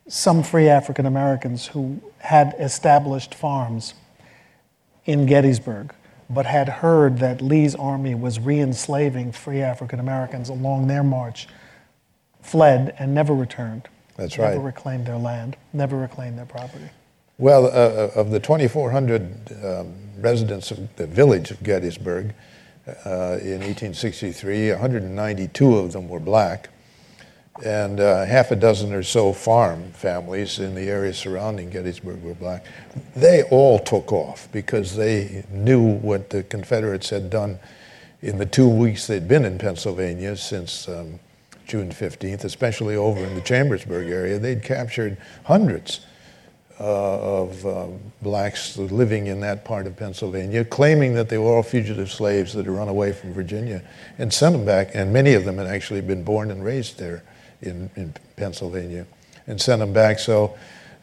some 0.07 0.43
free 0.43 0.69
African 0.69 1.05
Americans 1.05 1.67
who 1.67 2.01
had 2.19 2.55
established 2.59 3.35
farms 3.35 3.95
in 5.05 5.27
Gettysburg, 5.27 5.93
but 6.31 6.47
had 6.47 6.69
heard 6.69 7.19
that 7.19 7.43
Lee's 7.43 7.75
army 7.75 8.15
was 8.15 8.39
re 8.39 8.61
enslaving 8.61 9.33
free 9.33 9.61
African 9.61 10.01
Americans 10.01 10.49
along 10.49 10.87
their 10.87 11.03
march, 11.03 11.49
fled 12.41 12.95
and 12.99 13.15
never 13.15 13.35
returned. 13.35 13.89
That's 14.19 14.37
right. 14.37 14.51
Never 14.51 14.67
reclaimed 14.67 15.07
their 15.07 15.17
land, 15.17 15.57
never 15.73 15.97
reclaimed 15.97 16.37
their 16.37 16.45
property. 16.45 16.91
Well, 17.39 17.67
uh, 17.67 17.69
uh 17.69 18.11
of 18.21 18.31
the 18.31 18.41
2,400 18.41 19.65
um, 19.65 19.95
residents 20.19 20.73
of 20.73 20.95
the 20.97 21.07
village 21.07 21.53
of 21.53 21.63
Gettysburg 21.63 22.35
uh, 23.07 23.39
in 23.41 23.61
1863, 23.61 24.73
192 24.73 25.77
of 25.77 25.93
them 25.93 26.09
were 26.09 26.19
black, 26.19 26.69
and 27.65 28.01
uh, 28.01 28.25
half 28.25 28.51
a 28.51 28.57
dozen 28.57 28.93
or 28.93 29.05
so 29.05 29.33
farm 29.33 29.93
families 29.93 30.59
in 30.59 30.75
the 30.75 30.89
area 30.89 31.15
surrounding 31.15 31.71
Gettysburg 31.71 32.21
were 32.23 32.35
black. 32.35 32.67
They 33.15 33.45
all 33.45 33.79
took 33.79 34.13
off 34.13 34.49
because 34.51 34.97
they 34.97 35.45
knew 35.51 35.99
what 35.99 36.31
the 36.31 36.43
Confederates 36.43 37.11
had 37.11 37.31
done 37.31 37.61
in 38.21 38.39
the 38.39 38.47
two 38.47 38.69
weeks 38.69 39.07
they'd 39.07 39.29
been 39.29 39.45
in 39.45 39.59
Pennsylvania 39.59 40.37
since 40.37 40.89
um, 40.89 41.21
June 41.69 41.91
15th, 41.91 42.45
especially 42.45 42.97
over 42.97 43.23
in 43.23 43.35
the 43.35 43.43
Chambersburg 43.43 44.09
area, 44.09 44.39
they'd 44.39 44.63
captured 44.63 45.19
hundreds 45.45 46.01
uh, 46.81 47.41
of 47.41 47.67
uh, 47.67 47.87
blacks 48.23 48.79
living 48.79 49.27
in 49.27 49.41
that 49.41 49.65
part 49.65 49.87
of 49.87 49.97
Pennsylvania, 49.97 50.65
claiming 50.65 51.15
that 51.15 51.29
they 51.29 51.37
were 51.37 51.57
all 51.57 51.63
fugitive 51.63 52.11
slaves 52.11 52.55
that 52.55 52.65
had 52.65 52.75
run 52.75 52.89
away 52.89 53.13
from 53.13 53.35
Virginia 53.35 53.83
and 54.17 54.33
sent 54.33 54.55
them 54.55 54.65
back. 54.65 54.91
And 54.95 55.13
many 55.13 55.35
of 55.35 55.45
them 55.45 55.59
had 55.59 55.67
actually 55.67 56.01
been 56.01 56.25
born 56.25 56.51
and 56.51 56.65
raised 56.65 56.99
there 56.99 57.23
in, 57.61 57.91
in 57.97 58.15
Pennsylvania 58.37 59.07
and 59.47 59.61
sent 59.61 59.81
them 59.81 59.93
back. 59.93 60.19
So 60.19 60.57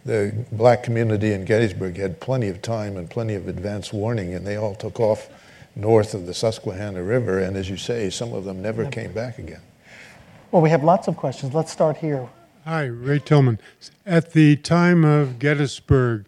the 0.05 0.45
black 0.51 0.81
community 0.81 1.33
in 1.33 1.45
Gettysburg 1.45 1.97
had 1.97 2.19
plenty 2.19 2.47
of 2.47 2.61
time 2.61 2.97
and 2.97 3.09
plenty 3.09 3.35
of 3.35 3.47
advance 3.47 3.93
warning, 3.93 4.33
and 4.33 4.47
they 4.47 4.55
all 4.55 4.75
took 4.75 4.99
off 4.99 5.29
north 5.75 6.13
of 6.13 6.25
the 6.25 6.33
Susquehanna 6.33 7.03
River. 7.03 7.39
And 7.39 7.55
as 7.55 7.69
you 7.69 7.77
say, 7.77 8.09
some 8.09 8.33
of 8.33 8.45
them 8.45 8.61
never 8.61 8.89
came 8.89 9.11
back 9.11 9.37
again. 9.37 9.61
Well, 10.51 10.61
we 10.61 10.69
have 10.69 10.83
lots 10.83 11.07
of 11.07 11.17
questions. 11.17 11.53
Let's 11.53 11.71
start 11.71 11.97
here. 11.97 12.29
Hi, 12.65 12.85
Ray 12.85 13.19
Tillman. 13.19 13.59
At 14.05 14.33
the 14.33 14.55
time 14.55 15.03
of 15.03 15.39
Gettysburg, 15.39 16.25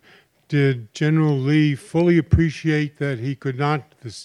did 0.48 0.94
General 0.94 1.38
Lee 1.38 1.76
fully 1.76 2.18
appreciate 2.18 2.98
that 3.00 3.20
he 3.20 3.36
could 3.36 3.58
not, 3.58 3.84
the 4.02 4.16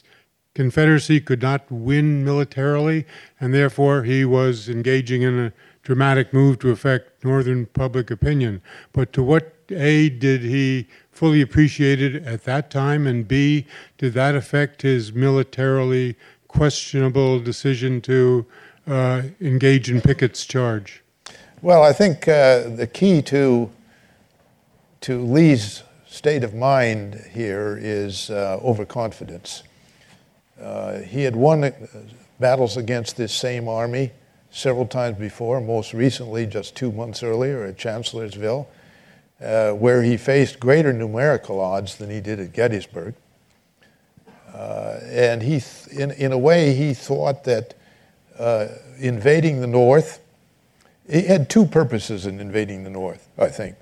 Confederacy 0.54 1.20
could 1.20 1.40
not 1.40 1.70
win 1.70 2.24
militarily, 2.24 3.06
and 3.40 3.54
therefore 3.54 4.02
he 4.02 4.24
was 4.24 4.68
engaging 4.68 5.22
in 5.22 5.38
a 5.38 5.52
dramatic 5.82 6.32
move 6.32 6.58
to 6.60 6.70
affect 6.70 7.24
Northern 7.24 7.66
public 7.66 8.10
opinion? 8.10 8.60
But 8.92 9.12
to 9.14 9.22
what 9.22 9.54
A, 9.70 10.08
did 10.10 10.42
he 10.42 10.88
fully 11.10 11.40
appreciate 11.40 12.02
it 12.02 12.24
at 12.24 12.44
that 12.44 12.70
time, 12.70 13.06
and 13.06 13.26
B, 13.26 13.66
did 13.98 14.14
that 14.14 14.34
affect 14.34 14.82
his 14.82 15.12
militarily 15.12 16.16
questionable 16.48 17.40
decision 17.40 18.00
to 18.02 18.46
engage 18.86 19.90
in 19.90 20.00
Pickett's 20.00 20.44
charge? 20.44 21.02
Well, 21.62 21.82
I 21.82 21.92
think 21.92 22.26
uh, 22.26 22.68
the 22.68 22.88
key 22.92 23.22
to 23.22 23.70
to 25.02 25.20
Lee's 25.20 25.82
state 26.06 26.44
of 26.44 26.54
mind 26.54 27.20
here 27.32 27.76
is 27.80 28.30
uh, 28.30 28.58
overconfidence. 28.62 29.64
Uh, 30.60 30.98
he 30.98 31.22
had 31.22 31.34
won 31.34 31.64
uh, 31.64 31.72
battles 32.38 32.76
against 32.76 33.16
this 33.16 33.32
same 33.32 33.66
army 33.66 34.12
several 34.50 34.86
times 34.86 35.18
before, 35.18 35.60
most 35.60 35.92
recently 35.92 36.46
just 36.46 36.76
two 36.76 36.92
months 36.92 37.22
earlier 37.22 37.64
at 37.64 37.76
Chancellorsville, 37.76 38.68
uh, 39.40 39.72
where 39.72 40.02
he 40.02 40.16
faced 40.16 40.60
greater 40.60 40.92
numerical 40.92 41.58
odds 41.58 41.96
than 41.96 42.10
he 42.10 42.20
did 42.20 42.38
at 42.38 42.52
Gettysburg. 42.52 43.14
Uh, 44.54 45.00
and 45.04 45.42
he, 45.42 45.60
th- 45.60 45.86
in, 45.88 46.10
in 46.12 46.30
a 46.32 46.38
way, 46.38 46.74
he 46.74 46.92
thought 46.94 47.44
that 47.44 47.74
uh, 48.38 48.68
invading 48.98 49.60
the 49.60 49.66
North, 49.66 50.20
he 51.10 51.22
had 51.22 51.50
two 51.50 51.66
purposes 51.66 52.26
in 52.26 52.40
invading 52.40 52.84
the 52.84 52.90
North, 52.90 53.28
I 53.38 53.48
think. 53.48 53.76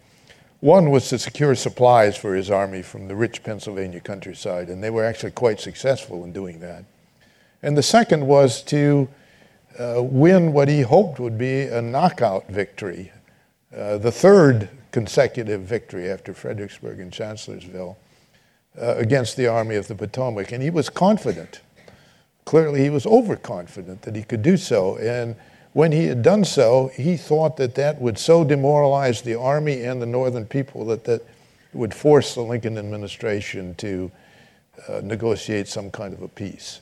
One 0.61 0.91
was 0.91 1.09
to 1.09 1.19
secure 1.19 1.55
supplies 1.55 2.17
for 2.17 2.35
his 2.35 2.51
army 2.51 2.83
from 2.83 3.09
the 3.09 3.17
rich 3.17 3.43
Pennsylvania 3.43 4.01
countryside, 4.01 4.69
and 4.69 4.83
they 4.83 4.91
were 4.91 5.05
actually 5.05 5.33
quite 5.33 5.61
successful 5.61 6.25
in 6.25 6.33
doing 6.33 6.61
that. 6.61 6.85
And 7.63 7.77
the 7.77 7.83
second 7.83 8.27
was 8.27 8.63
to 8.65 9.09
uh, 9.79 10.03
win 10.03 10.53
what 10.53 10.69
he 10.69 10.83
hoped 10.83 11.19
would 11.19 11.39
be 11.39 11.63
a 11.63 11.81
knockout 11.81 12.49
victory, 12.49 13.13
uh, 13.75 13.99
the 13.99 14.13
third 14.13 14.69
consecutive 14.93 15.63
victory 15.63 16.11
after 16.11 16.35
Fredericksburg 16.35 17.01
and 17.01 17.13
Chancellorsville 17.13 17.97
uh, 18.81 18.97
against 18.97 19.37
the 19.37 19.47
Army 19.47 19.77
of 19.77 19.89
the 19.89 19.95
Potomac. 19.95 20.53
And 20.53 20.63
he 20.63 20.71
was 20.71 20.91
confident. 20.91 21.61
Clearly, 22.45 22.82
he 22.82 22.91
was 22.91 23.07
overconfident 23.07 24.03
that 24.03 24.16
he 24.16 24.22
could 24.22 24.43
do 24.43 24.57
so. 24.57 24.97
And 24.97 25.36
when 25.72 25.93
he 25.93 26.07
had 26.07 26.22
done 26.22 26.45
so, 26.45 26.91
he 26.95 27.16
thought 27.16 27.57
that 27.59 27.74
that 27.76 28.01
would 28.01 28.18
so 28.18 28.45
demoralize 28.45 29.22
the 29.22 29.36
Army 29.38 29.82
and 29.84 30.03
the 30.03 30.07
Northern 30.07 30.47
people 30.47 30.84
that 30.86 31.05
that 31.05 31.24
would 31.72 31.95
force 31.95 32.34
the 32.34 32.41
Lincoln 32.41 32.76
administration 32.78 33.74
to 33.76 34.11
uh, 34.88 35.01
negotiate 35.05 35.68
some 35.68 35.91
kind 35.91 36.12
of 36.12 36.22
a 36.22 36.28
peace. 36.28 36.80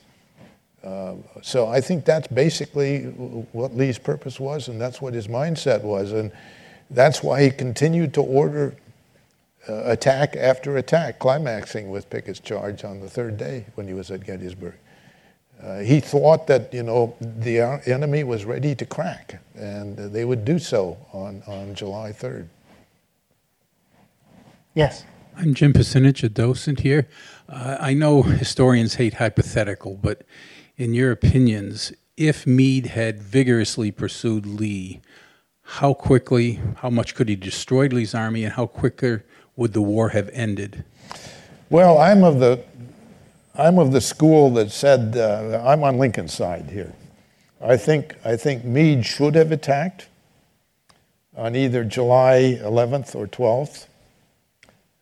Uh, 0.83 1.15
so 1.41 1.67
I 1.67 1.81
think 1.81 2.05
that's 2.05 2.27
basically 2.27 3.03
what 3.51 3.75
Lee's 3.75 3.99
purpose 3.99 4.39
was, 4.39 4.69
and 4.69 4.79
that's 4.79 5.01
what 5.01 5.13
his 5.13 5.27
mindset 5.27 5.83
was. 5.83 6.13
And 6.13 6.31
that's 6.89 7.21
why 7.21 7.43
he 7.43 7.51
continued 7.51 8.13
to 8.15 8.21
order 8.21 8.75
uh, 9.67 9.83
attack 9.85 10.35
after 10.35 10.77
attack, 10.77 11.19
climaxing 11.19 11.89
with 11.89 12.09
Pickett's 12.09 12.39
charge 12.39 12.83
on 12.83 13.01
the 13.01 13.09
third 13.09 13.37
day 13.37 13.65
when 13.75 13.87
he 13.87 13.93
was 13.93 14.09
at 14.09 14.25
Gettysburg. 14.25 14.75
Uh, 15.61 15.79
he 15.79 15.99
thought 15.99 16.47
that 16.47 16.73
you 16.73 16.83
know 16.83 17.15
the 17.19 17.59
enemy 17.85 18.23
was 18.23 18.45
ready 18.45 18.73
to 18.75 18.85
crack, 18.85 19.41
and 19.55 19.97
they 19.97 20.23
would 20.23 20.45
do 20.45 20.57
so 20.57 20.97
on, 21.11 21.43
on 21.47 21.75
July 21.75 22.11
3rd. 22.11 22.47
Yes. 24.73 25.03
I'm 25.35 25.53
Jim 25.53 25.73
Pasinich, 25.73 26.23
a 26.23 26.29
docent 26.29 26.81
here. 26.81 27.07
Uh, 27.47 27.77
I 27.79 27.93
know 27.93 28.21
historians 28.21 28.95
hate 28.95 29.15
hypothetical, 29.15 29.97
but 30.01 30.23
in 30.77 30.93
your 30.93 31.11
opinions, 31.11 31.91
if 32.15 32.45
Meade 32.45 32.87
had 32.87 33.21
vigorously 33.21 33.91
pursued 33.91 34.45
Lee, 34.45 35.01
how 35.61 35.93
quickly, 35.93 36.59
how 36.77 36.89
much 36.89 37.15
could 37.15 37.29
he 37.29 37.35
destroy 37.35 37.87
Lee's 37.87 38.15
army, 38.15 38.43
and 38.43 38.53
how 38.53 38.65
quicker 38.65 39.25
would 39.55 39.73
the 39.73 39.81
war 39.81 40.09
have 40.09 40.29
ended? 40.33 40.83
Well, 41.69 41.97
I'm 41.97 42.23
of 42.23 42.39
the 42.39 42.63
I'm 43.59 43.77
of 43.77 43.91
the 43.91 43.99
school 43.99 44.51
that 44.51 44.71
said 44.71 45.17
uh, 45.17 45.61
I'm 45.65 45.83
on 45.83 45.97
Lincoln's 45.97 46.33
side 46.33 46.69
here. 46.71 46.93
I 47.61 47.75
think 47.75 48.15
I 48.23 48.37
think 48.37 48.63
Meade 48.63 49.05
should 49.05 49.35
have 49.35 49.51
attacked 49.51 50.07
on 51.35 51.57
either 51.57 51.83
July 51.83 52.57
11th 52.61 53.15
or 53.15 53.27
12th, 53.27 53.87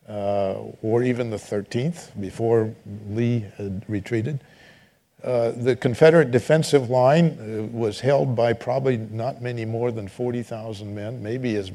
uh, 0.08 0.54
or 0.82 1.04
even 1.04 1.30
the 1.30 1.36
13th 1.36 2.20
before 2.20 2.74
Lee 3.10 3.46
had 3.58 3.84
retreated. 3.86 4.40
Uh, 5.22 5.52
the 5.52 5.76
Confederate 5.76 6.32
defensive 6.32 6.90
line 6.90 7.38
uh, 7.38 7.62
was 7.76 8.00
held 8.00 8.34
by 8.34 8.52
probably 8.52 8.96
not 8.96 9.40
many 9.40 9.64
more 9.64 9.92
than 9.92 10.08
40,000 10.08 10.92
men, 10.92 11.22
maybe 11.22 11.54
as 11.54 11.70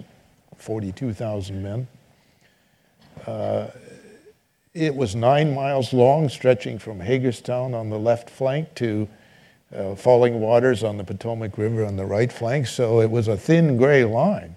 42,000 0.57 1.63
men. 1.63 1.87
Uh, 4.75 4.79
it 4.79 4.95
was 4.95 5.15
nine 5.15 5.53
miles 5.53 5.93
long, 5.93 6.29
stretching 6.29 6.79
from 6.79 6.99
Hagerstown 6.99 7.73
on 7.73 7.89
the 7.89 7.99
left 7.99 8.29
flank 8.29 8.73
to 8.75 9.07
uh, 9.75 9.95
Falling 9.95 10.39
Waters 10.39 10.83
on 10.83 10.97
the 10.97 11.03
Potomac 11.03 11.57
River 11.57 11.85
on 11.85 11.95
the 11.95 12.05
right 12.05 12.31
flank, 12.31 12.67
so 12.67 13.01
it 13.01 13.09
was 13.09 13.27
a 13.27 13.37
thin 13.37 13.77
gray 13.77 14.03
line. 14.03 14.55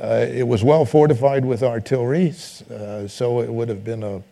Uh, 0.00 0.26
it 0.28 0.46
was 0.48 0.64
well 0.64 0.86
fortified 0.86 1.44
with 1.44 1.62
artillery, 1.62 2.32
so 2.32 3.40
it 3.40 3.52
would 3.52 3.68
have 3.68 3.84
been 3.84 4.02
a 4.02 4.22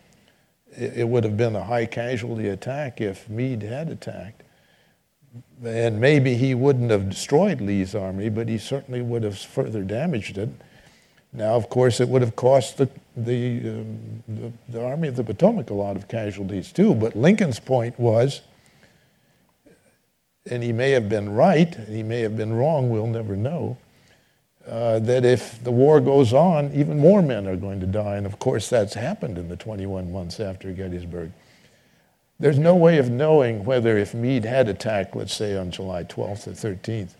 it 0.75 1.07
would 1.07 1.25
have 1.25 1.35
been 1.35 1.55
a 1.55 1.63
high 1.63 1.85
casualty 1.85 2.47
attack 2.47 3.01
if 3.01 3.29
Meade 3.29 3.61
had 3.61 3.89
attacked. 3.89 4.41
And 5.63 5.99
maybe 5.99 6.35
he 6.35 6.55
wouldn't 6.55 6.89
have 6.91 7.09
destroyed 7.09 7.59
Lee's 7.59 7.93
army, 7.93 8.29
but 8.29 8.47
he 8.47 8.57
certainly 8.57 9.01
would 9.01 9.23
have 9.23 9.37
further 9.37 9.83
damaged 9.83 10.37
it. 10.37 10.49
Now, 11.33 11.55
of 11.55 11.69
course, 11.69 11.99
it 11.99 12.07
would 12.07 12.21
have 12.21 12.37
cost 12.37 12.77
the, 12.77 12.89
the, 13.15 13.69
um, 13.69 14.23
the, 14.27 14.51
the 14.69 14.85
Army 14.85 15.07
of 15.07 15.15
the 15.15 15.23
Potomac 15.23 15.69
a 15.69 15.73
lot 15.73 15.95
of 15.95 16.07
casualties 16.07 16.71
too. 16.71 16.95
But 16.95 17.15
Lincoln's 17.15 17.59
point 17.59 17.99
was, 17.99 18.41
and 20.49 20.63
he 20.63 20.73
may 20.73 20.91
have 20.91 21.09
been 21.09 21.33
right, 21.33 21.73
he 21.87 22.03
may 22.03 22.21
have 22.21 22.35
been 22.35 22.53
wrong, 22.53 22.89
we'll 22.89 23.07
never 23.07 23.35
know 23.35 23.77
uh, 24.67 24.99
that 24.99 25.25
if 25.25 25.63
the 25.63 25.71
war 25.71 25.99
goes 25.99 26.33
on, 26.33 26.71
even 26.73 26.99
more 26.99 27.21
men 27.21 27.47
are 27.47 27.55
going 27.55 27.79
to 27.79 27.87
die. 27.87 28.15
And 28.15 28.25
of 28.25 28.39
course, 28.39 28.69
that's 28.69 28.93
happened 28.93 29.37
in 29.37 29.49
the 29.49 29.55
21 29.55 30.11
months 30.11 30.39
after 30.39 30.71
Gettysburg. 30.71 31.31
There's 32.39 32.59
no 32.59 32.75
way 32.75 32.97
of 32.97 33.09
knowing 33.09 33.65
whether 33.65 33.97
if 33.97 34.13
Meade 34.13 34.45
had 34.45 34.67
attacked, 34.67 35.15
let's 35.15 35.33
say 35.33 35.55
on 35.55 35.71
July 35.71 36.03
12th 36.03 36.47
or 36.47 36.51
13th, 36.51 37.15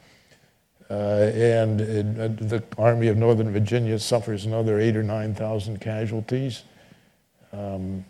uh, 0.91 1.31
and 1.33 1.79
it, 1.79 2.05
uh, 2.19 2.27
the 2.45 2.61
Army 2.77 3.07
of 3.07 3.15
Northern 3.15 3.49
Virginia 3.53 3.97
suffers 3.97 4.43
another 4.43 4.77
eight 4.77 4.97
or 4.97 5.03
9,000 5.03 5.79
casualties. 5.79 6.63
Um, 7.53 8.03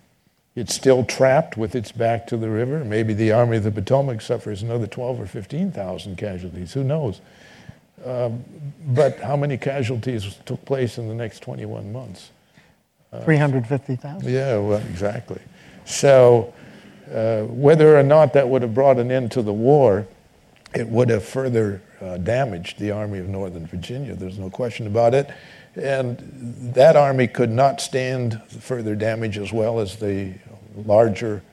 it's 0.56 0.74
still 0.74 1.06
trapped 1.06 1.58
with 1.58 1.76
its 1.76 1.92
back 1.92 2.26
to 2.28 2.38
the 2.38 2.50
river. 2.50 2.84
Maybe 2.84 3.14
the 3.14 3.34
Army 3.34 3.58
of 3.58 3.64
the 3.64 3.72
Potomac 3.72 4.20
suffers 4.22 4.64
another 4.64 4.88
12 4.88 5.22
or 5.22 5.28
15,000 5.28 6.18
casualties. 6.18 6.74
Who 6.74 6.84
knows? 6.84 7.22
Um, 8.04 8.44
but 8.88 9.20
how 9.20 9.38
many 9.38 9.58
casualties 9.58 10.40
took 10.46 10.66
place 10.66 10.98
in 10.98 11.08
the 11.08 11.14
next 11.14 11.42
21 11.42 11.94
months? 11.94 12.32
350,000? 13.26 14.28
Yeah, 14.28 14.58
well, 14.58 14.82
exactly. 14.90 15.40
So, 15.86 16.52
uh, 17.14 17.44
whether 17.44 17.96
or 17.96 18.04
not 18.04 18.34
that 18.34 18.50
would 18.50 18.64
have 18.64 18.74
brought 18.74 18.98
an 18.98 19.12
end 19.12 19.32
to 19.34 19.44
the 19.44 19.54
war, 19.54 20.08
it 20.74 20.88
would 20.88 21.10
have 21.10 21.24
further 21.24 21.82
uh, 22.02 22.18
damaged 22.18 22.80
the 22.80 22.92
Army 22.92 23.20
of 23.20 23.28
Northern 23.30 23.66
Virginia. 23.66 24.16
There's 24.16 24.40
no 24.40 24.50
question 24.50 24.88
about 24.88 25.14
it. 25.14 25.30
And 25.76 26.18
that 26.74 26.96
army 26.96 27.28
could 27.28 27.50
not 27.50 27.80
stand 27.80 28.42
further 28.50 28.96
damage 28.96 29.38
as 29.38 29.54
well 29.54 29.80
as 29.80 29.96
the 29.96 30.34
larger 30.76 31.44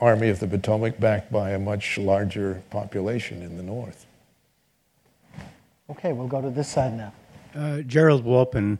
Army 0.00 0.28
of 0.28 0.40
the 0.40 0.46
Potomac, 0.46 1.00
backed 1.00 1.32
by 1.32 1.50
a 1.50 1.58
much 1.58 1.96
larger 1.96 2.62
population 2.70 3.42
in 3.42 3.56
the 3.56 3.62
North. 3.62 4.06
Okay, 5.88 6.12
we'll 6.12 6.26
go 6.26 6.42
to 6.42 6.50
this 6.50 6.68
side 6.68 6.94
now. 6.94 7.12
Uh, 7.54 7.80
Gerald 7.80 8.24
Walpin, 8.24 8.78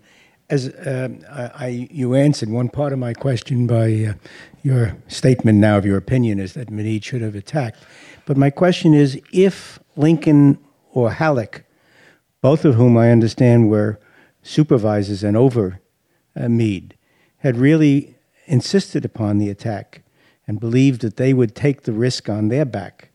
as 0.51 0.68
uh, 0.68 1.09
I, 1.55 1.89
you 1.91 2.14
answered 2.14 2.51
one 2.51 2.68
part 2.68 2.93
of 2.93 2.99
my 2.99 3.14
question 3.14 3.66
by 3.66 4.11
uh, 4.11 4.14
your 4.62 4.97
statement 5.09 5.59
now 5.59 5.78
of 5.78 5.87
your 5.87 5.97
opinion 5.97 6.39
is 6.39 6.53
that 6.53 6.70
Meade 6.70 7.05
should 7.05 7.22
have 7.22 7.34
attacked. 7.34 7.82
But 8.26 8.37
my 8.37 8.51
question 8.51 8.93
is 8.93 9.20
if 9.32 9.78
Lincoln 9.97 10.59
or 10.97 11.11
Halleck, 11.11 11.64
both 12.40 12.64
of 12.64 12.76
whom 12.76 12.97
I 12.97 13.11
understand 13.11 13.68
were 13.68 14.01
supervisors 14.42 15.22
and 15.22 15.36
over 15.36 15.78
uh, 16.34 16.49
Meade, 16.49 16.97
had 17.38 17.59
really 17.59 18.16
insisted 18.47 19.05
upon 19.05 19.36
the 19.36 19.51
attack 19.51 20.03
and 20.47 20.59
believed 20.59 21.03
that 21.03 21.18
they 21.18 21.34
would 21.34 21.55
take 21.55 21.82
the 21.82 21.92
risk 21.92 22.30
on 22.30 22.49
their 22.49 22.64
back 22.64 23.11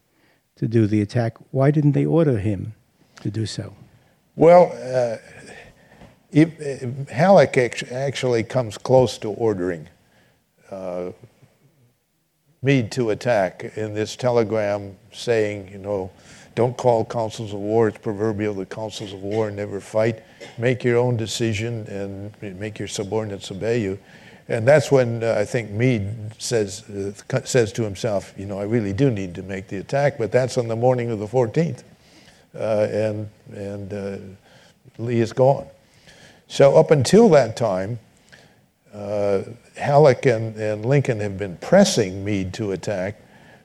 to 0.57 0.67
do 0.67 0.85
the 0.85 1.01
attack, 1.01 1.37
why 1.49 1.71
didn't 1.71 1.93
they 1.93 2.05
order 2.05 2.37
him 2.37 2.75
to 3.21 3.31
do 3.31 3.47
so? 3.47 3.73
Well, 4.35 4.71
uh, 4.73 5.17
Halleck 7.09 7.57
actually 7.91 8.43
comes 8.43 8.77
close 8.77 9.17
to 9.19 9.29
ordering 9.29 9.89
uh, 10.69 11.11
Meade 12.61 12.91
to 12.91 13.09
attack 13.09 13.75
in 13.75 13.95
this 13.95 14.15
telegram 14.15 14.95
saying, 15.11 15.69
you 15.69 15.79
know, 15.79 16.11
don't 16.55 16.75
call 16.77 17.05
councils 17.05 17.53
of 17.53 17.59
war. 17.59 17.87
It's 17.87 17.97
proverbial 17.97 18.53
that 18.55 18.69
councils 18.69 19.13
of 19.13 19.23
war 19.23 19.51
never 19.51 19.79
fight. 19.79 20.23
Make 20.57 20.83
your 20.83 20.97
own 20.97 21.17
decision 21.17 21.85
and 21.87 22.59
make 22.59 22.77
your 22.79 22.87
subordinates 22.87 23.51
obey 23.51 23.81
you. 23.81 23.99
And 24.47 24.67
that's 24.67 24.91
when 24.91 25.23
uh, 25.23 25.35
I 25.37 25.45
think 25.45 25.71
Meade 25.71 26.09
says, 26.37 26.83
uh, 26.89 27.41
says 27.45 27.71
to 27.73 27.83
himself, 27.83 28.33
you 28.37 28.45
know, 28.45 28.59
I 28.59 28.63
really 28.63 28.91
do 28.91 29.09
need 29.09 29.33
to 29.35 29.43
make 29.43 29.67
the 29.69 29.77
attack, 29.77 30.17
but 30.17 30.31
that's 30.31 30.57
on 30.57 30.67
the 30.67 30.75
morning 30.75 31.09
of 31.09 31.19
the 31.19 31.27
14th. 31.27 31.83
Uh, 32.53 32.87
and 32.91 33.29
and 33.53 33.93
uh, 33.93 34.17
Lee 34.97 35.21
is 35.21 35.31
gone. 35.31 35.67
So 36.47 36.75
up 36.75 36.91
until 36.91 37.29
that 37.29 37.55
time, 37.55 37.99
uh, 38.93 39.43
Halleck 39.77 40.25
and, 40.25 40.55
and 40.57 40.85
Lincoln 40.85 41.21
have 41.21 41.37
been 41.37 41.55
pressing 41.57 42.25
Meade 42.25 42.53
to 42.55 42.71
attack, 42.73 43.21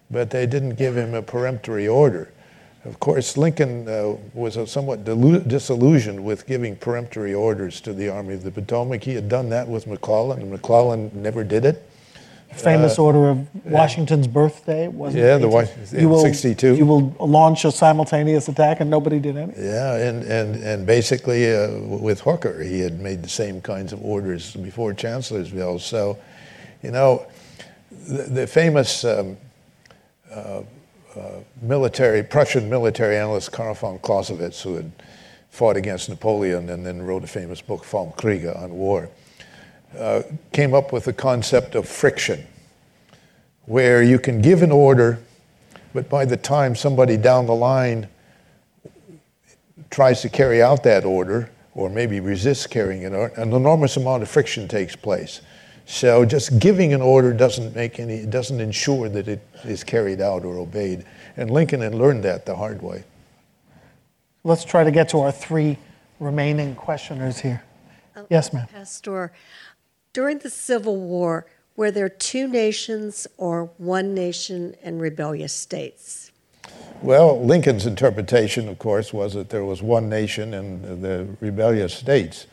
but 0.08 0.30
they 0.30 0.46
didn't 0.46 0.76
give 0.76 0.96
him 0.96 1.14
a 1.14 1.22
peremptory 1.22 1.88
order. 1.88 2.32
Of 2.86 3.00
course, 3.00 3.36
Lincoln 3.36 3.88
uh, 3.88 4.16
was 4.32 4.70
somewhat 4.70 5.04
disillusioned 5.04 6.24
with 6.24 6.46
giving 6.46 6.76
peremptory 6.76 7.34
orders 7.34 7.80
to 7.80 7.92
the 7.92 8.08
Army 8.08 8.34
of 8.34 8.44
the 8.44 8.50
Potomac. 8.50 9.02
He 9.02 9.14
had 9.14 9.28
done 9.28 9.48
that 9.50 9.66
with 9.66 9.86
McClellan, 9.86 10.40
and 10.40 10.50
McClellan 10.50 11.10
never 11.12 11.42
did 11.42 11.64
it. 11.64 11.82
Famous 12.52 12.98
uh, 12.98 13.02
order 13.02 13.28
of 13.28 13.66
Washington's 13.66 14.28
birthday, 14.28 14.86
wasn't 14.88 15.24
yeah, 15.24 15.36
it? 15.36 15.40
the 15.40 15.48
was, 15.48 15.92
you 15.92 16.08
will, 16.08 16.20
62. 16.20 16.76
You 16.76 16.86
will 16.86 17.14
launch 17.18 17.64
a 17.64 17.72
simultaneous 17.72 18.48
attack, 18.48 18.80
and 18.80 18.88
nobody 18.88 19.18
did 19.18 19.36
anything. 19.36 19.64
Yeah, 19.64 19.96
and, 19.96 20.22
and, 20.22 20.56
and 20.62 20.86
basically 20.86 21.52
uh, 21.52 21.78
with 21.80 22.20
Hooker, 22.20 22.62
he 22.62 22.78
had 22.80 23.00
made 23.00 23.22
the 23.22 23.28
same 23.28 23.60
kinds 23.60 23.92
of 23.92 24.02
orders 24.02 24.54
before 24.54 24.94
Chancellorsville. 24.94 25.80
So, 25.80 26.18
you 26.82 26.92
know, 26.92 27.26
the, 27.90 28.22
the 28.22 28.46
famous 28.46 29.04
um, 29.04 29.36
uh, 30.32 30.62
military, 31.62 32.22
Prussian 32.22 32.68
military 32.68 33.16
analyst 33.16 33.52
Karl 33.52 33.74
von 33.74 33.98
Clausewitz, 33.98 34.62
who 34.62 34.76
had 34.76 34.90
fought 35.50 35.76
against 35.76 36.08
Napoleon 36.08 36.68
and 36.68 36.84
then 36.84 37.02
wrote 37.02 37.24
a 37.24 37.26
famous 37.26 37.60
book, 37.60 37.84
Vom 37.84 38.12
Kriege, 38.12 38.54
on 38.54 38.72
war, 38.72 39.08
uh, 39.98 40.22
came 40.52 40.74
up 40.74 40.92
with 40.92 41.04
the 41.04 41.12
concept 41.12 41.74
of 41.74 41.88
friction, 41.88 42.46
where 43.64 44.02
you 44.02 44.18
can 44.18 44.42
give 44.42 44.62
an 44.62 44.70
order, 44.70 45.18
but 45.94 46.08
by 46.08 46.24
the 46.24 46.36
time 46.36 46.74
somebody 46.74 47.16
down 47.16 47.46
the 47.46 47.54
line 47.54 48.08
tries 49.90 50.20
to 50.20 50.28
carry 50.28 50.62
out 50.62 50.82
that 50.82 51.04
order, 51.04 51.50
or 51.74 51.88
maybe 51.88 52.20
resists 52.20 52.66
carrying 52.66 53.02
it 53.02 53.12
an 53.12 53.52
enormous 53.52 53.96
amount 53.96 54.22
of 54.22 54.28
friction 54.28 54.66
takes 54.68 54.96
place. 54.96 55.40
So 55.86 56.24
just 56.24 56.58
giving 56.58 56.92
an 56.92 57.00
order 57.00 57.32
doesn't 57.32 57.74
make 57.74 58.00
any, 58.00 58.16
it 58.16 58.30
doesn't 58.30 58.60
ensure 58.60 59.08
that 59.08 59.28
it 59.28 59.40
is 59.64 59.84
carried 59.84 60.20
out 60.20 60.44
or 60.44 60.58
obeyed. 60.58 61.04
And 61.36 61.48
Lincoln 61.50 61.80
had 61.80 61.94
learned 61.94 62.24
that 62.24 62.44
the 62.44 62.56
hard 62.56 62.82
way. 62.82 63.04
Let's 64.42 64.64
try 64.64 64.82
to 64.82 64.90
get 64.90 65.08
to 65.10 65.20
our 65.20 65.32
three 65.32 65.78
remaining 66.18 66.74
questioners 66.74 67.38
here. 67.38 67.62
Uh, 68.16 68.24
yes, 68.28 68.52
ma'am. 68.52 68.66
Pastor, 68.72 69.32
during 70.12 70.38
the 70.38 70.50
Civil 70.50 70.96
War, 70.96 71.46
were 71.76 71.92
there 71.92 72.08
two 72.08 72.48
nations 72.48 73.28
or 73.36 73.70
one 73.78 74.12
nation 74.12 74.74
and 74.82 75.00
rebellious 75.00 75.52
states? 75.52 76.32
Well, 77.02 77.44
Lincoln's 77.44 77.86
interpretation, 77.86 78.68
of 78.68 78.78
course, 78.78 79.12
was 79.12 79.34
that 79.34 79.50
there 79.50 79.64
was 79.64 79.82
one 79.82 80.08
nation 80.08 80.54
and 80.54 81.02
the 81.02 81.28
rebellious 81.40 81.94
states. 81.94 82.46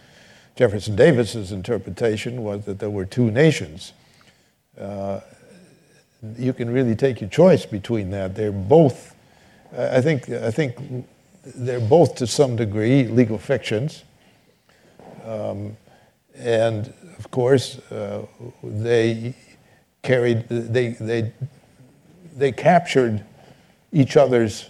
Jefferson 0.55 0.95
Davis's 0.95 1.51
interpretation 1.51 2.43
was 2.43 2.65
that 2.65 2.79
there 2.79 2.89
were 2.89 3.05
two 3.05 3.31
nations. 3.31 3.93
Uh, 4.79 5.19
you 6.37 6.53
can 6.53 6.69
really 6.69 6.95
take 6.95 7.21
your 7.21 7.29
choice 7.29 7.65
between 7.65 8.11
that. 8.11 8.35
They're 8.35 8.51
both, 8.51 9.15
I 9.75 9.99
think, 10.01 10.29
I 10.29 10.51
think 10.51 11.07
they're 11.43 11.79
both 11.79 12.15
to 12.15 12.27
some 12.27 12.55
degree 12.55 13.05
legal 13.05 13.37
fictions. 13.37 14.03
Um, 15.25 15.75
and 16.35 16.93
of 17.17 17.31
course, 17.31 17.79
uh, 17.91 18.25
they 18.63 19.33
carried, 20.01 20.47
they, 20.49 20.89
they, 20.89 21.31
they 22.35 22.51
captured 22.51 23.23
each 23.91 24.17
other's 24.17 24.69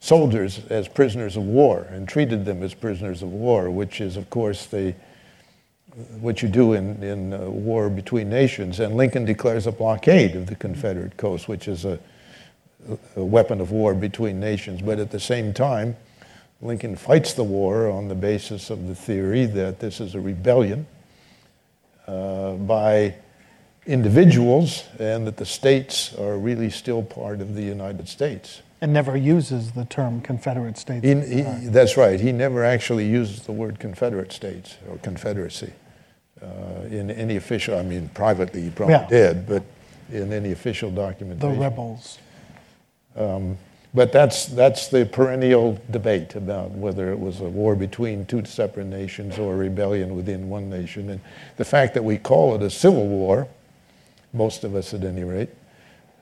soldiers 0.00 0.60
as 0.70 0.88
prisoners 0.88 1.36
of 1.36 1.44
war 1.44 1.86
and 1.90 2.08
treated 2.08 2.44
them 2.46 2.62
as 2.62 2.74
prisoners 2.74 3.22
of 3.22 3.30
war, 3.30 3.70
which 3.70 4.00
is, 4.00 4.16
of 4.16 4.28
course, 4.30 4.66
the, 4.66 4.94
what 6.20 6.42
you 6.42 6.48
do 6.48 6.72
in, 6.72 7.02
in 7.02 7.34
uh, 7.34 7.38
war 7.38 7.90
between 7.90 8.28
nations. 8.28 8.80
And 8.80 8.96
Lincoln 8.96 9.26
declares 9.26 9.66
a 9.66 9.72
blockade 9.72 10.34
of 10.34 10.46
the 10.46 10.56
Confederate 10.56 11.16
coast, 11.18 11.48
which 11.48 11.68
is 11.68 11.84
a, 11.84 11.98
a 13.14 13.24
weapon 13.24 13.60
of 13.60 13.70
war 13.70 13.94
between 13.94 14.40
nations. 14.40 14.80
But 14.80 14.98
at 14.98 15.10
the 15.10 15.20
same 15.20 15.52
time, 15.52 15.96
Lincoln 16.62 16.96
fights 16.96 17.34
the 17.34 17.44
war 17.44 17.90
on 17.90 18.08
the 18.08 18.14
basis 18.14 18.70
of 18.70 18.88
the 18.88 18.94
theory 18.94 19.44
that 19.46 19.80
this 19.80 20.00
is 20.00 20.14
a 20.14 20.20
rebellion 20.20 20.86
uh, 22.06 22.52
by 22.54 23.14
individuals 23.86 24.84
and 24.98 25.26
that 25.26 25.36
the 25.36 25.46
states 25.46 26.14
are 26.14 26.38
really 26.38 26.70
still 26.70 27.02
part 27.02 27.40
of 27.40 27.54
the 27.54 27.62
United 27.62 28.08
States 28.08 28.62
and 28.80 28.92
never 28.92 29.16
uses 29.16 29.72
the 29.72 29.84
term 29.84 30.20
Confederate 30.20 30.78
States. 30.78 31.04
He, 31.04 31.14
he, 31.14 31.42
that's 31.68 31.96
right. 31.96 32.18
He 32.18 32.32
never 32.32 32.64
actually 32.64 33.06
uses 33.06 33.42
the 33.42 33.52
word 33.52 33.78
Confederate 33.78 34.32
States 34.32 34.76
or 34.88 34.96
Confederacy 34.98 35.72
uh, 36.42 36.82
in 36.90 37.10
any 37.10 37.36
official. 37.36 37.78
I 37.78 37.82
mean, 37.82 38.08
privately 38.14 38.62
he 38.62 38.70
probably 38.70 38.94
yeah. 38.94 39.08
did, 39.08 39.46
but 39.46 39.62
in 40.10 40.32
any 40.32 40.52
official 40.52 40.90
documentation. 40.90 41.54
The 41.54 41.60
rebels. 41.60 42.18
Um, 43.16 43.58
but 43.92 44.12
that's 44.12 44.46
that's 44.46 44.86
the 44.86 45.04
perennial 45.04 45.80
debate 45.90 46.36
about 46.36 46.70
whether 46.70 47.10
it 47.10 47.18
was 47.18 47.40
a 47.40 47.48
war 47.48 47.74
between 47.74 48.24
two 48.24 48.44
separate 48.44 48.86
nations 48.86 49.36
or 49.38 49.54
a 49.54 49.56
rebellion 49.56 50.14
within 50.14 50.48
one 50.48 50.70
nation, 50.70 51.10
and 51.10 51.20
the 51.56 51.64
fact 51.64 51.94
that 51.94 52.04
we 52.04 52.16
call 52.16 52.54
it 52.54 52.62
a 52.62 52.70
civil 52.70 53.08
war, 53.08 53.48
most 54.32 54.62
of 54.62 54.76
us 54.76 54.94
at 54.94 55.02
any 55.02 55.24
rate, 55.24 55.50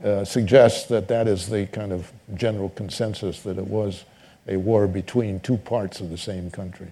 uh, 0.02 0.24
suggests 0.24 0.86
that 0.88 1.08
that 1.08 1.26
is 1.26 1.48
the 1.48 1.66
kind 1.66 1.92
of 1.92 2.12
general 2.34 2.70
consensus 2.70 3.40
that 3.42 3.58
it 3.58 3.66
was 3.66 4.04
a 4.46 4.56
war 4.56 4.86
between 4.86 5.40
two 5.40 5.56
parts 5.56 6.00
of 6.00 6.10
the 6.10 6.18
same 6.18 6.50
country. 6.50 6.88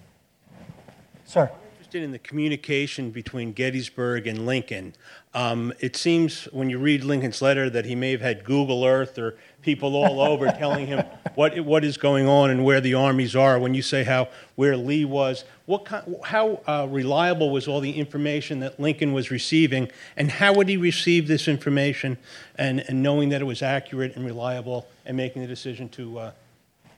Sir 1.25 1.49
interested 1.87 2.03
in 2.03 2.11
the 2.11 2.19
communication 2.19 3.11
between 3.11 3.53
Gettysburg 3.53 4.27
and 4.27 4.45
Lincoln. 4.45 4.93
Um, 5.37 5.71
it 5.79 5.95
seems 5.95 6.45
when 6.45 6.67
you 6.71 6.79
read 6.79 7.03
Lincoln's 7.03 7.43
letter 7.43 7.69
that 7.69 7.85
he 7.85 7.93
may 7.93 8.09
have 8.09 8.21
had 8.21 8.43
Google 8.43 8.83
Earth 8.83 9.19
or 9.19 9.37
people 9.61 9.95
all 9.95 10.19
over 10.19 10.47
telling 10.57 10.87
him 10.87 11.05
what 11.35 11.59
what 11.59 11.83
is 11.83 11.95
going 11.95 12.27
on 12.27 12.49
and 12.49 12.65
where 12.65 12.81
the 12.81 12.95
armies 12.95 13.35
are. 13.35 13.59
When 13.59 13.75
you 13.75 13.83
say 13.83 14.03
how 14.03 14.29
where 14.55 14.75
Lee 14.75 15.05
was, 15.05 15.43
what 15.67 15.85
kind, 15.85 16.15
how 16.23 16.61
uh, 16.65 16.87
reliable 16.89 17.51
was 17.51 17.67
all 17.67 17.81
the 17.81 17.91
information 17.91 18.61
that 18.61 18.79
Lincoln 18.79 19.13
was 19.13 19.29
receiving, 19.29 19.91
and 20.15 20.31
how 20.31 20.55
would 20.55 20.69
he 20.69 20.75
receive 20.75 21.27
this 21.27 21.47
information 21.47 22.17
and, 22.55 22.79
and 22.87 23.03
knowing 23.03 23.29
that 23.29 23.39
it 23.39 23.45
was 23.45 23.61
accurate 23.61 24.15
and 24.15 24.25
reliable 24.25 24.87
and 25.05 25.15
making 25.15 25.43
the 25.43 25.47
decision 25.47 25.87
to 25.89 26.17
uh, 26.17 26.31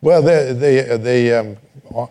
well, 0.01 0.21
the, 0.21 0.53
the, 0.53 0.97
the, 0.97 1.33
um, 1.33 1.57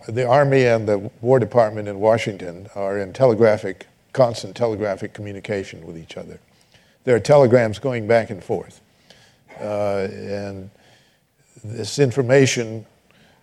the 0.07 0.27
Army 0.27 0.65
and 0.65 0.87
the 0.87 0.99
War 1.21 1.39
Department 1.39 1.87
in 1.87 1.99
Washington 1.99 2.69
are 2.75 2.99
in 2.99 3.13
telegraphic, 3.13 3.87
constant 4.13 4.55
telegraphic 4.55 5.13
communication 5.13 5.85
with 5.85 5.97
each 5.97 6.17
other. 6.17 6.39
There 7.03 7.15
are 7.15 7.19
telegrams 7.19 7.79
going 7.79 8.07
back 8.07 8.29
and 8.29 8.43
forth. 8.43 8.81
Uh, 9.59 10.07
and 10.11 10.69
this 11.63 11.99
information 11.99 12.85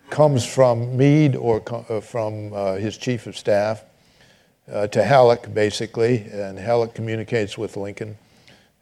comes 0.09 0.45
from 0.45 0.95
Meade 0.97 1.35
or 1.35 1.61
uh, 1.89 2.01
from 2.01 2.53
uh, 2.53 2.75
his 2.75 2.97
chief 2.97 3.27
of 3.27 3.37
staff 3.37 3.83
uh, 4.71 4.87
to 4.87 5.03
Halleck, 5.03 5.53
basically, 5.53 6.23
and 6.31 6.57
Halleck 6.57 6.93
communicates 6.93 7.57
with 7.57 7.77
Lincoln 7.77 8.17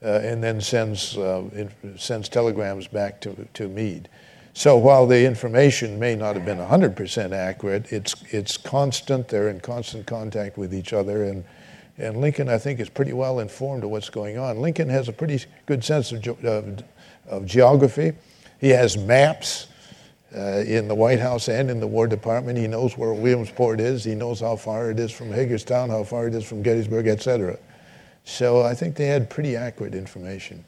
uh, 0.04 0.20
and 0.24 0.44
then 0.44 0.62
sends, 0.62 1.18
uh, 1.18 1.44
in, 1.54 1.98
sends 1.98 2.30
telegrams 2.30 2.88
back 2.88 3.20
to, 3.22 3.48
to 3.54 3.68
Meade. 3.68 4.08
So 4.54 4.78
while 4.78 5.06
the 5.06 5.26
information 5.26 6.00
may 6.00 6.16
not 6.16 6.36
have 6.36 6.46
been 6.46 6.60
100% 6.60 7.34
accurate, 7.34 7.92
it's, 7.92 8.16
it's 8.30 8.56
constant. 8.56 9.28
They're 9.28 9.50
in 9.50 9.60
constant 9.60 10.08
contact 10.08 10.58
with 10.58 10.74
each 10.74 10.94
other. 10.94 11.24
And, 11.24 11.44
and 11.98 12.20
Lincoln, 12.20 12.50
I 12.50 12.58
think, 12.58 12.80
is 12.80 12.90
pretty 12.90 13.14
well 13.14 13.40
informed 13.40 13.84
of 13.84 13.90
what's 13.90 14.10
going 14.10 14.38
on. 14.38 14.60
Lincoln 14.60 14.90
has 14.90 15.08
a 15.08 15.14
pretty 15.14 15.44
good 15.66 15.84
sense 15.84 16.12
of, 16.12 16.22
ge- 16.22 16.44
of, 16.44 16.84
of 17.28 17.46
geography. 17.46 18.14
He 18.60 18.70
has 18.70 18.98
maps 18.98 19.68
uh, 20.36 20.64
in 20.68 20.88
the 20.88 20.96
White 20.96 21.20
House 21.20 21.48
and 21.48 21.70
in 21.70 21.80
the 21.80 21.88
War 21.88 22.08
Department. 22.08 22.58
He 22.58 22.68
knows 22.68 22.98
where 22.98 23.14
Williamsport 23.14 23.80
is. 23.80 24.04
He 24.04 24.16
knows 24.16 24.42
how 24.42 24.58
far 24.58 24.92
it 24.92 25.00
is 25.00 25.12
from 25.12 25.32
Hagerstown, 25.32 25.90
how 25.90 26.04
far 26.04 26.28
it 26.28 26.36
is 26.36 26.44
from 26.44 26.62
Gettysburg, 26.62 27.08
et 27.08 27.22
cetera. 27.22 27.58
So 28.26 28.62
I 28.62 28.74
think 28.74 28.96
they 28.96 29.08
had 29.08 29.30
pretty 29.30 29.56
accurate 29.56 29.96
information. 29.96 30.66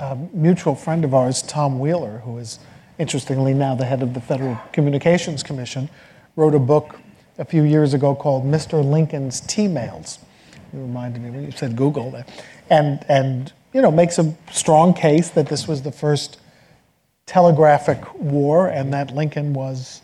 A 0.00 0.16
mutual 0.32 0.74
friend 0.74 1.04
of 1.04 1.14
ours, 1.14 1.42
Tom 1.42 1.78
Wheeler, 1.78 2.18
who 2.18 2.38
is 2.38 2.58
interestingly 2.98 3.54
now 3.54 3.74
the 3.74 3.84
head 3.84 4.02
of 4.02 4.14
the 4.14 4.20
Federal 4.20 4.58
Communications 4.72 5.42
Commission, 5.42 5.88
wrote 6.34 6.54
a 6.54 6.58
book 6.58 6.96
a 7.38 7.44
few 7.44 7.62
years 7.62 7.94
ago 7.94 8.14
called 8.14 8.44
Mr. 8.44 8.84
Lincoln's 8.84 9.40
T-mails. 9.40 10.18
You 10.72 10.80
reminded 10.80 11.22
me 11.22 11.30
when 11.30 11.44
you 11.44 11.50
said 11.52 11.76
Google 11.76 12.10
that. 12.12 12.28
And, 12.70 13.04
and 13.08 13.52
you 13.72 13.82
know, 13.82 13.90
makes 13.90 14.18
a 14.18 14.34
strong 14.52 14.94
case 14.94 15.30
that 15.30 15.48
this 15.48 15.68
was 15.68 15.82
the 15.82 15.92
first 15.92 16.38
telegraphic 17.26 18.14
war 18.14 18.68
and 18.68 18.92
that 18.92 19.14
Lincoln 19.14 19.52
was 19.52 20.02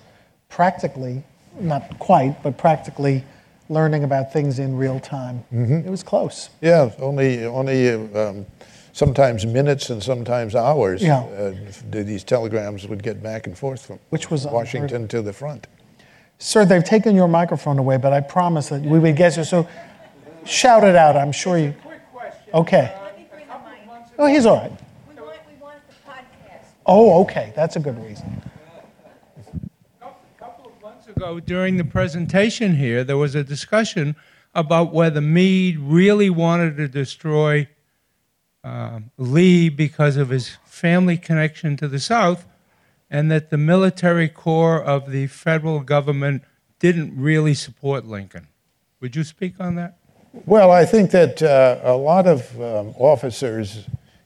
practically, 0.49 1.23
not 1.61 1.99
quite, 1.99 2.43
but 2.43 2.59
practically 2.59 3.25
learning 3.69 4.05
about 4.05 4.33
things 4.33 4.59
in 4.59 4.77
real 4.77 5.01
time. 5.01 5.45
It 5.51 5.91
was 5.91 6.03
close. 6.03 6.51
Yeah, 6.61 6.91
only, 6.99 7.45
only 7.47 7.91
um, 8.15 8.45
sometimes 8.93 9.47
minutes 9.47 9.89
and 9.91 10.03
sometimes 10.03 10.55
hours. 10.55 11.03
Yeah. 11.03 11.21
Uh, 11.21 11.55
these 11.91 12.25
telegrams 12.25 12.87
would 12.87 13.03
get 13.03 13.23
back 13.23 13.47
and 13.47 13.57
forth 13.57 13.87
from 13.87 13.99
Which 14.11 14.31
was 14.31 14.45
unheard. 14.45 14.57
Washington 14.57 15.09
to 15.09 15.23
the 15.23 15.33
front. 15.33 15.67
Sir, 16.39 16.65
they've 16.65 16.85
taken 16.85 17.15
your 17.15 17.29
microphone 17.29 17.79
away, 17.79 17.97
but 17.99 18.13
I 18.13 18.21
promise 18.21 18.69
that 18.71 18.83
we 18.83 18.99
would 18.99 19.17
get 19.17 19.37
you. 19.37 19.45
So 19.45 19.69
shout 20.45 20.85
it 20.85 20.97
out. 20.97 21.17
I'm 21.17 21.33
sure 21.33 21.59
you. 21.59 21.75
Okay. 22.55 22.95
Oh, 24.19 24.27
he's 24.27 24.47
all 24.47 24.57
right. 24.57 24.73
Oh, 26.85 27.23
okay. 27.23 27.53
That's 27.55 27.77
a 27.77 27.81
good 27.81 28.03
reason. 28.03 28.43
A 30.03 30.09
couple 30.39 30.71
of 30.71 30.83
months 30.83 31.07
ago, 31.09 31.41
during 31.41 31.77
the 31.77 31.85
presentation 31.85 32.77
here, 32.77 33.05
there 33.05 33.17
was 33.17 33.35
a 33.35 33.45
discussion 33.45 34.17
about 34.55 34.93
whether 34.93 35.21
Meade 35.21 35.79
really 35.79 36.29
wanted 36.29 36.77
to 36.77 36.89
destroy 36.89 37.69
um, 38.65 39.11
Lee 39.17 39.69
because 39.69 40.17
of 40.17 40.29
his 40.29 40.59
family 40.65 41.17
connection 41.17 41.77
to 41.79 41.89
the 41.89 41.99
South, 41.99 42.47
and 43.11 43.31
that 43.31 43.51
the 43.51 43.59
military 43.59 44.29
corps 44.29 44.83
of 44.83 45.11
the 45.11 45.27
federal 45.27 45.81
government 45.81 46.43
didn't 46.79 47.17
really 47.17 47.55
support 47.55 48.05
Lincoln. 48.05 48.49
Would 49.01 49.17
you 49.17 49.25
speak 49.25 49.55
on 49.59 49.75
that? 49.77 49.99
Well, 50.33 50.71
I 50.71 50.87
think 50.87 51.11
that 51.11 51.43
uh, 51.43 51.79
a 51.83 51.95
lot 51.95 52.27
of 52.27 52.59
um, 52.59 52.95
officers 52.97 53.85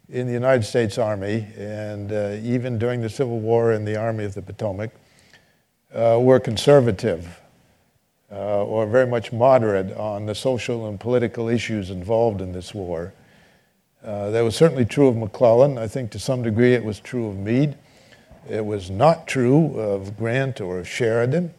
in 0.08 0.28
the 0.28 0.32
United 0.32 0.62
States 0.62 0.98
Army, 0.98 1.48
and 1.58 2.12
uh, 2.12 2.36
even 2.42 2.78
during 2.78 3.00
the 3.00 3.10
Civil 3.10 3.40
War 3.40 3.72
in 3.72 3.84
the 3.84 3.96
Army 3.96 4.22
of 4.24 4.34
the 4.34 4.42
Potomac, 4.42 4.92
uh, 5.92 6.18
were 6.20 6.38
conservative 6.38 7.40
uh, 8.30 8.64
or 8.64 8.86
very 8.86 9.06
much 9.06 9.32
moderate 9.32 9.96
on 9.96 10.26
the 10.26 10.34
social 10.34 10.86
and 10.86 11.00
political 11.00 11.48
issues 11.48 11.90
involved 11.90 12.40
in 12.40 12.52
this 12.52 12.72
war. 12.72 13.12
Uh, 14.04 14.30
that 14.30 14.42
was 14.42 14.54
certainly 14.54 14.84
true 14.84 15.08
of 15.08 15.16
McClellan. 15.16 15.76
I 15.76 15.88
think 15.88 16.12
to 16.12 16.20
some 16.20 16.40
degree 16.42 16.74
it 16.74 16.84
was 16.84 17.00
true 17.00 17.26
of 17.28 17.36
Meade. 17.36 17.76
It 18.48 18.64
was 18.64 18.90
not 18.90 19.26
true 19.26 19.76
of 19.76 20.16
Grant 20.16 20.60
or 20.60 20.78
of 20.78 20.88
Sheridan. 20.88 21.52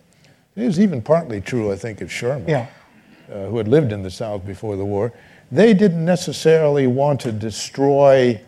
It 0.55 0.63
was 0.63 0.79
even 0.79 1.01
partly 1.01 1.41
true, 1.41 1.69
I 1.69 1.75
think, 1.75 1.99
of 1.99 2.09
Sherman 2.09 2.47
Yeah. 2.47 2.67
Uh, 3.31 3.45
who 3.45 3.57
had 3.57 3.67
lived 3.67 3.91
in 3.91 4.03
the 4.03 4.11
South 4.11 4.45
before 4.45 4.75
the 4.75 4.85
war, 4.85 5.13
they 5.51 5.73
didn't 5.73 6.03
necessarily 6.03 6.87
want 6.87 7.21
to 7.21 7.31
destroy 7.31 8.39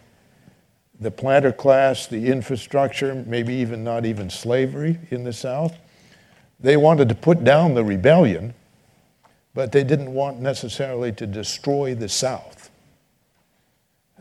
the 0.99 1.11
planter 1.11 1.51
class, 1.51 2.07
the 2.07 2.27
infrastructure, 2.27 3.15
maybe 3.25 3.53
even 3.53 3.83
not 3.83 4.05
even 4.05 4.29
slavery 4.29 4.99
in 5.11 5.23
the 5.23 5.31
South. 5.33 5.77
They 6.59 6.75
wanted 6.75 7.07
to 7.09 7.15
put 7.15 7.43
down 7.43 7.73
the 7.73 7.83
rebellion, 7.83 8.53
but 9.53 9.71
they 9.71 9.83
didn't 9.83 10.13
want 10.13 10.41
necessarily 10.41 11.11
to 11.13 11.25
destroy 11.25 11.95
the 11.95 12.09
South. 12.09 12.69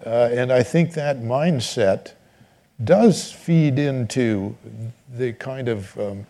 Uh, 0.07 0.29
and 0.33 0.53
I 0.53 0.63
think 0.63 0.95
that 0.95 1.19
mindset 1.19 2.13
does 2.85 3.33
feed 3.33 3.79
into 3.79 4.57
the 5.13 5.33
kind 5.33 5.69
of 5.69 5.99
um, 5.99 6.27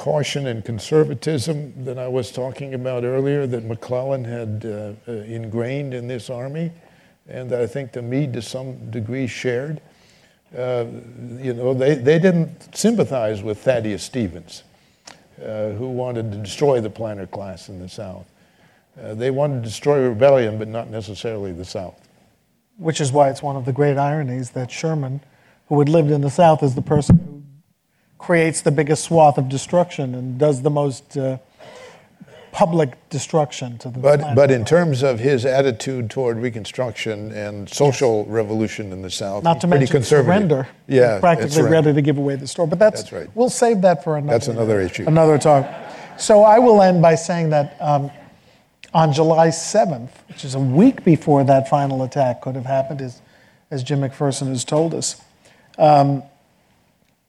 caution 0.00 0.46
and 0.46 0.64
conservatism 0.64 1.74
that 1.84 1.98
I 1.98 2.08
was 2.08 2.32
talking 2.32 2.72
about 2.72 3.04
earlier 3.04 3.46
that 3.46 3.66
McClellan 3.66 4.24
had 4.24 4.64
uh, 4.64 4.92
uh, 5.06 5.12
ingrained 5.24 5.92
in 5.92 6.08
this 6.08 6.30
army, 6.30 6.72
and 7.28 7.50
that 7.50 7.60
I 7.60 7.66
think 7.66 7.92
the 7.92 8.00
Meade 8.00 8.32
to 8.32 8.40
some 8.40 8.90
degree 8.90 9.26
shared. 9.26 9.82
Uh, 10.56 10.86
you 11.36 11.52
know, 11.52 11.74
they, 11.74 11.96
they 11.96 12.18
didn't 12.18 12.74
sympathize 12.74 13.42
with 13.42 13.58
Thaddeus 13.58 14.02
Stevens, 14.02 14.62
uh, 15.38 15.72
who 15.72 15.90
wanted 15.90 16.32
to 16.32 16.38
destroy 16.38 16.80
the 16.80 16.88
planter 16.88 17.26
class 17.26 17.68
in 17.68 17.78
the 17.78 17.88
South. 17.88 18.26
Uh, 18.98 19.12
they 19.12 19.30
wanted 19.30 19.56
to 19.56 19.68
destroy 19.68 20.08
rebellion, 20.08 20.58
but 20.58 20.68
not 20.68 20.88
necessarily 20.88 21.52
the 21.52 21.66
South. 21.66 22.08
Which 22.78 23.02
is 23.02 23.12
why 23.12 23.28
it's 23.28 23.42
one 23.42 23.54
of 23.54 23.66
the 23.66 23.72
great 23.74 23.98
ironies 23.98 24.48
that 24.52 24.70
Sherman, 24.70 25.20
who 25.68 25.78
had 25.78 25.90
lived 25.90 26.10
in 26.10 26.22
the 26.22 26.30
South, 26.30 26.62
is 26.62 26.74
the 26.74 26.80
person 26.80 27.29
creates 28.20 28.60
the 28.60 28.70
biggest 28.70 29.04
swath 29.04 29.38
of 29.38 29.48
destruction 29.48 30.14
and 30.14 30.38
does 30.38 30.60
the 30.60 30.70
most 30.70 31.16
uh, 31.16 31.38
public 32.52 32.92
destruction 33.08 33.78
to 33.78 33.88
the 33.88 33.98
But, 33.98 34.20
planet. 34.20 34.36
but 34.36 34.50
in 34.50 34.64
terms 34.66 35.02
of 35.02 35.18
his 35.20 35.46
attitude 35.46 36.10
toward 36.10 36.36
Reconstruction 36.36 37.32
and 37.32 37.68
social 37.68 38.26
revolution 38.26 38.92
in 38.92 39.00
the 39.02 39.10
South, 39.10 39.42
not 39.42 39.60
to 39.62 39.66
pretty 39.66 39.80
mention 39.82 39.92
conservative. 39.94 40.26
surrender. 40.26 40.68
Yeah, 40.86 41.18
practically 41.18 41.62
right. 41.62 41.70
ready 41.72 41.92
to 41.94 42.02
give 42.02 42.18
away 42.18 42.36
the 42.36 42.46
store. 42.46 42.66
But 42.66 42.78
that's, 42.78 43.02
That's 43.02 43.12
right. 43.12 43.30
We'll 43.34 43.48
save 43.50 43.80
that 43.82 44.04
for 44.04 44.16
another. 44.18 44.32
That's 44.32 44.48
another 44.48 44.80
issue. 44.80 45.04
Another 45.06 45.38
talk. 45.38 45.66
So 46.18 46.42
I 46.42 46.58
will 46.58 46.82
end 46.82 47.00
by 47.00 47.14
saying 47.14 47.50
that 47.50 47.76
um, 47.80 48.10
on 48.92 49.12
July 49.14 49.48
7th, 49.48 50.10
which 50.28 50.44
is 50.44 50.54
a 50.54 50.60
week 50.60 51.04
before 51.04 51.42
that 51.44 51.68
final 51.70 52.02
attack 52.02 52.42
could 52.42 52.54
have 52.56 52.66
happened, 52.66 53.00
as, 53.00 53.22
as 53.70 53.82
Jim 53.82 54.00
McPherson 54.00 54.48
has 54.48 54.64
told 54.64 54.92
us, 54.92 55.22
um, 55.78 56.22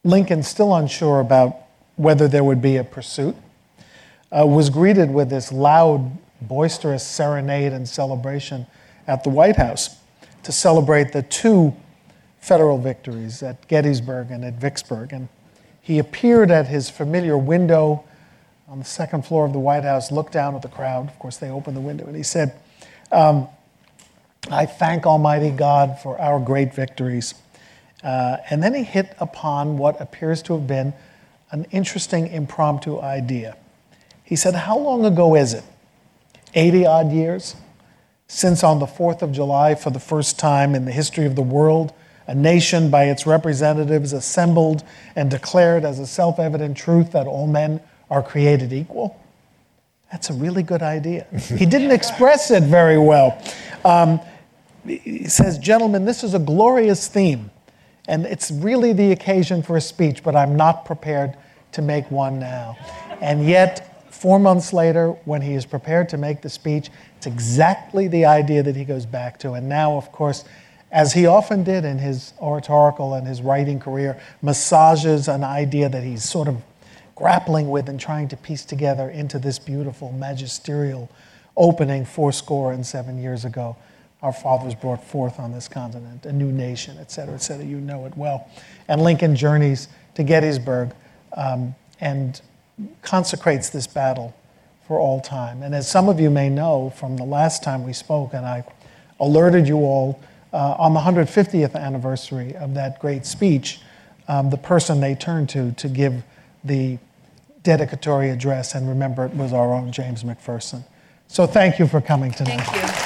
Lincoln, 0.03 0.41
still 0.41 0.73
unsure 0.73 1.19
about 1.19 1.57
whether 1.95 2.27
there 2.27 2.43
would 2.43 2.61
be 2.61 2.77
a 2.77 2.83
pursuit, 2.83 3.35
uh, 4.31 4.45
was 4.47 4.71
greeted 4.71 5.11
with 5.11 5.29
this 5.29 5.51
loud, 5.51 6.17
boisterous 6.41 7.05
serenade 7.05 7.71
and 7.71 7.87
celebration 7.87 8.65
at 9.05 9.23
the 9.23 9.29
White 9.29 9.57
House 9.57 9.97
to 10.41 10.51
celebrate 10.51 11.11
the 11.11 11.21
two 11.21 11.75
federal 12.39 12.79
victories 12.79 13.43
at 13.43 13.67
Gettysburg 13.67 14.31
and 14.31 14.43
at 14.43 14.55
Vicksburg. 14.55 15.13
And 15.13 15.29
he 15.81 15.99
appeared 15.99 16.49
at 16.49 16.67
his 16.67 16.89
familiar 16.89 17.37
window 17.37 18.03
on 18.67 18.79
the 18.79 18.85
second 18.85 19.25
floor 19.25 19.45
of 19.45 19.53
the 19.53 19.59
White 19.59 19.83
House, 19.83 20.11
looked 20.11 20.33
down 20.33 20.55
at 20.55 20.63
the 20.63 20.67
crowd. 20.67 21.09
Of 21.09 21.19
course, 21.19 21.37
they 21.37 21.49
opened 21.49 21.77
the 21.77 21.81
window, 21.81 22.07
and 22.07 22.15
he 22.15 22.23
said, 22.23 22.55
um, 23.11 23.47
I 24.49 24.65
thank 24.65 25.05
Almighty 25.05 25.51
God 25.51 25.99
for 25.99 26.19
our 26.19 26.39
great 26.39 26.73
victories. 26.73 27.35
Uh, 28.03 28.37
and 28.49 28.63
then 28.63 28.73
he 28.73 28.83
hit 28.83 29.15
upon 29.19 29.77
what 29.77 29.99
appears 30.01 30.41
to 30.43 30.53
have 30.53 30.67
been 30.67 30.93
an 31.51 31.65
interesting 31.71 32.27
impromptu 32.27 32.99
idea. 32.99 33.55
He 34.23 34.35
said, 34.35 34.55
How 34.55 34.77
long 34.77 35.05
ago 35.05 35.35
is 35.35 35.53
it? 35.53 35.63
80 36.53 36.85
odd 36.85 37.11
years? 37.11 37.55
Since 38.27 38.63
on 38.63 38.79
the 38.79 38.85
4th 38.85 39.21
of 39.21 39.33
July, 39.33 39.75
for 39.75 39.89
the 39.89 39.99
first 39.99 40.39
time 40.39 40.73
in 40.73 40.85
the 40.85 40.91
history 40.91 41.25
of 41.25 41.35
the 41.35 41.41
world, 41.41 41.93
a 42.27 42.33
nation 42.33 42.89
by 42.89 43.05
its 43.05 43.27
representatives 43.27 44.13
assembled 44.13 44.83
and 45.15 45.29
declared 45.29 45.83
as 45.83 45.99
a 45.99 46.07
self 46.07 46.39
evident 46.39 46.77
truth 46.77 47.11
that 47.11 47.27
all 47.27 47.45
men 47.45 47.81
are 48.09 48.23
created 48.23 48.71
equal? 48.71 49.19
That's 50.11 50.29
a 50.29 50.33
really 50.33 50.63
good 50.63 50.81
idea. 50.81 51.25
he 51.57 51.65
didn't 51.65 51.91
express 51.91 52.51
it 52.51 52.63
very 52.63 52.97
well. 52.97 53.41
Um, 53.83 54.19
he 54.85 55.27
says, 55.27 55.57
Gentlemen, 55.57 56.05
this 56.05 56.23
is 56.23 56.33
a 56.33 56.39
glorious 56.39 57.07
theme, 57.07 57.51
and 58.07 58.25
it's 58.25 58.51
really 58.51 58.93
the 58.93 59.11
occasion 59.11 59.61
for 59.61 59.77
a 59.77 59.81
speech, 59.81 60.23
but 60.23 60.35
I'm 60.35 60.55
not 60.55 60.85
prepared 60.85 61.35
to 61.73 61.81
make 61.81 62.09
one 62.11 62.39
now. 62.39 62.77
And 63.21 63.45
yet, 63.45 64.11
four 64.13 64.39
months 64.39 64.73
later, 64.73 65.09
when 65.25 65.41
he 65.41 65.53
is 65.53 65.65
prepared 65.65 66.09
to 66.09 66.17
make 66.17 66.41
the 66.41 66.49
speech, 66.49 66.89
it's 67.17 67.27
exactly 67.27 68.07
the 68.07 68.25
idea 68.25 68.63
that 68.63 68.75
he 68.75 68.83
goes 68.83 69.05
back 69.05 69.39
to. 69.39 69.53
And 69.53 69.69
now, 69.69 69.95
of 69.97 70.11
course, 70.11 70.43
as 70.91 71.13
he 71.13 71.25
often 71.25 71.63
did 71.63 71.85
in 71.85 71.99
his 71.99 72.33
oratorical 72.41 73.13
and 73.13 73.25
his 73.25 73.41
writing 73.41 73.79
career, 73.79 74.19
massages 74.41 75.27
an 75.27 75.43
idea 75.43 75.87
that 75.87 76.03
he's 76.03 76.23
sort 76.23 76.47
of 76.47 76.61
grappling 77.15 77.69
with 77.69 77.87
and 77.87 77.99
trying 77.99 78.27
to 78.27 78.35
piece 78.35 78.65
together 78.65 79.09
into 79.09 79.39
this 79.39 79.59
beautiful 79.59 80.11
magisterial 80.11 81.09
opening 81.55 82.03
fourscore 82.03 82.73
and 82.73 82.85
seven 82.85 83.21
years 83.21 83.45
ago. 83.45 83.75
Our 84.21 84.33
fathers 84.33 84.75
brought 84.75 85.03
forth 85.03 85.39
on 85.39 85.51
this 85.51 85.67
continent 85.67 86.25
a 86.25 86.31
new 86.31 86.51
nation, 86.51 86.97
et 86.99 87.11
cetera, 87.11 87.33
et 87.33 87.41
cetera. 87.41 87.65
You 87.65 87.81
know 87.81 88.05
it 88.05 88.15
well. 88.15 88.47
And 88.87 89.01
Lincoln 89.01 89.35
journeys 89.35 89.87
to 90.15 90.23
Gettysburg 90.23 90.93
um, 91.35 91.73
and 91.99 92.39
consecrates 93.01 93.69
this 93.69 93.87
battle 93.87 94.35
for 94.87 94.99
all 94.99 95.21
time. 95.21 95.63
And 95.63 95.73
as 95.73 95.89
some 95.89 96.09
of 96.09 96.19
you 96.19 96.29
may 96.29 96.49
know 96.49 96.91
from 96.91 97.17
the 97.17 97.23
last 97.23 97.63
time 97.63 97.83
we 97.83 97.93
spoke, 97.93 98.33
and 98.33 98.45
I 98.45 98.63
alerted 99.19 99.67
you 99.67 99.77
all 99.77 100.21
uh, 100.53 100.75
on 100.77 100.93
the 100.93 100.99
150th 100.99 101.75
anniversary 101.75 102.55
of 102.55 102.73
that 102.73 102.99
great 102.99 103.25
speech, 103.25 103.79
um, 104.27 104.49
the 104.49 104.57
person 104.57 104.99
they 104.99 105.15
turned 105.15 105.49
to 105.49 105.71
to 105.73 105.87
give 105.87 106.23
the 106.63 106.97
dedicatory 107.63 108.29
address, 108.29 108.75
and 108.75 108.87
remember 108.87 109.25
it 109.25 109.33
was 109.33 109.53
our 109.53 109.73
own 109.73 109.91
James 109.91 110.23
McPherson. 110.23 110.83
So 111.27 111.47
thank 111.47 111.79
you 111.79 111.87
for 111.87 112.01
coming 112.01 112.31
tonight. 112.31 113.00